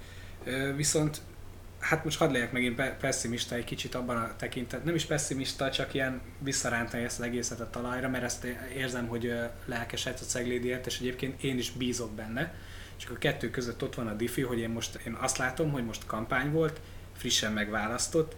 Viszont 0.75 1.21
hát 1.87 2.03
most 2.03 2.17
hadd 2.17 2.31
legyek 2.31 2.51
megint 2.51 2.81
pessimista 2.81 3.55
egy 3.55 3.63
kicsit 3.63 3.95
abban 3.95 4.17
a 4.17 4.35
tekintet. 4.35 4.83
Nem 4.83 4.95
is 4.95 5.05
pessimista, 5.05 5.71
csak 5.71 5.93
ilyen 5.93 6.21
visszarántani 6.39 7.03
ezt 7.03 7.19
az 7.19 7.25
egészet 7.25 7.59
a 7.59 7.69
talajra, 7.69 8.09
mert 8.09 8.23
ezt 8.23 8.47
érzem, 8.75 9.07
hogy 9.07 9.33
lelkesedsz 9.65 10.21
a 10.21 10.25
Ceglédiért, 10.25 10.85
és 10.85 10.99
egyébként 10.99 11.43
én 11.43 11.57
is 11.57 11.71
bízok 11.71 12.11
benne. 12.11 12.53
Csak 12.95 13.11
a 13.11 13.17
kettő 13.17 13.49
között 13.49 13.83
ott 13.83 13.95
van 13.95 14.07
a 14.07 14.13
diffi, 14.13 14.41
hogy 14.41 14.59
én 14.59 14.69
most 14.69 14.99
én 15.05 15.13
azt 15.13 15.37
látom, 15.37 15.71
hogy 15.71 15.85
most 15.85 16.05
kampány 16.05 16.51
volt, 16.51 16.79
frissen 17.15 17.53
megválasztott, 17.53 18.35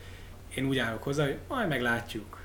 én 0.56 0.66
úgy 0.66 0.78
állok 0.78 1.04
hozzá, 1.04 1.24
hogy 1.24 1.38
majd 1.48 1.68
meglátjuk. 1.68 2.38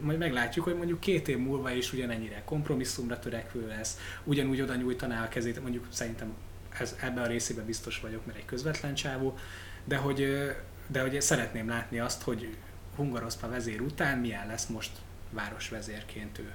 Majd 0.00 0.18
meglátjuk, 0.18 0.64
hogy 0.64 0.76
mondjuk 0.76 1.00
két 1.00 1.28
év 1.28 1.38
múlva 1.38 1.70
is 1.70 1.92
ugyanennyire 1.92 2.42
kompromisszumra 2.44 3.18
törekvő 3.18 3.66
lesz, 3.66 3.98
ugyanúgy 4.24 4.60
oda 4.60 4.74
nyújtaná 4.74 5.24
a 5.24 5.28
kezét, 5.28 5.62
mondjuk 5.62 5.86
szerintem 5.90 6.34
ez, 6.78 6.96
ebben 7.00 7.24
a 7.24 7.26
részében 7.26 7.66
biztos 7.66 8.00
vagyok, 8.00 8.26
mert 8.26 8.38
egy 8.38 8.44
közvetlen 8.44 8.94
csávó, 8.94 9.38
de 9.86 9.96
hogy, 9.96 10.50
de 10.86 11.00
hogy 11.00 11.20
szeretném 11.22 11.68
látni 11.68 11.98
azt, 11.98 12.22
hogy 12.22 12.56
Hungaroszpa 12.96 13.48
vezér 13.48 13.80
után 13.80 14.18
milyen 14.18 14.46
lesz 14.46 14.66
most 14.66 14.90
városvezérként 15.30 16.38
ő. 16.38 16.52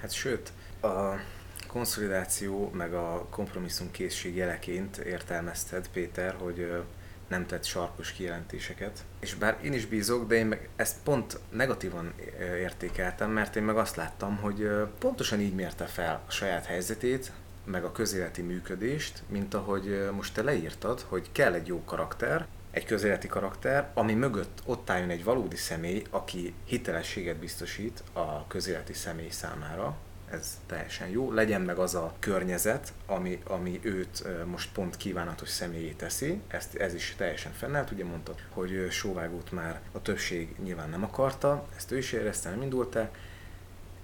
Hát 0.00 0.12
sőt, 0.12 0.52
a 0.82 1.20
konszolidáció 1.66 2.70
meg 2.74 2.94
a 2.94 3.26
kompromisszum 3.30 3.90
készség 3.90 4.36
jeleként 4.36 4.96
értelmezted, 4.96 5.88
Péter, 5.88 6.34
hogy 6.34 6.84
nem 7.28 7.46
tett 7.46 7.64
sarkos 7.64 8.12
kijelentéseket. 8.12 9.04
És 9.20 9.34
bár 9.34 9.58
én 9.62 9.72
is 9.72 9.86
bízok, 9.86 10.26
de 10.26 10.34
én 10.34 10.46
meg 10.46 10.68
ezt 10.76 10.96
pont 11.02 11.38
negatívan 11.50 12.14
értékeltem, 12.38 13.30
mert 13.30 13.56
én 13.56 13.62
meg 13.62 13.76
azt 13.76 13.96
láttam, 13.96 14.36
hogy 14.36 14.70
pontosan 14.98 15.40
így 15.40 15.54
mérte 15.54 15.84
fel 15.84 16.22
a 16.26 16.30
saját 16.30 16.64
helyzetét, 16.64 17.32
meg 17.64 17.84
a 17.84 17.92
közéleti 17.92 18.42
működést, 18.42 19.22
mint 19.28 19.54
ahogy 19.54 20.08
most 20.12 20.34
te 20.34 20.42
leírtad, 20.42 21.00
hogy 21.00 21.28
kell 21.32 21.52
egy 21.52 21.66
jó 21.66 21.84
karakter, 21.84 22.46
egy 22.70 22.84
közéleti 22.84 23.26
karakter, 23.26 23.90
ami 23.94 24.14
mögött 24.14 24.62
ott 24.64 24.90
álljon 24.90 25.10
egy 25.10 25.24
valódi 25.24 25.56
személy, 25.56 26.02
aki 26.10 26.54
hitelességet 26.64 27.36
biztosít 27.36 28.02
a 28.12 28.46
közéleti 28.46 28.92
személy 28.92 29.30
számára, 29.30 29.96
ez 30.30 30.60
teljesen 30.66 31.08
jó. 31.08 31.32
Legyen 31.32 31.60
meg 31.60 31.78
az 31.78 31.94
a 31.94 32.14
környezet, 32.18 32.92
ami, 33.06 33.40
ami 33.46 33.80
őt 33.82 34.24
most 34.46 34.72
pont 34.72 34.96
kívánatos 34.96 35.48
személyé 35.48 35.90
teszi, 35.90 36.40
ezt, 36.48 36.74
ez 36.74 36.94
is 36.94 37.14
teljesen 37.16 37.52
fennállt. 37.52 37.90
Ugye 37.90 38.04
mondta, 38.04 38.34
hogy 38.48 38.86
sóvágót 38.90 39.52
már 39.52 39.80
a 39.92 40.02
többség 40.02 40.54
nyilván 40.62 40.90
nem 40.90 41.04
akarta, 41.04 41.66
ezt 41.76 41.90
ő 41.90 41.96
is 41.96 42.12
érezte, 42.12 42.50
nem 42.50 42.62
indult 42.62 42.96
el. 42.96 43.10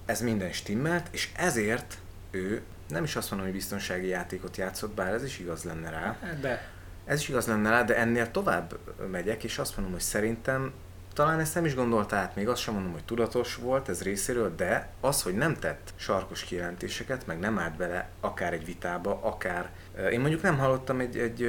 Ez 0.05 0.21
minden 0.21 0.51
stimmelt, 0.51 1.07
és 1.11 1.31
ezért 1.35 1.97
ő 2.31 2.61
nem 2.91 3.03
is 3.03 3.15
azt 3.15 3.29
mondom, 3.29 3.47
hogy 3.47 3.57
biztonsági 3.57 4.07
játékot 4.07 4.57
játszott, 4.57 4.93
bár 4.93 5.13
ez 5.13 5.23
is 5.23 5.39
igaz 5.39 5.63
lenne 5.63 5.89
rá. 5.89 6.17
De. 6.41 6.69
Ez 7.05 7.19
is 7.19 7.29
igaz 7.29 7.47
lenne 7.47 7.69
rá, 7.69 7.83
de 7.83 7.97
ennél 7.97 8.31
tovább 8.31 8.77
megyek, 9.11 9.43
és 9.43 9.57
azt 9.57 9.75
mondom, 9.75 9.93
hogy 9.93 10.01
szerintem 10.01 10.73
talán 11.13 11.39
ezt 11.39 11.55
nem 11.55 11.65
is 11.65 11.75
gondolta 11.75 12.15
át, 12.15 12.35
még 12.35 12.47
azt 12.47 12.61
sem 12.61 12.73
mondom, 12.73 12.91
hogy 12.91 13.03
tudatos 13.03 13.55
volt 13.55 13.89
ez 13.89 14.01
részéről, 14.01 14.55
de 14.55 14.89
az, 14.99 15.21
hogy 15.21 15.33
nem 15.33 15.55
tett 15.55 15.93
sarkos 15.95 16.43
kijelentéseket, 16.43 17.27
meg 17.27 17.39
nem 17.39 17.59
állt 17.59 17.75
bele 17.75 18.09
akár 18.19 18.53
egy 18.53 18.65
vitába, 18.65 19.19
akár... 19.21 19.69
Én 20.11 20.19
mondjuk 20.19 20.41
nem 20.41 20.57
hallottam 20.57 20.99
egy, 20.99 21.17
egy 21.17 21.41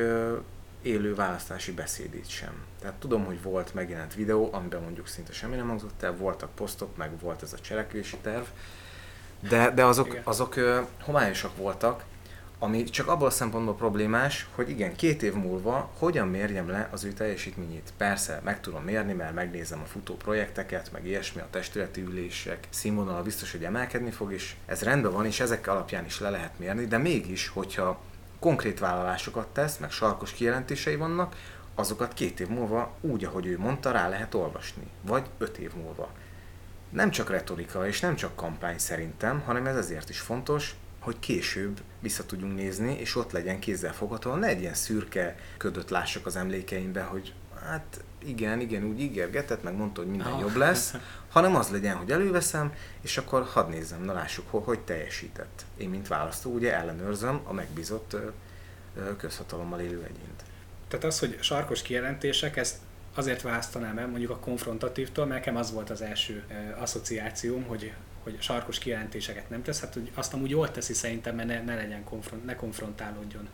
élő 0.83 1.15
választási 1.15 1.73
beszédét 1.73 2.29
sem. 2.29 2.53
Tehát 2.81 2.97
tudom, 2.97 3.25
hogy 3.25 3.43
volt 3.43 3.75
megjelent 3.75 4.15
videó, 4.15 4.49
amiben 4.53 4.83
mondjuk 4.83 5.07
szinte 5.07 5.33
semmi 5.33 5.57
nem 5.57 5.69
hangzott 5.69 6.03
el, 6.03 6.17
voltak 6.17 6.55
posztok, 6.55 6.97
meg 6.97 7.11
volt 7.21 7.43
ez 7.43 7.53
a 7.53 7.59
cselekvési 7.59 8.17
terv, 8.17 8.45
de, 9.49 9.71
de 9.71 9.85
azok, 9.85 10.19
azok 10.25 10.55
homályosak 11.01 11.57
voltak, 11.57 12.05
ami 12.63 12.85
csak 12.85 13.09
abból 13.09 13.27
a 13.27 13.31
szempontból 13.31 13.75
problémás, 13.75 14.47
hogy 14.55 14.71
igen, 14.71 14.97
két 14.97 15.23
év 15.23 15.35
múlva 15.35 15.91
hogyan 15.99 16.29
mérjem 16.29 16.69
le 16.69 16.89
az 16.91 17.05
ő 17.05 17.13
teljesítményét. 17.13 17.93
Persze, 17.97 18.41
meg 18.45 18.61
tudom 18.61 18.83
mérni, 18.83 19.13
mert 19.13 19.35
megnézem 19.35 19.81
a 19.81 19.87
futó 19.87 20.17
projekteket, 20.17 20.93
meg 20.93 21.07
ilyesmi, 21.07 21.41
a 21.41 21.47
testületi 21.51 22.01
ülések 22.01 22.67
színvonala 22.71 23.23
biztos, 23.23 23.53
hogy 23.53 23.65
emelkedni 23.65 24.11
fog, 24.11 24.33
és 24.33 24.55
ez 24.67 24.83
rendben 24.83 25.13
van, 25.13 25.27
és 25.27 25.41
ezek 25.41 25.67
alapján 25.67 26.05
is 26.05 26.21
le 26.21 26.31
lehet 26.31 26.59
mérni, 26.59 26.87
de 26.87 26.99
mégis, 26.99 27.49
hogyha 27.49 28.01
konkrét 28.39 28.79
vállalásokat 28.79 29.47
tesz, 29.47 29.79
meg 29.79 29.91
sarkos 29.91 30.33
kijelentései 30.33 30.97
vannak, 30.97 31.37
azokat 31.75 32.13
két 32.13 32.41
év 32.41 32.49
múlva 32.49 32.95
úgy, 33.01 33.25
ahogy 33.25 33.47
ő 33.47 33.59
mondta, 33.59 33.91
rá 33.91 34.09
lehet 34.09 34.35
olvasni. 34.35 34.87
Vagy 35.01 35.27
öt 35.39 35.59
év 35.59 35.75
múlva. 35.75 36.11
Nem 36.93 37.11
csak 37.11 37.31
retorika, 37.31 37.87
és 37.87 38.01
nem 38.01 38.17
csak 38.17 38.37
kampány 38.37 38.79
szerintem, 38.79 39.41
hanem 39.41 39.67
ez 39.67 39.77
ezért 39.77 40.09
is 40.09 40.21
fontos, 40.21 40.75
hogy 40.99 41.19
később 41.19 41.81
vissza 42.01 42.27
tudjunk 42.27 42.55
nézni, 42.55 42.93
és 42.99 43.17
ott 43.17 43.33
legyen 43.33 43.59
kézzelfogható, 43.59 44.35
ne 44.35 44.47
egy 44.47 44.61
ilyen 44.61 44.75
szürke 44.75 45.37
ködöt 45.57 45.91
lássak 45.91 46.27
az 46.27 46.37
emlékeimbe, 46.37 47.03
hogy 47.03 47.35
hát 47.65 48.05
igen, 48.25 48.61
igen, 48.61 48.85
úgy 48.85 49.01
ígérgetett, 49.01 49.63
meg 49.63 49.77
mondta, 49.77 50.01
hogy 50.01 50.11
minden 50.11 50.33
oh. 50.33 50.41
jobb 50.41 50.57
lesz, 50.57 50.95
hanem 51.29 51.57
az 51.57 51.69
legyen, 51.69 51.97
hogy 51.97 52.11
előveszem, 52.11 52.73
és 53.01 53.19
akkor 53.19 53.45
hadd 53.53 53.71
nézzem, 53.71 54.03
na 54.03 54.13
lássuk, 54.13 54.51
hogy, 54.51 54.63
hogy 54.65 54.81
teljesített. 54.81 55.65
Én, 55.77 55.89
mint 55.89 56.09
választó, 56.09 56.51
ugye 56.51 56.77
ellenőrzöm 56.77 57.41
a 57.45 57.53
megbízott 57.53 58.17
közhatalommal 59.17 59.81
élő 59.81 60.03
egyént. 60.03 60.43
Tehát 60.89 61.05
az, 61.05 61.19
hogy 61.19 61.39
sarkos 61.41 61.83
kijelentések, 61.83 62.57
ezt 62.57 62.77
azért 63.15 63.43
választanám 63.43 63.99
el 63.99 64.09
mondjuk 64.09 64.31
a 64.31 64.39
konfrontatívtól, 64.39 65.27
mert 65.27 65.45
nekem 65.45 65.57
az 65.61 65.73
volt 65.73 65.91
az 65.91 66.03
első 66.03 66.45
asszociációm, 66.77 67.63
hogy 67.63 67.93
hogy 68.23 68.37
sarkos 68.41 68.79
kijelentéseket 68.79 69.51
nem 69.51 69.63
tesz, 69.63 69.81
hát 69.81 69.95
hogy 69.95 70.11
azt 70.15 70.35
amúgy 70.35 70.51
jól 70.51 70.71
teszi 70.71 70.93
szerintem, 70.93 71.35
mert 71.35 71.49
ne, 71.49 71.63
ne 71.63 71.75
legyen 71.75 72.05
konfront, 72.05 72.45
ne 72.45 72.57
konfrontálódjon 72.57 73.49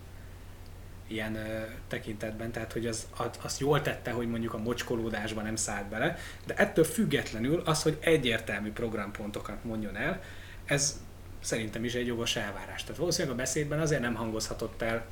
ilyen 1.07 1.37
ö, 1.37 1.63
tekintetben, 1.89 2.53
tehát 2.53 2.73
hogy 2.73 2.87
az, 2.87 3.07
az, 3.17 3.31
az 3.43 3.59
jól 3.59 3.83
tette, 3.83 4.11
hogy 4.11 4.29
mondjuk 4.29 4.55
a 4.55 4.59
mocskolódásban 4.59 5.45
nem 5.45 5.57
szállt 5.57 5.89
bele, 5.89 6.17
de 6.47 6.55
ettől 6.55 6.85
függetlenül 6.85 7.61
az, 7.65 7.83
hogy 7.83 7.99
egyértelmű 8.01 8.73
programpontokat 8.73 9.65
mondjon 9.65 9.97
el, 9.97 10.23
ez 10.65 11.01
szerintem 11.41 11.85
is 11.85 11.95
egy 11.95 12.07
jogos 12.07 12.37
elvárás. 12.37 12.83
Tehát 12.83 12.99
valószínűleg 12.99 13.37
a 13.37 13.41
beszédben 13.41 13.81
azért 13.81 14.01
nem 14.01 14.15
hangozhatott 14.15 14.83
el 14.83 15.07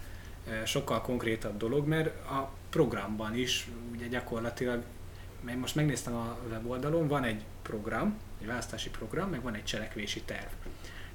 sokkal 0.65 1.01
konkrétabb 1.01 1.57
dolog, 1.57 1.87
mert 1.87 2.07
a 2.29 2.51
programban 2.71 3.37
is 3.37 3.69
ugye 3.93 4.07
gyakorlatilag, 4.07 4.83
én 5.49 5.59
most 5.59 5.75
megnéztem 5.75 6.15
a 6.15 6.39
weboldalon, 6.51 7.09
van 7.09 7.25
egy 7.25 7.45
program, 7.63 8.19
egy 8.41 8.47
választási 8.47 8.91
program, 8.91 9.31
meg 9.31 9.43
van 9.43 9.55
egy 9.55 9.65
cselekvési 9.65 10.23
terv. 10.23 10.51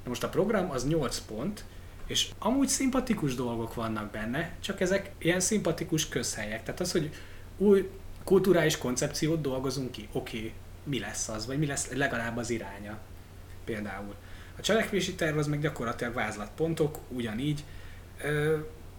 Na 0.04 0.10
most 0.10 0.24
a 0.24 0.30
program 0.30 0.70
az 0.70 0.88
8 0.88 1.20
pont, 1.20 1.66
és 2.06 2.30
amúgy 2.40 2.68
szimpatikus 2.68 3.36
dolgok 3.36 3.74
vannak 3.74 4.12
benne, 4.12 4.56
csak 4.60 4.82
ezek 4.82 5.12
ilyen 5.18 5.40
szimpatikus 5.40 6.10
közhelyek. 6.10 6.64
Tehát 6.64 6.80
az, 6.80 6.92
hogy 6.92 7.10
új 7.58 7.90
kulturális 8.24 8.78
koncepciót 8.78 9.42
dolgozunk 9.42 9.92
ki, 9.92 10.08
oké, 10.12 10.38
okay, 10.38 10.54
mi 10.84 11.00
lesz 11.00 11.28
az, 11.28 11.46
vagy 11.46 11.60
mi 11.60 11.66
lesz 11.66 11.92
legalább 11.92 12.38
az 12.38 12.50
iránya 12.50 12.98
például. 13.66 14.16
A 14.58 14.62
cselekvési 14.62 15.16
terv 15.16 15.38
az 15.38 15.48
meg 15.48 15.62
gyakorlatilag 15.62 16.14
vázlatpontok, 16.14 17.00
ugyanígy. 17.08 17.64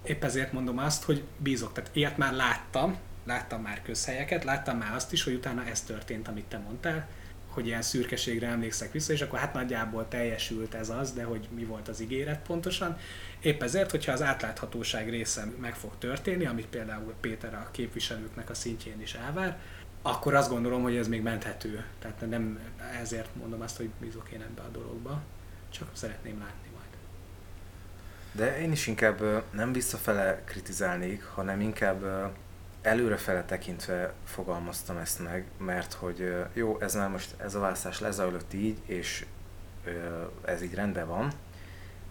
Épp 0.03 0.25
ezért 0.25 0.53
mondom 0.53 0.79
azt, 0.79 1.03
hogy 1.03 1.23
bízok. 1.39 1.73
Tehát 1.73 1.91
ilyet 1.93 2.17
már 2.17 2.33
láttam, 2.33 2.99
láttam 3.25 3.63
már 3.63 3.83
közhelyeket, 3.83 4.45
láttam 4.45 4.79
már 4.79 4.95
azt 4.95 5.13
is, 5.13 5.25
hogy 5.25 5.35
utána 5.35 5.65
ez 5.65 5.83
történt, 5.83 6.29
amit 6.29 6.45
te 6.45 6.59
mondtál, 6.59 7.09
hogy 7.49 7.67
ilyen 7.67 7.83
szürkeségre 7.83 8.47
emlékszek 8.47 8.93
vissza, 8.93 9.13
és 9.13 9.21
akkor 9.21 9.39
hát 9.39 9.55
nagyjából 9.55 10.09
teljesült 10.09 10.75
ez 10.75 10.89
az, 10.89 11.13
de 11.13 11.25
hogy 11.25 11.49
mi 11.55 11.65
volt 11.65 11.89
az 11.89 12.01
ígéret 12.01 12.43
pontosan. 12.43 12.99
Épp 13.41 13.63
ezért, 13.63 13.91
hogyha 13.91 14.13
az 14.13 14.23
átláthatóság 14.23 15.11
része 15.11 15.53
meg 15.61 15.75
fog 15.75 15.93
történni, 15.99 16.47
amit 16.47 16.67
például 16.67 17.15
Péter 17.21 17.55
a 17.55 17.69
képviselőknek 17.71 18.51
a 18.51 18.55
szintjén 18.55 19.01
is 19.01 19.15
elvár, 19.15 19.59
akkor 20.03 20.35
azt 20.35 20.51
gondolom, 20.51 20.83
hogy 20.83 20.97
ez 20.97 21.09
még 21.09 21.23
menthető. 21.23 21.85
Tehát 21.99 22.29
nem 22.29 22.59
ezért 23.01 23.35
mondom 23.35 23.61
azt, 23.61 23.77
hogy 23.77 23.91
bízok 24.01 24.31
én 24.31 24.43
ebbe 24.43 24.63
a 24.63 24.69
dologba, 24.73 25.23
csak 25.71 25.89
szeretném 25.93 26.39
látni. 26.39 26.62
De 28.33 28.61
én 28.61 28.73
is 28.73 28.87
inkább 28.87 29.45
nem 29.51 29.73
visszafele 29.73 30.43
kritizálnék, 30.45 31.25
hanem 31.25 31.61
inkább 31.61 32.33
előrefele 32.83 33.45
tekintve 33.45 34.13
fogalmaztam 34.25 34.97
ezt 34.97 35.23
meg, 35.23 35.47
mert 35.59 35.93
hogy 35.93 36.35
jó, 36.53 36.81
ez 36.81 36.95
már 36.95 37.09
most 37.09 37.35
ez 37.37 37.55
a 37.55 37.61
választás 37.61 38.01
lezajlott 38.01 38.53
így, 38.53 38.79
és 38.87 39.27
ez 40.45 40.63
így 40.63 40.75
rendben 40.75 41.07
van, 41.07 41.33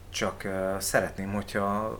csak 0.10 0.48
szeretném, 0.80 1.34
hogyha 1.34 2.00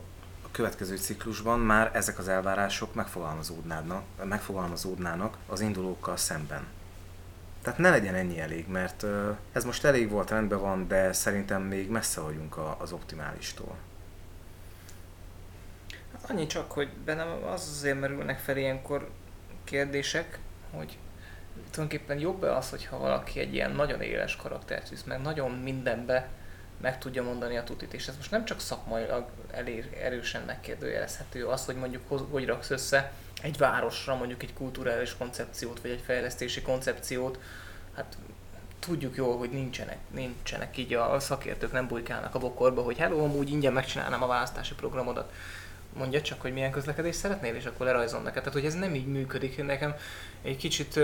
következő 0.50 0.96
ciklusban 0.96 1.60
már 1.60 1.90
ezek 1.94 2.18
az 2.18 2.28
elvárások 2.28 2.94
megfogalmazódnának, 2.94 4.02
megfogalmazódnának 4.24 5.36
az 5.46 5.60
indulókkal 5.60 6.16
szemben. 6.16 6.66
Tehát 7.62 7.78
ne 7.78 7.90
legyen 7.90 8.14
ennyi 8.14 8.40
elég, 8.40 8.68
mert 8.68 9.06
ez 9.52 9.64
most 9.64 9.84
elég 9.84 10.08
volt, 10.08 10.30
rendben 10.30 10.60
van, 10.60 10.88
de 10.88 11.12
szerintem 11.12 11.62
még 11.62 11.90
messze 11.90 12.20
vagyunk 12.20 12.56
az 12.78 12.92
optimálistól. 12.92 13.76
Annyi 16.32 16.46
csak, 16.46 16.72
hogy 16.72 16.88
bennem 17.04 17.44
az 17.44 17.68
azért 17.68 18.00
merülnek 18.00 18.38
fel 18.38 18.56
ilyenkor 18.56 19.10
kérdések, 19.64 20.38
hogy 20.70 20.98
tulajdonképpen 21.70 22.18
jobb-e 22.18 22.56
az, 22.56 22.70
hogyha 22.70 22.98
valaki 22.98 23.40
egy 23.40 23.54
ilyen 23.54 23.70
nagyon 23.70 24.00
éles 24.00 24.36
karaktert 24.36 24.88
visz, 24.88 25.02
meg 25.02 25.22
nagyon 25.22 25.50
mindenbe 25.50 26.28
meg 26.80 26.98
tudja 26.98 27.22
mondani 27.22 27.56
a 27.56 27.64
tutit. 27.64 27.94
És 27.94 28.08
ez 28.08 28.16
most 28.16 28.30
nem 28.30 28.44
csak 28.44 28.60
szakmailag 28.60 29.26
elér, 29.50 29.98
erősen 30.02 30.42
megkérdőjelezhető 30.46 31.46
az, 31.46 31.64
hogy 31.64 31.76
mondjuk 31.76 32.30
hogy 32.30 32.46
raksz 32.46 32.70
össze 32.70 33.12
egy 33.42 33.58
városra 33.58 34.16
mondjuk 34.16 34.42
egy 34.42 34.54
kulturális 34.54 35.16
koncepciót, 35.16 35.80
vagy 35.80 35.90
egy 35.90 36.02
fejlesztési 36.04 36.62
koncepciót, 36.62 37.38
hát 37.94 38.16
tudjuk 38.78 39.16
jól, 39.16 39.38
hogy 39.38 39.50
nincsenek, 39.50 39.98
nincsenek 40.10 40.76
így 40.76 40.94
a 40.94 41.20
szakértők 41.20 41.72
nem 41.72 41.88
bujkálnak 41.88 42.34
a 42.34 42.38
bokorba, 42.38 42.82
hogy 42.82 42.96
hello, 42.96 43.24
amúgy 43.24 43.50
ingyen 43.50 43.72
megcsinálnám 43.72 44.22
a 44.22 44.26
választási 44.26 44.74
programodat 44.74 45.32
mondja 45.96 46.20
csak, 46.20 46.40
hogy 46.40 46.52
milyen 46.52 46.70
közlekedést 46.70 47.18
szeretnél, 47.18 47.54
és 47.54 47.64
akkor 47.64 47.86
lerajzolom 47.86 48.24
neked. 48.24 48.42
Tehát, 48.42 48.58
hogy 48.58 48.68
ez 48.68 48.74
nem 48.74 48.94
így 48.94 49.06
működik. 49.06 49.64
Nekem 49.64 49.94
egy 50.42 50.56
kicsit 50.56 51.00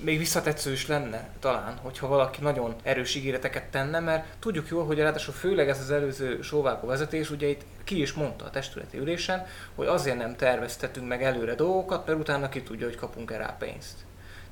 még 0.00 0.18
visszatetsző 0.18 0.72
is 0.72 0.86
lenne 0.86 1.28
talán, 1.40 1.76
hogyha 1.82 2.06
valaki 2.06 2.40
nagyon 2.40 2.74
erős 2.82 3.14
ígéreteket 3.14 3.64
tenne, 3.64 4.00
mert 4.00 4.24
tudjuk 4.38 4.68
jól, 4.68 4.84
hogy 4.84 4.98
ráadásul 4.98 5.34
főleg 5.34 5.68
ez 5.68 5.80
az 5.80 5.90
előző 5.90 6.42
sóvágó 6.42 6.86
vezetés, 6.86 7.30
ugye 7.30 7.46
itt 7.46 7.62
ki 7.84 8.00
is 8.00 8.12
mondta 8.12 8.44
a 8.44 8.50
testületi 8.50 8.98
ülésen, 8.98 9.46
hogy 9.74 9.86
azért 9.86 10.16
nem 10.16 10.36
terveztetünk 10.36 11.08
meg 11.08 11.22
előre 11.22 11.54
dolgokat, 11.54 12.06
mert 12.06 12.18
utána 12.18 12.48
ki 12.48 12.62
tudja, 12.62 12.86
hogy 12.86 12.96
kapunk-e 12.96 13.36
rá 13.36 13.56
pénzt. 13.58 13.96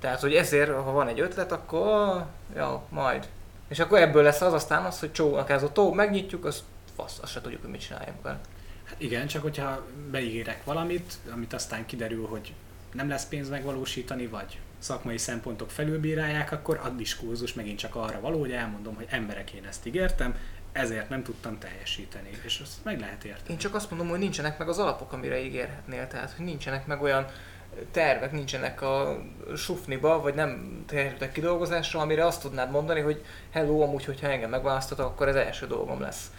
Tehát, 0.00 0.20
hogy 0.20 0.34
ezért, 0.34 0.70
ha 0.70 0.92
van 0.92 1.08
egy 1.08 1.20
ötlet, 1.20 1.52
akkor 1.52 2.24
ja, 2.54 2.82
majd. 2.88 3.28
És 3.68 3.78
akkor 3.78 3.98
ebből 3.98 4.22
lesz 4.22 4.40
az 4.40 4.52
aztán 4.52 4.84
az, 4.84 5.00
hogy 5.00 5.12
csónak 5.12 5.50
ez 5.50 5.62
a 5.62 5.72
tó, 5.72 5.92
megnyitjuk, 5.92 6.44
az 6.44 6.62
fasz, 6.96 7.18
azt 7.22 7.32
se 7.32 7.40
tudjuk, 7.40 7.60
hogy 7.60 7.70
mit 7.70 7.80
csináljunk 7.80 8.22
vele. 8.22 8.40
Igen, 8.97 9.26
csak 9.26 9.43
hogyha 9.43 9.86
beígérek 10.11 10.64
valamit, 10.64 11.14
amit 11.32 11.53
aztán 11.53 11.86
kiderül, 11.86 12.26
hogy 12.26 12.53
nem 12.93 13.09
lesz 13.09 13.26
pénz 13.26 13.49
megvalósítani, 13.49 14.26
vagy 14.26 14.59
szakmai 14.78 15.18
szempontok 15.18 15.70
felülbírálják, 15.70 16.53
akkor 16.53 16.80
a 16.84 16.88
diskurzus 16.88 17.55
megint 17.55 17.78
csak 17.78 17.95
arra 17.95 18.20
való, 18.20 18.41
hogy 18.41 18.53
elmondom, 18.53 18.95
hogy 18.95 19.07
emberek 19.11 19.51
én 19.51 19.64
ezt 19.64 19.86
ígértem, 19.86 20.34
ezért 20.72 21.09
nem 21.09 21.22
tudtam 21.22 21.59
teljesíteni, 21.59 22.30
és 22.43 22.61
azt 22.62 22.84
meg 22.84 23.01
lehet 23.01 23.24
érteni. 23.24 23.51
Én 23.51 23.59
csak 23.59 23.74
azt 23.74 23.91
mondom, 23.91 24.09
hogy 24.09 24.18
nincsenek 24.18 24.59
meg 24.59 24.68
az 24.68 24.78
alapok, 24.78 25.12
amire 25.12 25.45
ígérhetnél, 25.45 26.07
tehát 26.07 26.32
hogy 26.36 26.45
nincsenek 26.45 26.86
meg 26.86 27.03
olyan 27.03 27.26
tervek, 27.91 28.32
nincsenek 28.32 28.82
a 28.82 29.22
sufniba, 29.57 30.20
vagy 30.20 30.34
nem 30.34 30.82
terjedtek 30.86 31.32
kidolgozásra, 31.32 32.01
amire 32.01 32.26
azt 32.26 32.43
tudnád 32.43 32.70
mondani, 32.70 33.01
hogy 33.01 33.24
hello, 33.51 33.80
amúgy, 33.80 34.05
hogyha 34.05 34.28
engem 34.28 34.51
megválasztatok, 34.51 35.07
akkor 35.07 35.28
ez 35.28 35.34
első 35.34 35.66
dolgom 35.66 36.01
lesz 36.01 36.30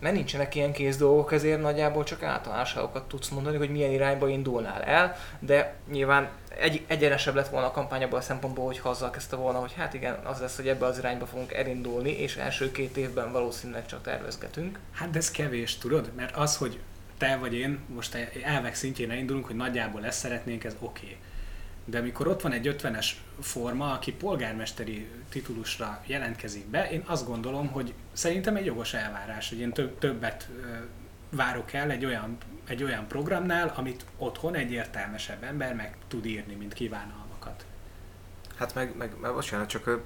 mert 0.00 0.14
nincsenek 0.14 0.54
ilyen 0.54 0.72
kész 0.72 0.96
dolgok, 0.96 1.32
ezért 1.32 1.60
nagyjából 1.60 2.04
csak 2.04 2.22
általánosságokat 2.22 3.08
tudsz 3.08 3.28
mondani, 3.28 3.56
hogy 3.56 3.70
milyen 3.70 3.90
irányba 3.90 4.28
indulnál 4.28 4.82
el, 4.82 5.16
de 5.38 5.74
nyilván 5.90 6.28
egy, 6.58 6.84
egyenesebb 6.86 7.34
lett 7.34 7.48
volna 7.48 7.66
a 7.66 7.70
kampány 7.70 8.02
abban 8.02 8.18
a 8.18 8.22
szempontból, 8.22 8.64
hogy 8.64 8.80
azzal 8.82 9.10
kezdte 9.10 9.36
volna, 9.36 9.58
hogy 9.58 9.72
hát 9.72 9.94
igen, 9.94 10.14
az 10.24 10.40
lesz, 10.40 10.56
hogy 10.56 10.68
ebbe 10.68 10.86
az 10.86 10.98
irányba 10.98 11.26
fogunk 11.26 11.52
elindulni, 11.52 12.10
és 12.10 12.36
első 12.36 12.70
két 12.72 12.96
évben 12.96 13.32
valószínűleg 13.32 13.86
csak 13.86 14.02
tervezgetünk. 14.02 14.78
Hát 14.92 15.10
de 15.10 15.18
ez 15.18 15.30
kevés, 15.30 15.78
tudod? 15.78 16.10
Mert 16.16 16.36
az, 16.36 16.56
hogy 16.56 16.80
te 17.18 17.36
vagy 17.36 17.54
én 17.54 17.78
most 17.94 18.28
elvek 18.44 18.74
szintjén 18.74 19.10
elindulunk, 19.10 19.46
hogy 19.46 19.56
nagyjából 19.56 20.04
ezt 20.04 20.18
szeretnénk, 20.18 20.64
ez 20.64 20.76
oké. 20.80 21.04
Okay 21.06 21.18
de 21.88 21.98
amikor 21.98 22.28
ott 22.28 22.42
van 22.42 22.52
egy 22.52 22.76
50-es 22.78 23.06
forma, 23.40 23.92
aki 23.92 24.12
polgármesteri 24.12 25.08
titulusra 25.28 26.02
jelentkezik 26.06 26.66
be, 26.66 26.90
én 26.90 27.02
azt 27.06 27.26
gondolom, 27.26 27.66
hogy 27.66 27.94
szerintem 28.12 28.56
egy 28.56 28.64
jogos 28.64 28.94
elvárás, 28.94 29.48
hogy 29.48 29.58
én 29.58 29.72
több, 29.72 29.98
többet 29.98 30.48
várok 31.30 31.72
el 31.72 31.90
egy 31.90 32.04
olyan, 32.04 32.36
egy 32.66 32.82
olyan 32.82 33.06
programnál, 33.06 33.72
amit 33.76 34.04
otthon 34.18 34.54
egy 34.54 34.72
értelmesebb 34.72 35.42
ember 35.42 35.74
meg 35.74 35.96
tud 36.08 36.26
írni, 36.26 36.54
mint 36.54 36.72
kívánalmakat. 36.72 37.64
Hát 38.56 38.74
meg, 38.74 38.96
meg, 38.96 39.12
meg 39.20 39.32
bocsánat, 39.32 39.68
csak 39.68 40.00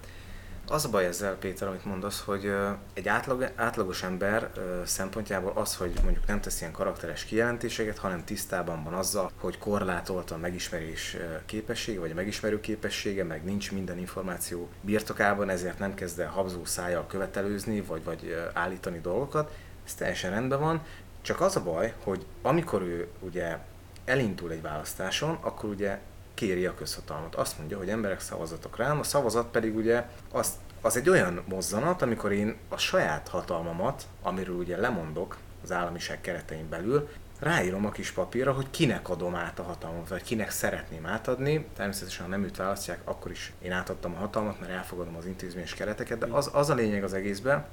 az 0.71 0.85
a 0.85 0.89
baj 0.89 1.07
ezzel, 1.07 1.37
Péter, 1.37 1.69
amit 1.69 1.85
mondasz, 1.85 2.23
hogy 2.25 2.53
egy 2.95 3.09
átlag, 3.09 3.51
átlagos 3.57 4.03
ember 4.03 4.51
szempontjából 4.85 5.53
az, 5.55 5.77
hogy 5.77 5.93
mondjuk 6.03 6.27
nem 6.27 6.41
tesz 6.41 6.61
ilyen 6.61 6.73
karakteres 6.73 7.25
kijelentéseket, 7.25 7.99
hanem 7.99 8.25
tisztában 8.25 8.85
van 8.85 8.93
azzal, 8.93 9.31
hogy 9.41 9.59
korlátolt 9.59 10.31
a 10.31 10.37
megismerés 10.37 11.17
képessége, 11.47 12.01
vagy 12.01 12.11
a 12.11 12.15
megismerő 12.15 12.61
képessége, 12.61 13.25
meg 13.25 13.45
nincs 13.45 13.73
minden 13.73 13.99
információ 13.99 14.69
birtokában, 14.81 15.49
ezért 15.49 15.79
nem 15.79 15.95
kezd 15.95 16.21
el 16.21 16.29
habzó 16.31 16.65
szájjal 16.65 17.07
követelőzni, 17.07 17.81
vagy, 17.81 18.05
vagy 18.05 18.51
állítani 18.53 19.01
dolgokat. 19.01 19.53
Ez 19.87 19.95
teljesen 19.95 20.31
rendben 20.31 20.61
van, 20.61 20.83
csak 21.23 21.41
az 21.41 21.57
a 21.57 21.63
baj, 21.63 21.95
hogy 22.05 22.27
amikor 22.43 22.83
ő 22.83 23.09
ugye 23.21 23.59
elindul 24.05 24.51
egy 24.51 24.63
választáson, 24.63 25.39
akkor 25.41 25.71
ugye 25.71 25.99
kéri 26.41 26.67
a 26.67 26.75
közhatalmat. 26.75 27.35
Azt 27.35 27.59
mondja, 27.59 27.79
hogy 27.79 27.89
emberek 27.89 28.21
szavazatok 28.21 28.77
rám, 28.77 28.99
a 28.99 29.03
szavazat 29.03 29.51
pedig 29.51 29.77
ugye 29.77 30.05
az, 30.33 30.53
az 30.81 30.97
egy 30.97 31.09
olyan 31.09 31.43
mozzanat, 31.49 32.03
amikor 32.03 32.33
én 32.33 32.57
a 32.69 32.77
saját 32.77 33.29
hatalmamat, 33.29 34.03
amiről 34.23 34.57
ugye 34.57 34.77
lemondok 34.77 35.37
az 35.63 35.73
államiság 35.73 36.21
keretein 36.21 36.69
belül, 36.69 37.09
ráírom 37.39 37.87
a 37.87 37.91
kis 37.91 38.11
papírra, 38.11 38.53
hogy 38.53 38.67
kinek 38.71 39.09
adom 39.09 39.35
át 39.35 39.59
a 39.59 39.63
hatalmat, 39.63 40.09
vagy 40.09 40.23
kinek 40.23 40.51
szeretném 40.51 41.07
átadni. 41.07 41.67
Természetesen, 41.77 42.25
ha 42.25 42.31
nem 42.31 42.45
őt 42.45 42.57
választják, 42.57 43.01
akkor 43.05 43.31
is 43.31 43.53
én 43.63 43.73
átadtam 43.73 44.15
a 44.15 44.19
hatalmat, 44.19 44.61
mert 44.61 44.73
elfogadom 44.73 45.17
az 45.17 45.27
intézményes 45.27 45.75
kereteket, 45.75 46.19
de 46.19 46.27
az, 46.27 46.51
az 46.53 46.71
a 46.71 46.75
lényeg 46.75 47.05
az 47.05 47.15
egészben, 47.15 47.67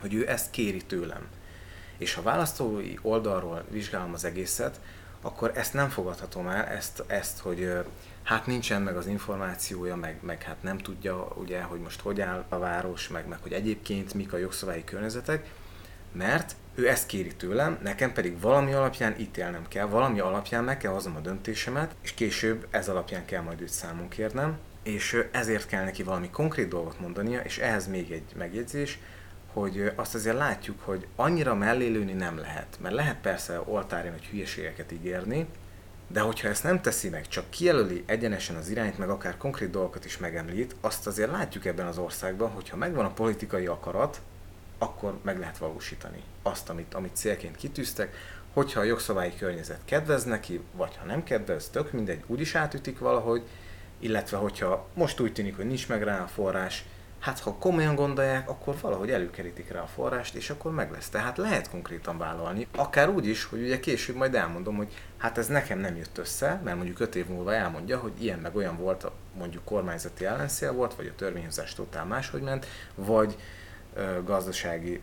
hogy 0.00 0.14
ő 0.14 0.28
ezt 0.28 0.50
kéri 0.50 0.82
tőlem. 0.82 1.28
És 1.98 2.14
ha 2.14 2.22
választói 2.22 2.94
oldalról 3.02 3.64
vizsgálom 3.70 4.12
az 4.12 4.24
egészet, 4.24 4.80
akkor 5.24 5.52
ezt 5.54 5.72
nem 5.72 5.88
fogadhatom 5.88 6.48
el, 6.48 6.64
ezt, 6.64 7.04
ezt 7.06 7.38
hogy 7.38 7.72
hát 8.22 8.46
nincsen 8.46 8.82
meg 8.82 8.96
az 8.96 9.06
információja, 9.06 9.96
meg, 9.96 10.18
meg 10.20 10.42
hát 10.42 10.62
nem 10.62 10.78
tudja, 10.78 11.28
ugye, 11.34 11.62
hogy 11.62 11.80
most 11.80 12.00
hogy 12.00 12.20
áll 12.20 12.44
a 12.48 12.58
város, 12.58 13.08
meg, 13.08 13.28
meg 13.28 13.38
hogy 13.42 13.52
egyébként 13.52 14.14
mik 14.14 14.32
a 14.32 14.36
jogszabályi 14.36 14.84
környezetek, 14.84 15.46
mert 16.12 16.56
ő 16.74 16.88
ezt 16.88 17.06
kéri 17.06 17.34
tőlem, 17.34 17.78
nekem 17.82 18.12
pedig 18.12 18.40
valami 18.40 18.72
alapján 18.72 19.14
ítélnem 19.18 19.68
kell, 19.68 19.86
valami 19.86 20.20
alapján 20.20 20.64
meg 20.64 20.76
kell 20.76 20.92
hoznom 20.92 21.16
a 21.16 21.20
döntésemet, 21.20 21.94
és 22.02 22.14
később 22.14 22.66
ez 22.70 22.88
alapján 22.88 23.24
kell 23.24 23.42
majd 23.42 23.60
őt 23.60 23.68
számon 23.68 24.08
kérnem, 24.08 24.58
és 24.82 25.24
ezért 25.30 25.66
kell 25.66 25.84
neki 25.84 26.02
valami 26.02 26.30
konkrét 26.30 26.68
dolgot 26.68 27.00
mondania, 27.00 27.40
és 27.40 27.58
ehhez 27.58 27.86
még 27.86 28.12
egy 28.12 28.32
megjegyzés, 28.36 28.98
hogy 29.54 29.92
azt 29.94 30.14
azért 30.14 30.36
látjuk, 30.36 30.80
hogy 30.80 31.06
annyira 31.16 31.54
mellélőni 31.54 32.12
nem 32.12 32.38
lehet. 32.38 32.78
Mert 32.80 32.94
lehet 32.94 33.20
persze 33.20 33.60
oltárin, 33.64 34.12
hogy 34.12 34.24
hülyeségeket 34.24 34.92
ígérni, 34.92 35.46
de 36.08 36.20
hogyha 36.20 36.48
ezt 36.48 36.62
nem 36.62 36.80
teszi 36.80 37.08
meg, 37.08 37.28
csak 37.28 37.50
kijelöli 37.50 38.02
egyenesen 38.06 38.56
az 38.56 38.68
irányt, 38.68 38.98
meg 38.98 39.08
akár 39.08 39.36
konkrét 39.36 39.70
dolgokat 39.70 40.04
is 40.04 40.18
megemlít, 40.18 40.76
azt 40.80 41.06
azért 41.06 41.30
látjuk 41.30 41.64
ebben 41.64 41.86
az 41.86 41.98
országban, 41.98 42.50
hogyha 42.50 42.76
megvan 42.76 43.04
a 43.04 43.12
politikai 43.12 43.66
akarat, 43.66 44.20
akkor 44.78 45.18
meg 45.22 45.38
lehet 45.38 45.58
valósítani 45.58 46.22
azt, 46.42 46.68
amit, 46.68 46.94
amit 46.94 47.16
célként 47.16 47.56
kitűztek. 47.56 48.16
hogyha 48.52 48.80
a 48.80 48.84
jogszabályi 48.84 49.34
környezet 49.38 49.80
kedvez 49.84 50.24
neki, 50.24 50.60
vagy 50.72 50.96
ha 50.96 51.04
nem 51.04 51.24
kedvez, 51.24 51.68
tök 51.68 51.92
mindegy, 51.92 52.22
úgyis 52.26 52.54
átütik 52.54 52.98
valahogy, 52.98 53.42
illetve 53.98 54.36
hogyha 54.36 54.88
most 54.94 55.20
úgy 55.20 55.32
tűnik, 55.32 55.56
hogy 55.56 55.66
nincs 55.66 55.88
meg 55.88 56.02
rá 56.02 56.22
a 56.22 56.26
forrás, 56.26 56.84
hát 57.24 57.38
ha 57.38 57.54
komolyan 57.54 57.94
gondolják, 57.94 58.48
akkor 58.48 58.74
valahogy 58.80 59.10
előkerítik 59.10 59.70
rá 59.70 59.80
a 59.80 59.86
forrást, 59.86 60.34
és 60.34 60.50
akkor 60.50 60.72
meg 60.72 60.90
lesz. 60.90 61.08
Tehát 61.08 61.36
lehet 61.36 61.70
konkrétan 61.70 62.18
vállalni, 62.18 62.66
akár 62.76 63.08
úgy 63.08 63.26
is, 63.26 63.44
hogy 63.44 63.62
ugye 63.62 63.80
később 63.80 64.16
majd 64.16 64.34
elmondom, 64.34 64.76
hogy 64.76 64.92
hát 65.16 65.38
ez 65.38 65.46
nekem 65.46 65.78
nem 65.78 65.96
jött 65.96 66.18
össze, 66.18 66.60
mert 66.64 66.76
mondjuk 66.76 67.00
öt 67.00 67.14
év 67.14 67.26
múlva 67.26 67.54
elmondja, 67.54 67.98
hogy 67.98 68.12
ilyen 68.18 68.38
meg 68.38 68.56
olyan 68.56 68.76
volt, 68.76 69.10
mondjuk 69.38 69.64
kormányzati 69.64 70.24
ellenszél 70.24 70.72
volt, 70.72 70.94
vagy 70.94 71.06
a 71.06 71.14
törvényhozás 71.16 71.74
totál 71.74 72.04
máshogy 72.04 72.42
ment, 72.42 72.66
vagy 72.94 73.36
ö, 73.94 74.22
gazdasági 74.24 75.00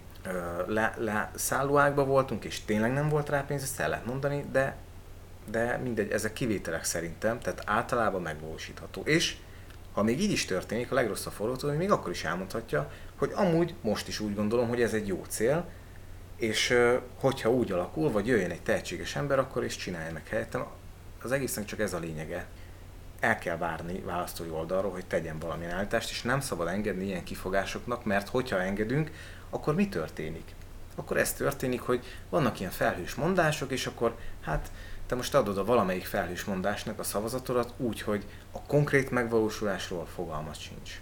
le, 0.67 0.93
le 0.97 1.31
szállóákba 1.35 2.05
voltunk, 2.05 2.45
és 2.45 2.65
tényleg 2.65 2.93
nem 2.93 3.09
volt 3.09 3.29
rá 3.29 3.43
pénz, 3.47 3.63
ezt 3.63 3.79
el 3.79 3.89
lehet 3.89 4.05
mondani, 4.05 4.45
de, 4.51 4.75
de 5.51 5.77
mindegy, 5.83 6.11
ezek 6.11 6.33
kivételek 6.33 6.83
szerintem, 6.83 7.39
tehát 7.39 7.63
általában 7.65 8.21
megvalósítható. 8.21 9.01
És 9.05 9.35
ha 9.93 10.03
még 10.03 10.21
így 10.21 10.31
is 10.31 10.45
történik, 10.45 10.91
a 10.91 10.95
legrosszabb 10.95 11.33
forgatókönyv 11.33 11.77
még 11.79 11.91
akkor 11.91 12.11
is 12.11 12.23
elmondhatja, 12.23 12.91
hogy 13.15 13.31
amúgy 13.33 13.73
most 13.81 14.07
is 14.07 14.19
úgy 14.19 14.35
gondolom, 14.35 14.67
hogy 14.67 14.81
ez 14.81 14.93
egy 14.93 15.07
jó 15.07 15.23
cél, 15.27 15.69
és 16.35 16.77
hogyha 17.19 17.51
úgy 17.51 17.71
alakul, 17.71 18.11
vagy 18.11 18.27
jöjjön 18.27 18.51
egy 18.51 18.61
tehetséges 18.61 19.15
ember, 19.15 19.39
akkor 19.39 19.63
is 19.63 19.75
csinálja 19.75 20.11
meg 20.11 20.27
helyettem. 20.27 20.65
Az 21.23 21.31
egésznek 21.31 21.65
csak 21.65 21.79
ez 21.79 21.93
a 21.93 21.99
lényege. 21.99 22.45
El 23.19 23.37
kell 23.37 23.57
várni 23.57 23.99
választói 23.99 24.49
oldalról, 24.49 24.91
hogy 24.91 25.05
tegyen 25.05 25.39
valamilyen 25.39 25.75
állítást, 25.75 26.09
és 26.09 26.21
nem 26.21 26.39
szabad 26.39 26.67
engedni 26.67 27.05
ilyen 27.05 27.23
kifogásoknak, 27.23 28.05
mert 28.05 28.29
hogyha 28.29 28.61
engedünk, 28.61 29.11
akkor 29.49 29.75
mi 29.75 29.89
történik? 29.89 30.55
Akkor 30.95 31.17
ez 31.17 31.33
történik, 31.33 31.81
hogy 31.81 32.05
vannak 32.29 32.59
ilyen 32.59 32.71
felhős 32.71 33.15
mondások, 33.15 33.71
és 33.71 33.85
akkor 33.85 34.15
hát 34.41 34.71
te 35.11 35.17
most 35.17 35.35
adod 35.35 35.57
a 35.57 35.65
valamelyik 35.65 36.05
felhős 36.05 36.43
mondásnak 36.43 36.99
a 36.99 37.03
szavazatodat 37.03 37.73
úgy, 37.77 38.01
hogy 38.01 38.25
a 38.51 38.61
konkrét 38.61 39.09
megvalósulásról 39.11 40.05
fogalmat 40.05 40.59
sincs. 40.59 41.01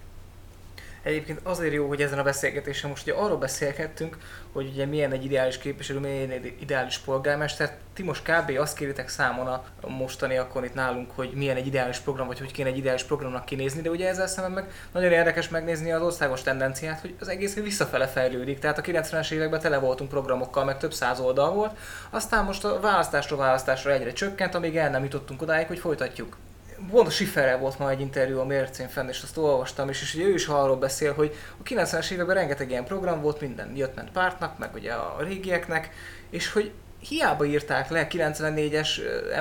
Egyébként 1.04 1.40
azért 1.44 1.74
jó, 1.74 1.88
hogy 1.88 2.02
ezen 2.02 2.20
a 2.20 2.24
beszélgetésen 2.24 2.90
most 2.90 3.04
ugye 3.04 3.14
arról 3.14 3.38
beszélgettünk, 3.38 4.18
hogy 4.52 4.70
ugye 4.74 4.86
milyen 4.86 5.12
egy 5.12 5.26
ideális 5.26 5.58
képviselő, 5.58 6.00
milyen 6.00 6.30
egy 6.30 6.56
ideális 6.60 6.98
polgármester. 6.98 7.78
Ti 7.94 8.04
most 8.04 8.24
kb. 8.24 8.58
azt 8.58 8.78
kéritek 8.78 9.10
számon 9.10 9.48
a 9.48 9.64
mostani 9.88 10.38
akkor 10.38 10.64
itt 10.64 10.74
nálunk, 10.74 11.12
hogy 11.16 11.32
milyen 11.34 11.56
egy 11.56 11.68
ideális 11.68 11.98
program, 11.98 12.28
vagy 12.28 12.40
hogy 12.40 12.52
kéne 12.52 12.70
egy 12.70 12.78
ideális 12.78 13.04
programnak 13.04 13.46
kinézni, 13.46 13.82
de 13.82 13.90
ugye 13.90 14.08
ezzel 14.08 14.28
szemben 14.28 14.52
meg 14.52 14.72
nagyon 14.92 15.12
érdekes 15.12 15.50
megnézni 15.50 15.92
az 15.92 16.02
országos 16.02 16.42
tendenciát, 16.42 17.02
hogy 17.02 17.16
az 17.20 17.28
egész 17.28 17.56
visszafele 17.56 18.08
fejlődik. 18.08 18.60
Tehát 18.60 18.78
a 18.78 18.82
90-es 18.82 19.32
években 19.32 19.60
tele 19.60 19.78
voltunk 19.78 20.10
programokkal, 20.10 20.66
meg 20.66 20.78
több 20.78 20.94
száz 20.94 21.20
oldal 21.20 21.54
volt, 21.54 21.78
aztán 22.10 22.46
most 22.46 22.64
a 22.64 22.80
választásról 22.80 23.40
választásra 23.40 23.92
egyre 23.92 24.14
csökkent, 24.14 24.56
amíg 24.56 24.78
el 24.78 24.90
nem 24.90 25.04
jutottunk 25.04 25.42
odáig, 25.42 25.68
hogy 25.68 25.80
folytatjuk 25.80 26.38
pont 26.92 27.08
a 27.08 27.10
Schifferrel 27.10 27.58
volt 27.58 27.80
ma 27.80 27.90
egy 27.90 28.02
interjú 28.02 28.40
a 28.40 28.46
mércén 28.46 28.88
fenn, 28.88 29.08
és 29.08 29.22
azt 29.24 29.38
olvastam, 29.38 29.90
és, 29.90 30.02
és 30.02 30.16
ő 30.16 30.34
is 30.34 30.48
arról 30.48 30.76
beszél, 30.76 31.14
hogy 31.14 31.36
a 31.60 31.64
90-es 31.64 32.12
években 32.12 32.36
rengeteg 32.36 32.70
ilyen 32.70 32.86
program 32.86 33.22
volt, 33.22 33.42
minden 33.42 33.76
jött 33.76 33.96
ment 33.96 34.12
pártnak, 34.12 34.58
meg 34.58 34.74
ugye 34.74 34.94
a 34.94 35.16
régieknek, 35.20 35.90
és 36.30 36.52
hogy 36.52 36.72
hiába 37.00 37.46
írták 37.46 37.90
le 37.90 38.08
94-es 38.10 38.90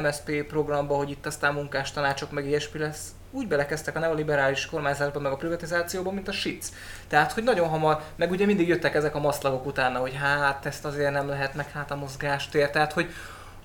MSP 0.02 0.42
programba, 0.42 0.94
hogy 0.94 1.10
itt 1.10 1.26
aztán 1.26 1.54
munkás 1.54 1.92
tanácsok 1.92 2.30
meg 2.30 2.46
ilyesmi 2.46 2.78
lesz, 2.78 3.08
úgy 3.30 3.48
belekezdtek 3.48 3.96
a 3.96 3.98
neoliberális 3.98 4.66
kormányzatba 4.66 5.20
meg 5.20 5.32
a 5.32 5.36
privatizációba, 5.36 6.10
mint 6.10 6.28
a 6.28 6.32
sic. 6.32 6.68
Tehát, 7.08 7.32
hogy 7.32 7.42
nagyon 7.42 7.68
hamar, 7.68 8.02
meg 8.16 8.30
ugye 8.30 8.46
mindig 8.46 8.68
jöttek 8.68 8.94
ezek 8.94 9.14
a 9.14 9.20
maszlagok 9.20 9.66
utána, 9.66 9.98
hogy 9.98 10.14
hát 10.14 10.66
ezt 10.66 10.84
azért 10.84 11.12
nem 11.12 11.28
lehet, 11.28 11.54
meg 11.54 11.70
hát 11.70 11.90
a 11.90 11.96
mozgástér, 11.96 12.70
tehát 12.70 12.92
hogy 12.92 13.10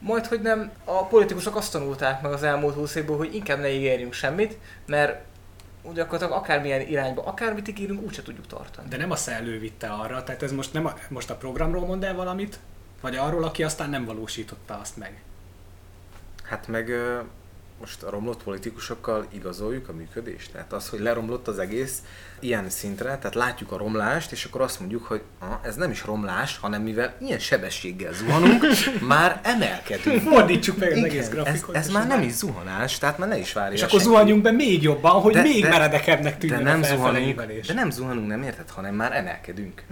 majd, 0.04 0.26
hogy 0.26 0.42
nem, 0.42 0.72
a 0.84 1.06
politikusok 1.06 1.56
azt 1.56 1.72
tanulták 1.72 2.22
meg 2.22 2.32
az 2.32 2.44
elmúlt 2.44 2.76
húsz 2.76 2.96
évből, 2.96 3.18
hogy 3.18 3.36
inkább 3.36 3.60
ne 3.60 3.70
ígérjünk 3.70 4.14
semmit, 4.14 4.58
mert 4.86 5.22
gyakorlatilag 5.94 6.42
akármilyen 6.42 6.82
irányba, 6.82 7.24
akármit 7.24 7.68
ígérünk, 7.68 8.02
úgyse 8.02 8.22
tudjuk 8.22 8.48
tartani. 8.48 8.88
De 8.90 8.98
nem 8.98 9.12
a 9.12 9.16
szellő 9.16 9.60
vitte 9.60 9.88
arra, 9.88 10.24
tehát 10.24 10.44
ez 10.44 10.52
most 10.52 10.74
nem 10.74 10.86
a, 10.86 10.94
most 11.10 11.30
a 11.30 11.36
programról 11.36 11.86
mond 11.86 12.04
el 12.04 12.16
valamit, 12.16 12.60
vagy 13.02 13.16
arról, 13.16 13.44
aki 13.44 13.64
aztán 13.64 13.90
nem 13.90 14.06
valósította 14.06 14.80
azt 14.80 14.98
meg? 14.98 15.22
Hát 16.44 16.68
meg 16.68 16.92
most 17.84 18.04
a 18.04 18.10
romlott 18.10 18.44
politikusokkal 18.44 19.26
igazoljuk 19.34 19.90
a 19.90 19.94
működést. 19.94 20.52
Tehát 20.52 20.74
az, 20.74 20.90
hogy 20.90 21.00
leromlott 21.00 21.48
az 21.48 21.60
egész 21.60 22.04
ilyen 22.40 22.70
szintre, 22.70 23.18
tehát 23.18 23.36
látjuk 23.36 23.72
a 23.72 23.78
romlást, 23.78 24.32
és 24.32 24.46
akkor 24.46 24.62
azt 24.62 24.80
mondjuk, 24.80 25.06
hogy 25.06 25.22
ah, 25.40 25.60
ez 25.62 25.76
nem 25.76 25.92
is 25.92 26.06
romlás, 26.06 26.58
hanem 26.58 26.82
mivel 26.82 27.16
ilyen 27.20 27.40
sebességgel 27.40 28.14
zuhanunk, 28.14 28.66
már 29.14 29.40
emelkedünk. 29.44 30.22
Fordítsuk 30.22 30.78
meg 30.78 30.92
az 30.92 30.98
Igen, 30.98 31.10
egész 31.10 31.30
grafikot. 31.30 31.76
Ez, 31.76 31.86
ez 31.86 31.94
már 31.94 32.08
nem 32.08 32.22
is 32.22 32.32
zuhanás, 32.32 32.98
tehát 32.98 33.18
már 33.18 33.28
ne 33.28 33.38
is 33.38 33.54
várja. 33.54 33.74
És 33.74 33.82
akkor 33.82 34.00
senki. 34.00 34.06
zuhanjunk 34.06 34.42
be 34.42 34.52
még 34.52 34.82
jobban, 34.82 35.22
hogy 35.22 35.34
de, 35.34 35.42
még 35.42 35.62
de, 35.62 35.70
meredekebbnek 35.70 36.38
tűnjön 36.38 36.64
de 36.64 36.70
nem 36.70 36.84
zuhanunk, 36.84 37.42
De 37.68 37.74
nem 37.74 37.90
zuhanunk, 37.90 38.28
nem 38.28 38.44
érted, 38.44 38.70
hanem 38.70 38.96
már 38.96 39.12
emelkedünk. 39.14 39.84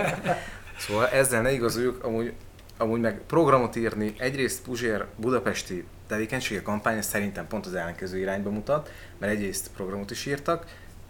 szóval 0.86 1.08
ezzel 1.08 1.42
ne 1.42 1.52
igazoljuk, 1.52 2.04
amúgy 2.04 2.32
amúgy 2.76 3.00
meg 3.00 3.20
programot 3.26 3.76
írni, 3.76 4.14
egyrészt 4.18 4.62
Puzsér 4.62 5.06
budapesti 5.16 5.84
tevékenysége 6.06 6.62
kampánya 6.62 7.02
szerintem 7.02 7.46
pont 7.46 7.66
az 7.66 7.74
ellenkező 7.74 8.18
irányba 8.18 8.50
mutat, 8.50 8.90
mert 9.18 9.32
egyrészt 9.32 9.70
programot 9.76 10.10
is 10.10 10.26
írtak, 10.26 10.66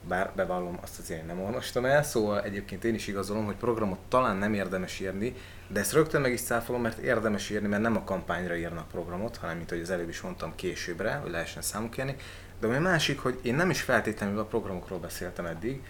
bár 0.09 0.33
bevallom, 0.37 0.79
azt 0.83 0.99
azért 0.99 1.21
én 1.21 1.27
nem 1.27 1.41
olvastam 1.41 1.85
el, 1.85 2.03
szóval 2.03 2.43
egyébként 2.43 2.85
én 2.85 2.95
is 2.95 3.07
igazolom, 3.07 3.45
hogy 3.45 3.55
programot 3.55 3.99
talán 4.09 4.37
nem 4.37 4.55
érdemes 4.55 5.01
írni, 5.01 5.35
de 5.69 5.81
ezt 5.81 5.93
rögtön 5.93 6.21
meg 6.21 6.33
is 6.33 6.41
cáfolom, 6.43 6.83
mert 6.83 6.99
érdemes 6.99 7.51
írni, 7.51 7.69
mert 7.69 7.83
nem 7.83 7.97
a 7.97 8.05
kampányra 8.05 8.57
írnak 8.57 8.89
programot, 8.89 9.37
hanem, 9.37 9.57
mint 9.57 9.71
ahogy 9.71 9.83
az 9.83 9.91
előbb 9.91 10.09
is 10.09 10.21
mondtam, 10.21 10.53
későbbre, 10.55 11.13
hogy 11.13 11.31
lehessen 11.31 11.63
számuk 11.63 11.91
kérni. 11.91 12.17
De 12.61 12.67
ami 12.67 12.79
másik, 12.79 13.21
hogy 13.21 13.39
én 13.43 13.55
nem 13.55 13.71
is 13.71 13.81
feltétlenül 13.81 14.39
a 14.39 14.45
programokról 14.45 14.99
beszéltem 14.99 15.47
eddig, 15.47 15.83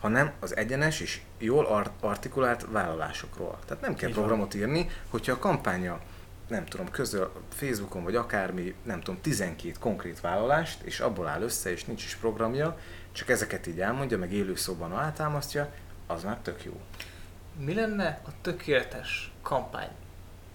hanem 0.00 0.32
az 0.40 0.56
egyenes 0.56 1.00
és 1.00 1.20
jól 1.38 1.64
art- 1.64 2.02
artikulált 2.04 2.66
vállalásokról. 2.70 3.58
Tehát 3.66 3.82
nem 3.82 3.94
kell 3.94 4.08
Így 4.08 4.14
programot 4.14 4.52
van. 4.52 4.62
írni, 4.62 4.90
hogyha 5.08 5.32
a 5.32 5.38
kampánya 5.38 6.00
nem 6.48 6.66
tudom, 6.66 6.90
közöl 6.90 7.32
Facebookon 7.48 8.04
vagy 8.04 8.16
akármi, 8.16 8.74
nem 8.82 9.00
tudom, 9.00 9.20
12 9.20 9.74
konkrét 9.80 10.20
vállalást, 10.20 10.82
és 10.82 11.00
abból 11.00 11.26
áll 11.26 11.42
össze, 11.42 11.70
és 11.70 11.84
nincs 11.84 12.04
is 12.04 12.14
programja, 12.14 12.78
csak 13.12 13.28
ezeket 13.28 13.66
így 13.66 13.80
elmondja, 13.80 14.18
meg 14.18 14.32
élőszóban 14.32 14.92
alátámasztja, 14.92 15.72
az 16.06 16.24
már 16.24 16.38
tök 16.42 16.64
jó. 16.64 16.80
Mi 17.58 17.74
lenne 17.74 18.20
a 18.26 18.30
tökéletes 18.42 19.32
kampány 19.42 19.90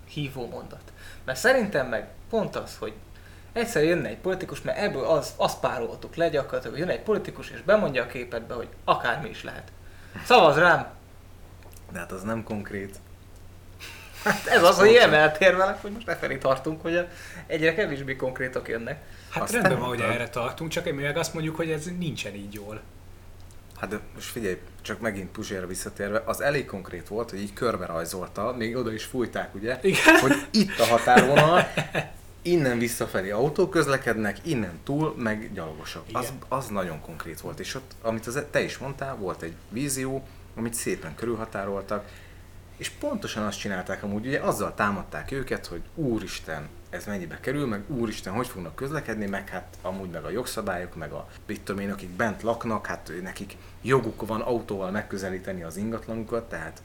hívó 0.08 0.48
mondat? 0.48 0.94
Mert 1.24 1.40
szerintem 1.40 1.88
meg 1.88 2.08
pont 2.30 2.56
az, 2.56 2.78
hogy 2.78 2.94
egyszer 3.54 3.84
jönne 3.84 4.08
egy 4.08 4.18
politikus, 4.18 4.62
mert 4.62 4.78
ebből 4.78 5.06
az, 5.06 5.34
azt 5.36 5.60
pároltuk 5.60 6.16
le 6.16 6.30
gyakorlatilag, 6.30 6.78
hogy 6.78 6.88
jön 6.88 6.98
egy 6.98 7.04
politikus 7.04 7.50
és 7.50 7.62
bemondja 7.62 8.04
a 8.04 8.08
képetbe, 8.08 8.54
hogy 8.54 8.68
akármi 8.84 9.30
is 9.30 9.44
lehet. 9.44 9.72
Szavaz 10.26 10.58
rám! 10.58 10.88
De 11.92 12.00
hát 12.00 12.12
az 12.12 12.24
nem 12.24 12.44
konkrét. 12.44 13.00
Hát 14.24 14.48
ez 14.48 14.64
az, 14.64 14.78
hogy 14.78 14.94
emeltérvelek, 14.94 15.82
hogy 15.82 15.92
most 15.92 16.06
lefelé 16.06 16.38
tartunk, 16.38 16.82
hogy 16.82 17.08
egyre 17.48 17.74
kevésbé 17.74 18.16
konkrétak 18.16 18.68
jönnek. 18.68 19.02
Hát 19.30 19.44
Aztán 19.44 19.62
rendben 19.62 19.80
van, 19.82 19.90
hogy 19.90 20.02
erre 20.02 20.30
tartunk, 20.30 20.70
csak 20.72 20.86
én 20.86 20.94
meg 20.94 21.18
azt 21.18 21.34
mondjuk, 21.34 21.56
hogy 21.56 21.72
ez 21.72 21.86
nincsen 21.98 22.34
így 22.34 22.54
jól. 22.54 22.82
Hát 23.80 23.90
de 23.90 24.00
most 24.14 24.28
figyelj, 24.30 24.58
csak 24.82 25.00
megint 25.00 25.32
Puzsérra 25.32 25.68
visszatérve, 25.68 26.22
az 26.26 26.42
elég 26.42 26.66
konkrét 26.66 27.08
volt, 27.08 27.30
hogy 27.30 27.42
így 27.42 27.54
körbe 27.54 27.86
rajzolta, 27.86 28.56
még 28.58 28.76
oda 28.76 28.94
is 28.94 29.04
fújták, 29.04 29.56
ugye, 29.56 29.80
Igen. 29.82 30.20
hogy 30.20 30.46
itt 30.52 30.80
a 30.80 30.86
határvonal, 30.86 31.68
innen 32.42 32.78
visszafelé 32.78 33.30
autók 33.30 33.70
közlekednek, 33.70 34.38
innen 34.44 34.80
túl, 34.84 35.14
meg 35.18 35.54
gyalogosok. 35.54 36.04
Az, 36.12 36.34
az 36.48 36.68
nagyon 36.68 37.02
konkrét 37.02 37.42
volt, 37.42 37.60
és 37.60 37.76
ott, 37.76 37.92
amit 38.02 38.28
az, 38.28 38.42
te 38.52 38.62
is 38.62 38.78
mondtál, 38.78 39.16
volt 39.16 39.42
egy 39.42 39.54
vízió, 39.70 40.28
amit 40.56 40.74
szépen 40.74 41.16
körülhatároltak, 41.16 42.06
és 42.78 42.90
pontosan 42.90 43.44
azt 43.44 43.60
csinálták 43.60 44.04
amúgy, 44.04 44.26
ugye 44.26 44.40
azzal 44.40 44.74
támadták 44.76 45.32
őket, 45.32 45.66
hogy 45.66 45.82
úristen, 45.96 46.70
ez 46.90 47.06
mennyibe 47.06 47.40
kerül, 47.40 47.68
meg 47.68 47.84
úristen, 47.88 48.34
hogy 48.34 48.48
fognak 48.48 48.76
közlekedni, 48.76 49.26
meg 49.26 49.50
hát 49.50 49.78
amúgy 49.82 50.10
meg 50.10 50.24
a 50.24 50.30
jogszabályok, 50.30 50.96
meg 50.96 51.12
a 51.12 51.28
mit 51.48 51.62
tudom 51.62 51.82
én, 51.82 51.92
akik 51.92 52.10
bent 52.10 52.42
laknak, 52.42 52.86
hát 52.86 53.12
nekik 53.22 53.58
joguk 53.82 54.28
van 54.28 54.42
autóval 54.42 54.92
megközelíteni 54.92 55.64
az 55.64 55.78
ingatlanukat, 55.78 56.50
tehát 56.50 56.82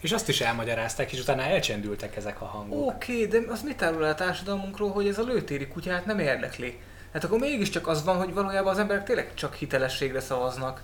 és 0.00 0.12
azt 0.12 0.28
is 0.28 0.40
elmagyarázták, 0.40 1.12
és 1.12 1.20
utána 1.20 1.42
elcsendültek 1.42 2.16
ezek 2.16 2.40
a 2.40 2.44
hangok. 2.44 2.86
Oké, 2.86 3.24
okay, 3.24 3.40
de 3.40 3.52
az 3.52 3.62
mit 3.62 3.82
árul 3.82 4.04
el 4.04 4.10
a 4.10 4.14
társadalmunkról, 4.14 4.90
hogy 4.90 5.06
ez 5.06 5.18
a 5.18 5.22
lőtéri 5.22 5.68
kutyát 5.68 6.06
nem 6.06 6.18
érdekli? 6.18 6.80
Hát 7.12 7.24
akkor 7.24 7.38
mégiscsak 7.38 7.86
az 7.86 8.04
van, 8.04 8.16
hogy 8.16 8.34
valójában 8.34 8.72
az 8.72 8.78
emberek 8.78 9.04
tényleg 9.04 9.34
csak 9.34 9.54
hitelességre 9.54 10.20
szavaznak. 10.20 10.82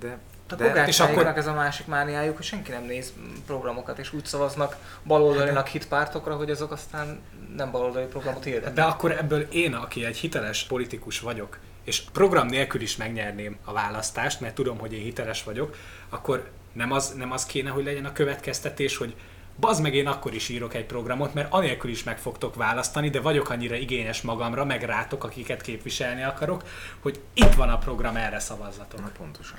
De 0.00 0.18
a 0.52 0.54
de, 0.54 0.86
és 0.86 1.00
akkor 1.00 1.26
ez 1.26 1.46
a 1.46 1.52
másik 1.52 1.86
mániájuk, 1.86 2.36
hogy 2.36 2.44
senki 2.44 2.70
nem 2.70 2.84
néz 2.84 3.12
programokat, 3.46 3.98
és 3.98 4.12
úgy 4.12 4.24
szavaznak 4.24 4.76
baloldalinak 5.04 5.66
hitpártokra, 5.66 6.36
hogy 6.36 6.50
azok 6.50 6.72
aztán 6.72 7.20
nem 7.56 7.70
baloldali 7.70 8.06
programot 8.06 8.44
hirdetnek. 8.44 8.74
De 8.74 8.82
akkor 8.82 9.10
ebből 9.10 9.40
én, 9.40 9.74
aki 9.74 10.04
egy 10.04 10.16
hiteles 10.16 10.64
politikus 10.64 11.20
vagyok, 11.20 11.58
és 11.84 12.00
program 12.12 12.46
nélkül 12.46 12.80
is 12.80 12.96
megnyerném 12.96 13.58
a 13.64 13.72
választást, 13.72 14.40
mert 14.40 14.54
tudom, 14.54 14.78
hogy 14.78 14.92
én 14.92 15.02
hiteles 15.02 15.42
vagyok, 15.42 15.76
akkor 16.08 16.50
nem 16.72 16.92
az, 16.92 17.12
nem 17.16 17.32
az 17.32 17.46
kéne, 17.46 17.70
hogy 17.70 17.84
legyen 17.84 18.04
a 18.04 18.12
következtetés, 18.12 18.96
hogy 18.96 19.14
bazd 19.60 19.82
meg 19.82 19.94
én 19.94 20.06
akkor 20.06 20.34
is 20.34 20.48
írok 20.48 20.74
egy 20.74 20.84
programot, 20.84 21.34
mert 21.34 21.52
anélkül 21.52 21.90
is 21.90 22.02
meg 22.02 22.18
fogtok 22.18 22.54
választani, 22.54 23.10
de 23.10 23.20
vagyok 23.20 23.50
annyira 23.50 23.74
igényes 23.74 24.22
magamra, 24.22 24.64
meg 24.64 24.82
rátok, 24.82 25.24
akiket 25.24 25.62
képviselni 25.62 26.22
akarok, 26.22 26.62
hogy 27.00 27.20
itt 27.34 27.54
van 27.54 27.68
a 27.68 27.78
program, 27.78 28.16
erre 28.16 28.38
szavazzatok. 28.38 29.00
Na 29.00 29.10
pontosan. 29.18 29.58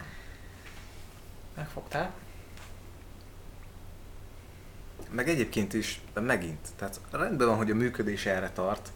Megfogtál? 1.58 2.12
Meg 5.12 5.30
egyébként 5.30 5.74
is, 5.74 6.02
de 6.14 6.20
megint, 6.20 6.68
tehát 6.76 7.00
rendben 7.12 7.48
van, 7.48 7.58
hogy 7.58 7.72
a 7.72 7.76
működés 7.76 8.26
erre 8.26 8.50
tart, 8.50 8.90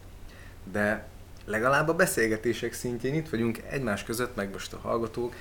de 0.72 1.08
legalább 1.46 1.88
a 1.88 1.94
beszélgetések 1.94 2.74
szintjén 2.74 3.14
itt 3.14 3.30
vagyunk 3.30 3.62
egymás 3.70 4.04
között, 4.04 4.36
meg 4.36 4.52
most 4.52 4.74
a 4.74 4.78
hallgatók, 4.78 5.34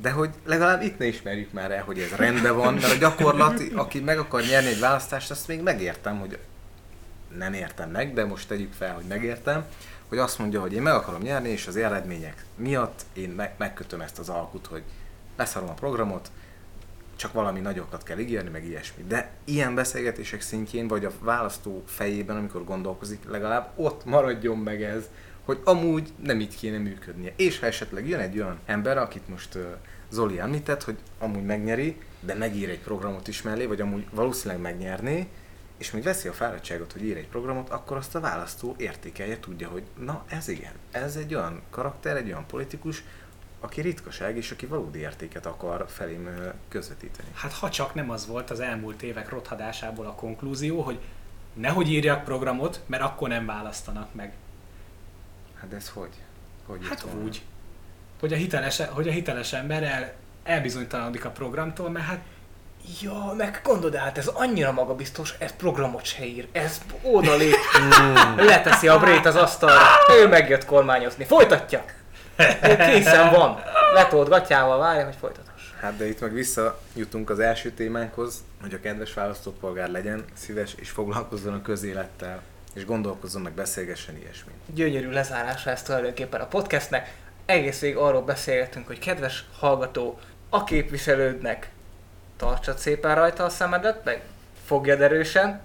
de 0.00 0.10
hogy 0.10 0.30
legalább 0.44 0.82
itt 0.82 0.98
ne 0.98 1.06
ismerjük 1.06 1.52
már 1.52 1.70
el, 1.70 1.82
hogy 1.82 1.98
ez 1.98 2.10
rendben 2.10 2.56
van, 2.56 2.74
mert 2.74 2.92
a 2.92 2.96
gyakorlat, 2.96 3.62
aki 3.74 4.00
meg 4.00 4.18
akar 4.18 4.42
nyerni 4.42 4.68
egy 4.68 4.80
választást, 4.80 5.30
azt 5.30 5.48
még 5.48 5.62
megértem, 5.62 6.18
hogy 6.18 6.38
nem 7.36 7.52
értem 7.52 7.90
meg, 7.90 8.14
de 8.14 8.24
most 8.24 8.48
tegyük 8.48 8.72
fel, 8.72 8.94
hogy 8.94 9.04
megértem, 9.04 9.64
hogy 10.08 10.18
azt 10.18 10.38
mondja, 10.38 10.60
hogy 10.60 10.72
én 10.72 10.82
meg 10.82 10.94
akarom 10.94 11.22
nyerni, 11.22 11.48
és 11.48 11.66
az 11.66 11.76
eredmények 11.76 12.44
miatt 12.56 13.04
én 13.12 13.30
meg, 13.30 13.54
megkötöm 13.56 14.00
ezt 14.00 14.18
az 14.18 14.28
alkut, 14.28 14.66
hogy 14.66 14.82
leszarom 15.36 15.68
a 15.68 15.72
programot, 15.72 16.30
csak 17.18 17.32
valami 17.32 17.60
nagyokat 17.60 18.02
kell 18.02 18.18
ígérni, 18.18 18.50
meg 18.50 18.64
ilyesmi. 18.66 19.04
De 19.08 19.30
ilyen 19.44 19.74
beszélgetések 19.74 20.40
szintjén, 20.40 20.88
vagy 20.88 21.04
a 21.04 21.10
választó 21.20 21.82
fejében, 21.86 22.36
amikor 22.36 22.64
gondolkozik, 22.64 23.28
legalább 23.28 23.72
ott 23.76 24.04
maradjon 24.04 24.58
meg 24.58 24.82
ez, 24.82 25.08
hogy 25.44 25.60
amúgy 25.64 26.12
nem 26.24 26.40
így 26.40 26.56
kéne 26.56 26.78
működnie. 26.78 27.32
És 27.36 27.58
ha 27.58 27.66
esetleg 27.66 28.08
jön 28.08 28.20
egy 28.20 28.38
olyan 28.38 28.58
ember, 28.66 28.98
akit 28.98 29.28
most 29.28 29.54
uh, 29.54 29.62
Zoli 30.10 30.38
említett, 30.38 30.82
hogy 30.82 30.98
amúgy 31.18 31.44
megnyeri, 31.44 32.00
de 32.20 32.34
megír 32.34 32.68
egy 32.68 32.80
programot 32.80 33.28
is 33.28 33.42
mellé, 33.42 33.66
vagy 33.66 33.80
amúgy 33.80 34.06
valószínűleg 34.10 34.62
megnyerné, 34.62 35.28
és 35.78 35.90
még 35.90 36.02
veszi 36.02 36.28
a 36.28 36.32
fáradtságot, 36.32 36.92
hogy 36.92 37.04
ír 37.04 37.16
egy 37.16 37.28
programot, 37.28 37.70
akkor 37.70 37.96
azt 37.96 38.14
a 38.14 38.20
választó 38.20 38.74
értékelje, 38.78 39.40
tudja, 39.40 39.68
hogy 39.68 39.82
na 39.98 40.24
ez 40.28 40.48
igen, 40.48 40.72
ez 40.90 41.16
egy 41.16 41.34
olyan 41.34 41.62
karakter, 41.70 42.16
egy 42.16 42.26
olyan 42.26 42.46
politikus, 42.46 43.04
aki 43.60 43.80
ritkaság, 43.80 44.36
és 44.36 44.50
aki 44.50 44.66
valódi 44.66 44.98
értéket 44.98 45.46
akar 45.46 45.84
felém 45.88 46.52
közvetíteni. 46.68 47.28
Hát 47.34 47.52
ha 47.52 47.70
csak 47.70 47.94
nem 47.94 48.10
az 48.10 48.26
volt 48.26 48.50
az 48.50 48.60
elmúlt 48.60 49.02
évek 49.02 49.28
rothadásából 49.28 50.06
a 50.06 50.14
konklúzió, 50.14 50.80
hogy 50.80 50.98
nehogy 51.52 51.90
írjak 51.90 52.24
programot, 52.24 52.80
mert 52.86 53.02
akkor 53.02 53.28
nem 53.28 53.46
választanak 53.46 54.14
meg. 54.14 54.32
Hát 55.60 55.72
ez 55.72 55.88
hogy? 55.88 56.10
hogy 56.68 56.88
hát 56.88 57.06
úgy. 57.22 57.42
Hogy 58.20 58.32
a 58.32 58.36
hiteles, 58.36 58.82
hogy 58.90 59.08
a 59.08 59.12
hiteles 59.12 59.52
ember 59.52 59.82
el, 59.82 60.12
elbizonytalanodik 60.42 61.24
a 61.24 61.30
programtól, 61.30 61.90
mert 61.90 62.06
hát 62.06 62.20
Ja, 63.00 63.34
meg 63.36 63.60
gondold 63.64 63.94
hát 63.94 64.18
ez 64.18 64.26
annyira 64.26 64.72
magabiztos, 64.72 65.34
ez 65.38 65.56
programot 65.56 66.04
se 66.04 66.24
ír. 66.24 66.48
Ez 66.52 66.80
oda 67.02 67.36
lép, 67.36 67.54
leteszi 68.50 68.88
a 68.88 68.98
brét 68.98 69.26
az 69.26 69.36
asztalra, 69.36 69.82
ő 70.20 70.28
megjött 70.28 70.64
kormányozni. 70.64 71.24
Folytatja! 71.24 71.84
Készen 72.92 73.30
van. 73.30 73.62
Letolt 73.94 74.28
gatyával 74.28 74.78
várja, 74.78 75.04
hogy 75.04 75.16
folytathass. 75.20 75.62
Hát 75.80 75.96
de 75.96 76.06
itt 76.06 76.20
meg 76.20 76.32
visszajutunk 76.32 77.30
az 77.30 77.38
első 77.38 77.70
témánkhoz, 77.70 78.44
hogy 78.62 78.74
a 78.74 78.80
kedves 78.80 79.14
választópolgár 79.14 79.90
legyen 79.90 80.24
szíves 80.34 80.74
és 80.76 80.90
foglalkozzon 80.90 81.54
a 81.54 81.62
közélettel, 81.62 82.42
és 82.74 82.84
gondolkozzon 82.84 83.42
meg, 83.42 83.52
beszélgessen 83.52 84.16
ilyesmi. 84.16 84.52
Gyönyörű 84.74 85.10
lezárása 85.10 85.70
ezt 85.70 85.84
tulajdonképpen 85.84 86.40
a 86.40 86.46
podcastnek. 86.46 87.14
Egész 87.46 87.80
végig 87.80 87.96
arról 87.96 88.22
beszélgetünk, 88.22 88.86
hogy 88.86 88.98
kedves 88.98 89.44
hallgató, 89.58 90.18
a 90.48 90.64
képviselődnek 90.64 91.70
tartsad 92.36 92.78
szépen 92.78 93.14
rajta 93.14 93.44
a 93.44 93.48
szemedet, 93.48 94.04
meg 94.04 94.22
fogjad 94.64 95.00
erősen, 95.00 95.60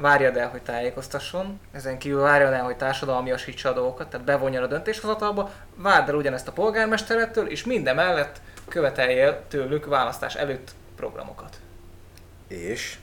várjad 0.00 0.36
el, 0.36 0.48
hogy 0.48 0.62
tájékoztasson, 0.62 1.60
ezen 1.72 1.98
kívül 1.98 2.20
várjad 2.20 2.52
el, 2.52 2.64
hogy 2.64 2.76
társadalmiasítsa 2.76 3.68
a 3.68 3.72
dolgokat, 3.72 4.08
tehát 4.08 4.26
bevonja 4.26 4.62
a 4.62 4.66
döntéshozatalba, 4.66 5.50
várd 5.74 6.08
el 6.08 6.14
ugyanezt 6.14 6.48
a 6.48 6.52
polgármesterettől, 6.52 7.46
és 7.48 7.64
minden 7.64 7.94
mellett 7.94 8.40
követelje 8.68 9.42
tőlük 9.48 9.86
választás 9.86 10.34
előtt 10.34 10.70
programokat. 10.96 11.56
És 12.48 12.98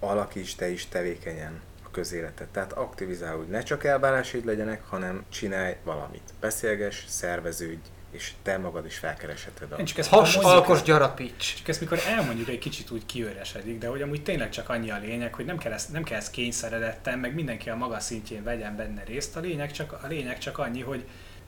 alakíts 0.00 0.56
te 0.56 0.68
is 0.68 0.88
tevékenyen 0.88 1.60
a 1.84 1.90
közéletet. 1.90 2.48
Tehát 2.48 2.72
aktivizálódj, 2.72 3.50
ne 3.50 3.62
csak 3.62 3.84
elbánásid 3.84 4.44
legyenek, 4.44 4.82
hanem 4.88 5.24
csinálj 5.28 5.76
valamit. 5.84 6.32
Beszélges, 6.40 7.04
szerveződj, 7.08 7.88
és 8.12 8.32
te 8.42 8.58
magad 8.58 8.86
is 8.86 8.98
felkeresheted 8.98 9.72
a... 9.72 9.84
Csak 9.84 9.98
ezt 9.98 10.08
Has, 10.08 10.36
alkos, 10.36 10.82
gyarapíts! 10.82 11.54
Csak 11.56 11.68
ezt 11.68 11.80
mikor 11.80 11.98
elmondjuk, 12.06 12.48
egy 12.48 12.58
kicsit 12.58 12.90
úgy 12.90 13.06
kiöresedik, 13.06 13.78
de 13.78 13.88
hogy 13.88 14.02
amúgy 14.02 14.22
tényleg 14.22 14.50
csak 14.50 14.68
annyi 14.68 14.90
a 14.90 14.98
lényeg, 14.98 15.34
hogy 15.34 15.44
nem 15.44 15.58
kell 15.58 15.72
ezt, 15.72 15.92
nem 15.92 16.02
kell 16.02 16.18
ezt 16.18 16.30
kényszeredetten, 16.30 17.18
meg 17.18 17.34
mindenki 17.34 17.70
a 17.70 17.76
maga 17.76 18.00
szintjén 18.00 18.42
vegyen 18.42 18.76
benne 18.76 19.02
részt. 19.04 19.36
A 19.36 19.40
lényeg 19.40 19.72
csak, 19.72 19.92
a 19.92 20.06
lényeg 20.06 20.38
csak 20.38 20.58
annyi, 20.58 20.80
hogy 20.80 21.04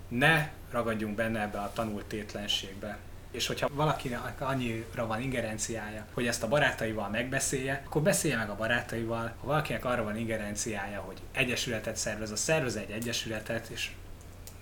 ne 0.08 0.48
ragadjunk 0.70 1.14
benne 1.14 1.40
ebbe 1.40 1.58
a 1.58 1.72
tanult 1.74 2.04
tétlenségbe. 2.04 2.98
És 3.30 3.46
hogyha 3.46 3.68
valakinek 3.72 4.40
annyira 4.40 5.06
van 5.06 5.20
ingerenciája, 5.20 6.06
hogy 6.12 6.26
ezt 6.26 6.42
a 6.42 6.48
barátaival 6.48 7.08
megbeszélje, 7.08 7.82
akkor 7.86 8.02
beszélje 8.02 8.36
meg 8.36 8.50
a 8.50 8.56
barátaival. 8.56 9.34
Ha 9.40 9.46
valakinek 9.46 9.84
arra 9.84 10.02
van 10.02 10.16
ingerenciája, 10.16 11.00
hogy 11.00 11.18
egyesületet 11.32 11.96
szervez, 11.96 12.30
a 12.30 12.36
szervez 12.36 12.76
egy 12.76 12.90
egyesületet, 12.90 13.68
és 13.68 13.90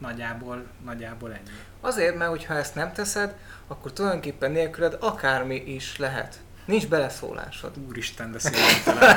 nagyjából, 0.02 0.66
nagyjából 0.84 1.32
ennyi. 1.32 1.50
Azért, 1.80 2.16
mert 2.16 2.30
hogyha 2.30 2.54
ezt 2.54 2.74
nem 2.74 2.92
teszed, 2.92 3.34
akkor 3.66 3.92
tulajdonképpen 3.92 4.50
nélküled 4.50 4.96
akármi 5.00 5.54
is 5.54 5.98
lehet. 5.98 6.40
Nincs 6.64 6.88
beleszólásod. 6.88 7.70
Úristen, 7.88 8.32
de 8.32 8.38
szépen 8.38 8.96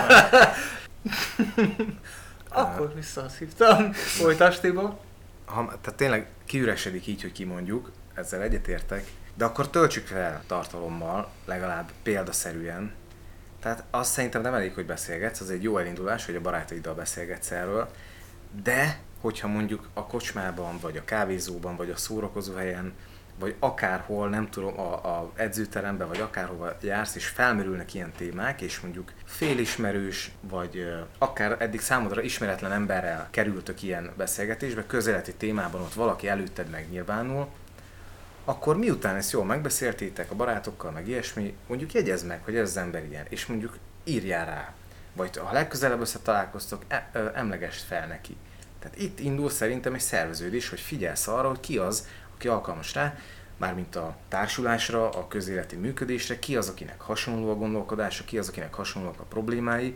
Akkor 2.49 2.93
visszaszívtam. 2.95 3.93
Folytasd, 3.93 4.61
Tibor. 4.61 4.97
Ha, 5.45 5.65
tehát 5.81 5.97
tényleg 5.97 6.27
kiüresedik 6.45 7.07
így, 7.07 7.21
hogy 7.21 7.31
kimondjuk, 7.31 7.91
ezzel 8.13 8.41
egyetértek, 8.41 9.11
de 9.33 9.45
akkor 9.45 9.69
töltsük 9.69 10.07
fel 10.07 10.43
tartalommal, 10.47 11.29
legalább 11.45 11.91
példaszerűen. 12.03 12.93
Tehát 13.61 13.83
azt 13.91 14.11
szerintem 14.11 14.41
nem 14.41 14.53
elég, 14.53 14.73
hogy 14.73 14.85
beszélgetsz, 14.85 15.39
az 15.39 15.49
egy 15.49 15.63
jó 15.63 15.77
elindulás, 15.77 16.25
hogy 16.25 16.35
a 16.35 16.41
barátaiddal 16.41 16.93
beszélgetsz 16.93 17.51
erről, 17.51 17.89
de 18.63 18.99
hogyha 19.25 19.47
mondjuk 19.47 19.87
a 19.93 20.05
kocsmában, 20.05 20.77
vagy 20.81 20.97
a 20.97 21.05
kávézóban, 21.05 21.75
vagy 21.75 21.89
a 21.89 21.97
szórakozóhelyen, 21.97 22.93
vagy 23.39 23.55
akárhol, 23.59 24.29
nem 24.29 24.49
tudom, 24.49 24.79
a, 24.79 24.93
a 24.93 25.31
edzőteremben, 25.35 26.07
vagy 26.07 26.19
akárhova 26.19 26.77
jársz, 26.81 27.15
és 27.15 27.27
felmerülnek 27.27 27.93
ilyen 27.93 28.11
témák, 28.17 28.61
és 28.61 28.79
mondjuk 28.79 29.11
félismerős, 29.25 30.31
vagy 30.41 30.87
akár 31.17 31.55
eddig 31.59 31.79
számodra 31.79 32.21
ismeretlen 32.21 32.71
emberrel 32.71 33.27
kerültök 33.31 33.81
ilyen 33.81 34.11
beszélgetésbe, 34.17 34.85
közeleti 34.85 35.33
témában 35.33 35.81
ott 35.81 35.93
valaki 35.93 36.27
előtted 36.27 36.69
megnyilvánul, 36.69 37.47
akkor 38.43 38.77
miután 38.77 39.15
ezt 39.15 39.31
jól 39.31 39.45
megbeszéltétek 39.45 40.31
a 40.31 40.35
barátokkal, 40.35 40.91
meg 40.91 41.07
ilyesmi, 41.07 41.55
mondjuk 41.67 41.93
jegyezd 41.93 42.27
meg, 42.27 42.43
hogy 42.43 42.55
ez 42.55 42.69
az 42.69 42.77
ember 42.77 43.05
ilyen, 43.05 43.25
és 43.29 43.45
mondjuk 43.45 43.77
írjál 44.03 44.45
rá. 44.45 44.73
Vagy 45.13 45.37
ha 45.37 45.53
legközelebb 45.53 46.01
összetalálkoztok, 46.01 46.83
e- 46.87 47.31
emlegest 47.33 47.83
fel 47.83 48.07
neki. 48.07 48.37
Tehát 48.85 48.99
itt 48.99 49.19
indul 49.19 49.49
szerintem 49.49 49.93
egy 49.93 49.99
szerveződés, 49.99 50.69
hogy 50.69 50.79
figyelsz 50.79 51.27
arra, 51.27 51.47
hogy 51.47 51.59
ki 51.59 51.77
az, 51.77 52.07
aki 52.35 52.47
alkalmas 52.47 52.93
rá, 52.93 53.17
mármint 53.57 53.95
a 53.95 54.17
társulásra, 54.27 55.09
a 55.09 55.27
közéleti 55.27 55.75
működésre, 55.75 56.39
ki 56.39 56.55
az, 56.55 56.69
akinek 56.69 57.01
hasonló 57.01 57.49
a 57.49 57.55
gondolkodása, 57.55 58.23
ki 58.23 58.37
az, 58.37 58.49
akinek 58.49 58.73
hasonlóak 58.73 59.19
a 59.19 59.23
problémái, 59.23 59.93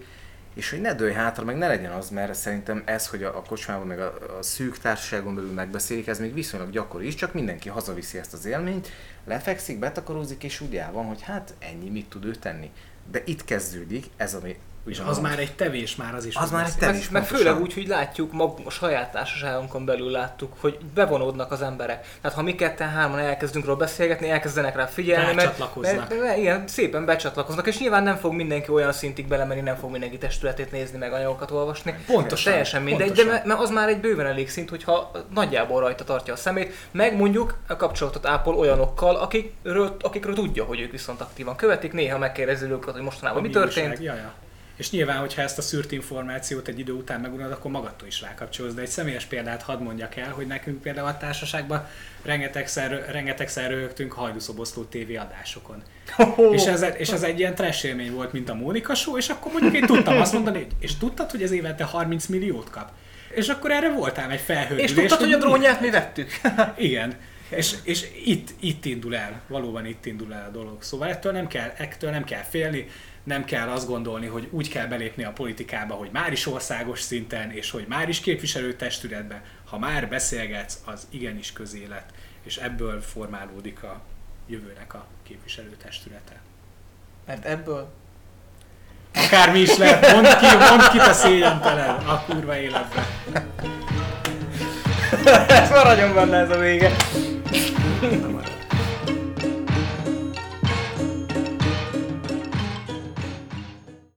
és 0.54 0.70
hogy 0.70 0.82
ne 0.82 0.94
dőlj 0.94 1.14
hátra, 1.14 1.44
meg 1.44 1.58
ne 1.58 1.68
legyen 1.68 1.92
az, 1.92 2.10
mert 2.10 2.34
szerintem 2.34 2.84
ez, 2.86 3.08
hogy 3.08 3.24
a, 3.24 3.38
a 3.38 3.42
kocsmában, 3.42 3.88
meg 3.88 4.00
a, 4.00 4.38
a 4.38 4.44
szűk 4.44 4.78
társaságon 4.78 5.36
belül 5.36 5.52
megbeszélik, 5.52 6.08
ez 6.08 6.20
még 6.20 6.34
viszonylag 6.34 6.70
gyakori 6.70 7.08
is, 7.08 7.16
csak 7.16 7.34
mindenki 7.34 7.70
hazaviszi 7.70 8.18
ezt 8.18 8.34
az 8.34 8.46
élményt, 8.46 8.88
lefekszik, 9.26 9.80
betakarózik, 9.80 10.44
és 10.44 10.62
úgy 10.62 10.76
el 10.76 10.92
van, 10.92 11.06
hogy 11.06 11.22
hát 11.22 11.54
ennyi, 11.60 11.90
mit 11.90 12.10
tud 12.10 12.26
ő 12.26 12.32
tenni. 12.32 12.72
De 13.12 13.22
itt 13.26 13.46
kezdődik 13.46 14.06
ez, 14.18 14.34
ami 14.34 14.58
és 14.86 15.02
az 15.06 15.20
már 15.20 15.40
egy 15.40 15.56
tevés 15.56 15.96
már 15.96 16.16
az 16.16 16.26
is. 16.26 16.36
Az 16.36 16.52
már 16.52 16.66
egy 16.66 16.76
tevés. 16.76 17.10
Meg, 17.10 17.22
meg 17.22 17.30
főleg 17.30 17.60
úgy, 17.60 17.74
hogy 17.74 17.88
látjuk, 17.88 18.32
magunk 18.32 18.68
a 18.68 18.70
saját 18.70 19.12
társaságunkon 19.12 19.86
belül 19.86 20.12
láttuk, 20.12 20.54
hogy 20.60 20.78
bevonódnak 20.94 21.52
az 21.52 21.62
emberek. 21.62 22.08
Tehát 22.22 22.38
ha 22.38 22.44
mi 22.44 22.56
ketten 22.56 22.90
hárman 22.90 23.20
elkezdünk 23.20 23.66
róla 23.66 23.78
beszélgetni, 23.78 24.30
elkezdenek 24.30 24.76
rá 24.76 24.86
figyelni, 24.86 25.34
mert, 25.34 25.76
mert, 25.76 26.20
mert, 26.20 26.38
ilyen 26.38 26.68
szépen 26.68 27.06
becsatlakoznak, 27.06 27.68
és 27.68 27.80
nyilván 27.80 28.04
nem 28.04 28.16
fog 28.16 28.34
mindenki 28.34 28.72
olyan 28.72 28.92
szintig 28.92 29.28
belemenni, 29.28 29.62
nem 29.62 29.76
fog 29.76 29.92
mindenki 29.92 30.18
testületét 30.18 30.72
nézni, 30.72 30.98
meg 30.98 31.14
anyagokat 31.14 31.52
olvasni. 31.52 31.96
Pontosan. 32.06 32.52
Teljesen 32.52 32.82
mindegy, 32.82 33.08
pontosan. 33.08 33.32
de 33.32 33.42
mert 33.46 33.60
az 33.60 33.70
már 33.70 33.88
egy 33.88 34.00
bőven 34.00 34.26
elég 34.26 34.50
szint, 34.50 34.70
hogyha 34.70 35.12
nagyjából 35.34 35.80
rajta 35.80 36.04
tartja 36.04 36.34
a 36.34 36.38
szemét, 36.38 36.74
meg 36.92 37.16
mondjuk 37.16 37.58
a 37.68 37.76
kapcsolatot 37.76 38.26
ápol 38.26 38.56
olyanokkal, 38.56 39.16
akikről, 39.16 39.96
akikről 40.02 40.36
tudja, 40.36 40.64
hogy 40.64 40.80
ők 40.80 40.92
viszont 40.92 41.22
aktívan 41.22 41.56
követik, 41.56 41.94
néha 41.94 42.18
megkérdezi 42.18 42.66
őket, 42.66 42.94
hogy 42.94 43.04
mostanában 43.04 43.42
mi 43.42 43.50
történt. 43.50 44.00
Jaja 44.00 44.34
És 44.80 44.92
nyilván, 44.92 45.18
hogyha 45.18 45.42
ezt 45.42 45.58
a 45.58 45.62
szűrt 45.62 45.92
információt 45.92 46.68
egy 46.68 46.80
idő 46.80 46.92
után 46.92 47.22
megunod, 47.22 47.52
akkor 47.52 47.72
magadtól 47.72 48.08
is 48.08 48.22
rákapcsolsz. 48.22 48.74
De 48.74 48.82
egy 48.82 48.88
személyes 48.88 49.26
példát 49.26 49.62
hadd 49.62 49.82
mondjak 49.82 50.16
el, 50.16 50.32
hogy 50.32 50.48
nekünk 50.48 50.82
például 50.82 51.08
a 51.08 51.18
társaságban 51.18 51.88
rengetegszer, 52.24 53.06
rengetegszer 53.12 53.70
röhögtünk 53.70 54.12
hajdúszoboszló 54.12 54.84
TV 54.84 55.10
adásokon. 55.20 55.82
Oh. 56.18 56.54
És 56.54 56.66
ez, 56.66 56.86
és 56.98 57.10
ez 57.10 57.24
egy 57.24 57.40
ilyen 57.40 57.56
trash 57.56 57.86
élmény 57.86 58.12
volt, 58.12 58.34
mint 58.34 58.50
a 58.50 58.54
Mónika 58.54 58.96
show, 58.96 59.18
és 59.18 59.30
akkor 59.30 59.52
mondjuk 59.52 59.76
én 59.76 59.86
tudtam 59.86 60.18
azt 60.18 60.34
mondani, 60.34 60.68
és 60.80 60.98
tudtad, 60.98 61.32
hogy 61.32 61.44
ez 61.44 61.52
évente 61.52 61.84
30 61.84 62.26
milliót 62.26 62.70
kap? 62.70 62.92
És 63.30 63.48
akkor 63.48 63.72
erre 63.72 63.92
voltál 63.92 64.32
egy 64.32 64.40
felhődülés. 64.40 64.92
És 64.92 64.96
tudtad, 64.96 65.20
hogy 65.20 65.32
a 65.32 65.38
drónját 65.38 65.82
mi 65.82 65.90
vettük? 65.90 66.30
igen. 66.78 67.16
És, 67.50 67.74
és 67.84 68.08
itt, 68.26 68.50
itt 68.60 68.86
indul 68.86 69.16
el, 69.16 69.42
valóban 69.48 69.86
itt 69.86 70.06
indul 70.06 70.34
el 70.34 70.46
a 70.48 70.52
dolog. 70.52 70.84
Szóval 70.84 71.10
ettől 71.10 71.32
nem 71.32 71.48
kell, 71.48 71.74
ettől 71.78 72.12
nem 72.12 72.24
kell 72.24 72.44
félni, 72.44 72.88
nem 73.30 73.46
kell 73.46 73.70
azt 73.70 73.88
gondolni, 73.88 74.28
hogy 74.28 74.48
úgy 74.52 74.70
kell 74.70 74.86
belépni 74.86 75.24
a 75.24 75.32
politikába, 75.32 75.94
hogy 75.94 76.10
már 76.12 76.32
is 76.32 76.48
országos 76.48 77.02
szinten, 77.02 77.52
és 77.52 77.72
hogy 77.72 77.86
már 77.88 78.10
is 78.10 78.20
képviselőtestületbe. 78.20 79.44
Ha 79.66 79.80
már 79.80 80.10
beszélgetsz, 80.10 80.82
az 80.86 81.08
igenis 81.10 81.54
közélet, 81.54 82.14
és 82.44 82.58
ebből 82.58 83.02
formálódik 83.02 83.84
a 83.84 84.02
jövőnek 84.48 84.94
a 84.94 85.06
képviselőtestülete. 85.24 86.42
Mert 87.26 87.46
ebből 87.46 87.94
Akármi 89.14 89.60
is 89.60 89.78
lehet, 89.78 90.12
mondd 90.12 90.38
ki, 90.38 90.46
mondd 90.70 90.90
ki 90.92 90.98
te 90.98 91.14
szégyentelen 91.14 91.96
a 91.96 92.24
kurva 92.26 92.58
életbe. 92.58 93.08
ez 95.48 95.70
maradjon 95.78 96.14
benne 96.14 96.38
ez 96.38 96.50
a 96.50 96.58
vége. 96.58 96.96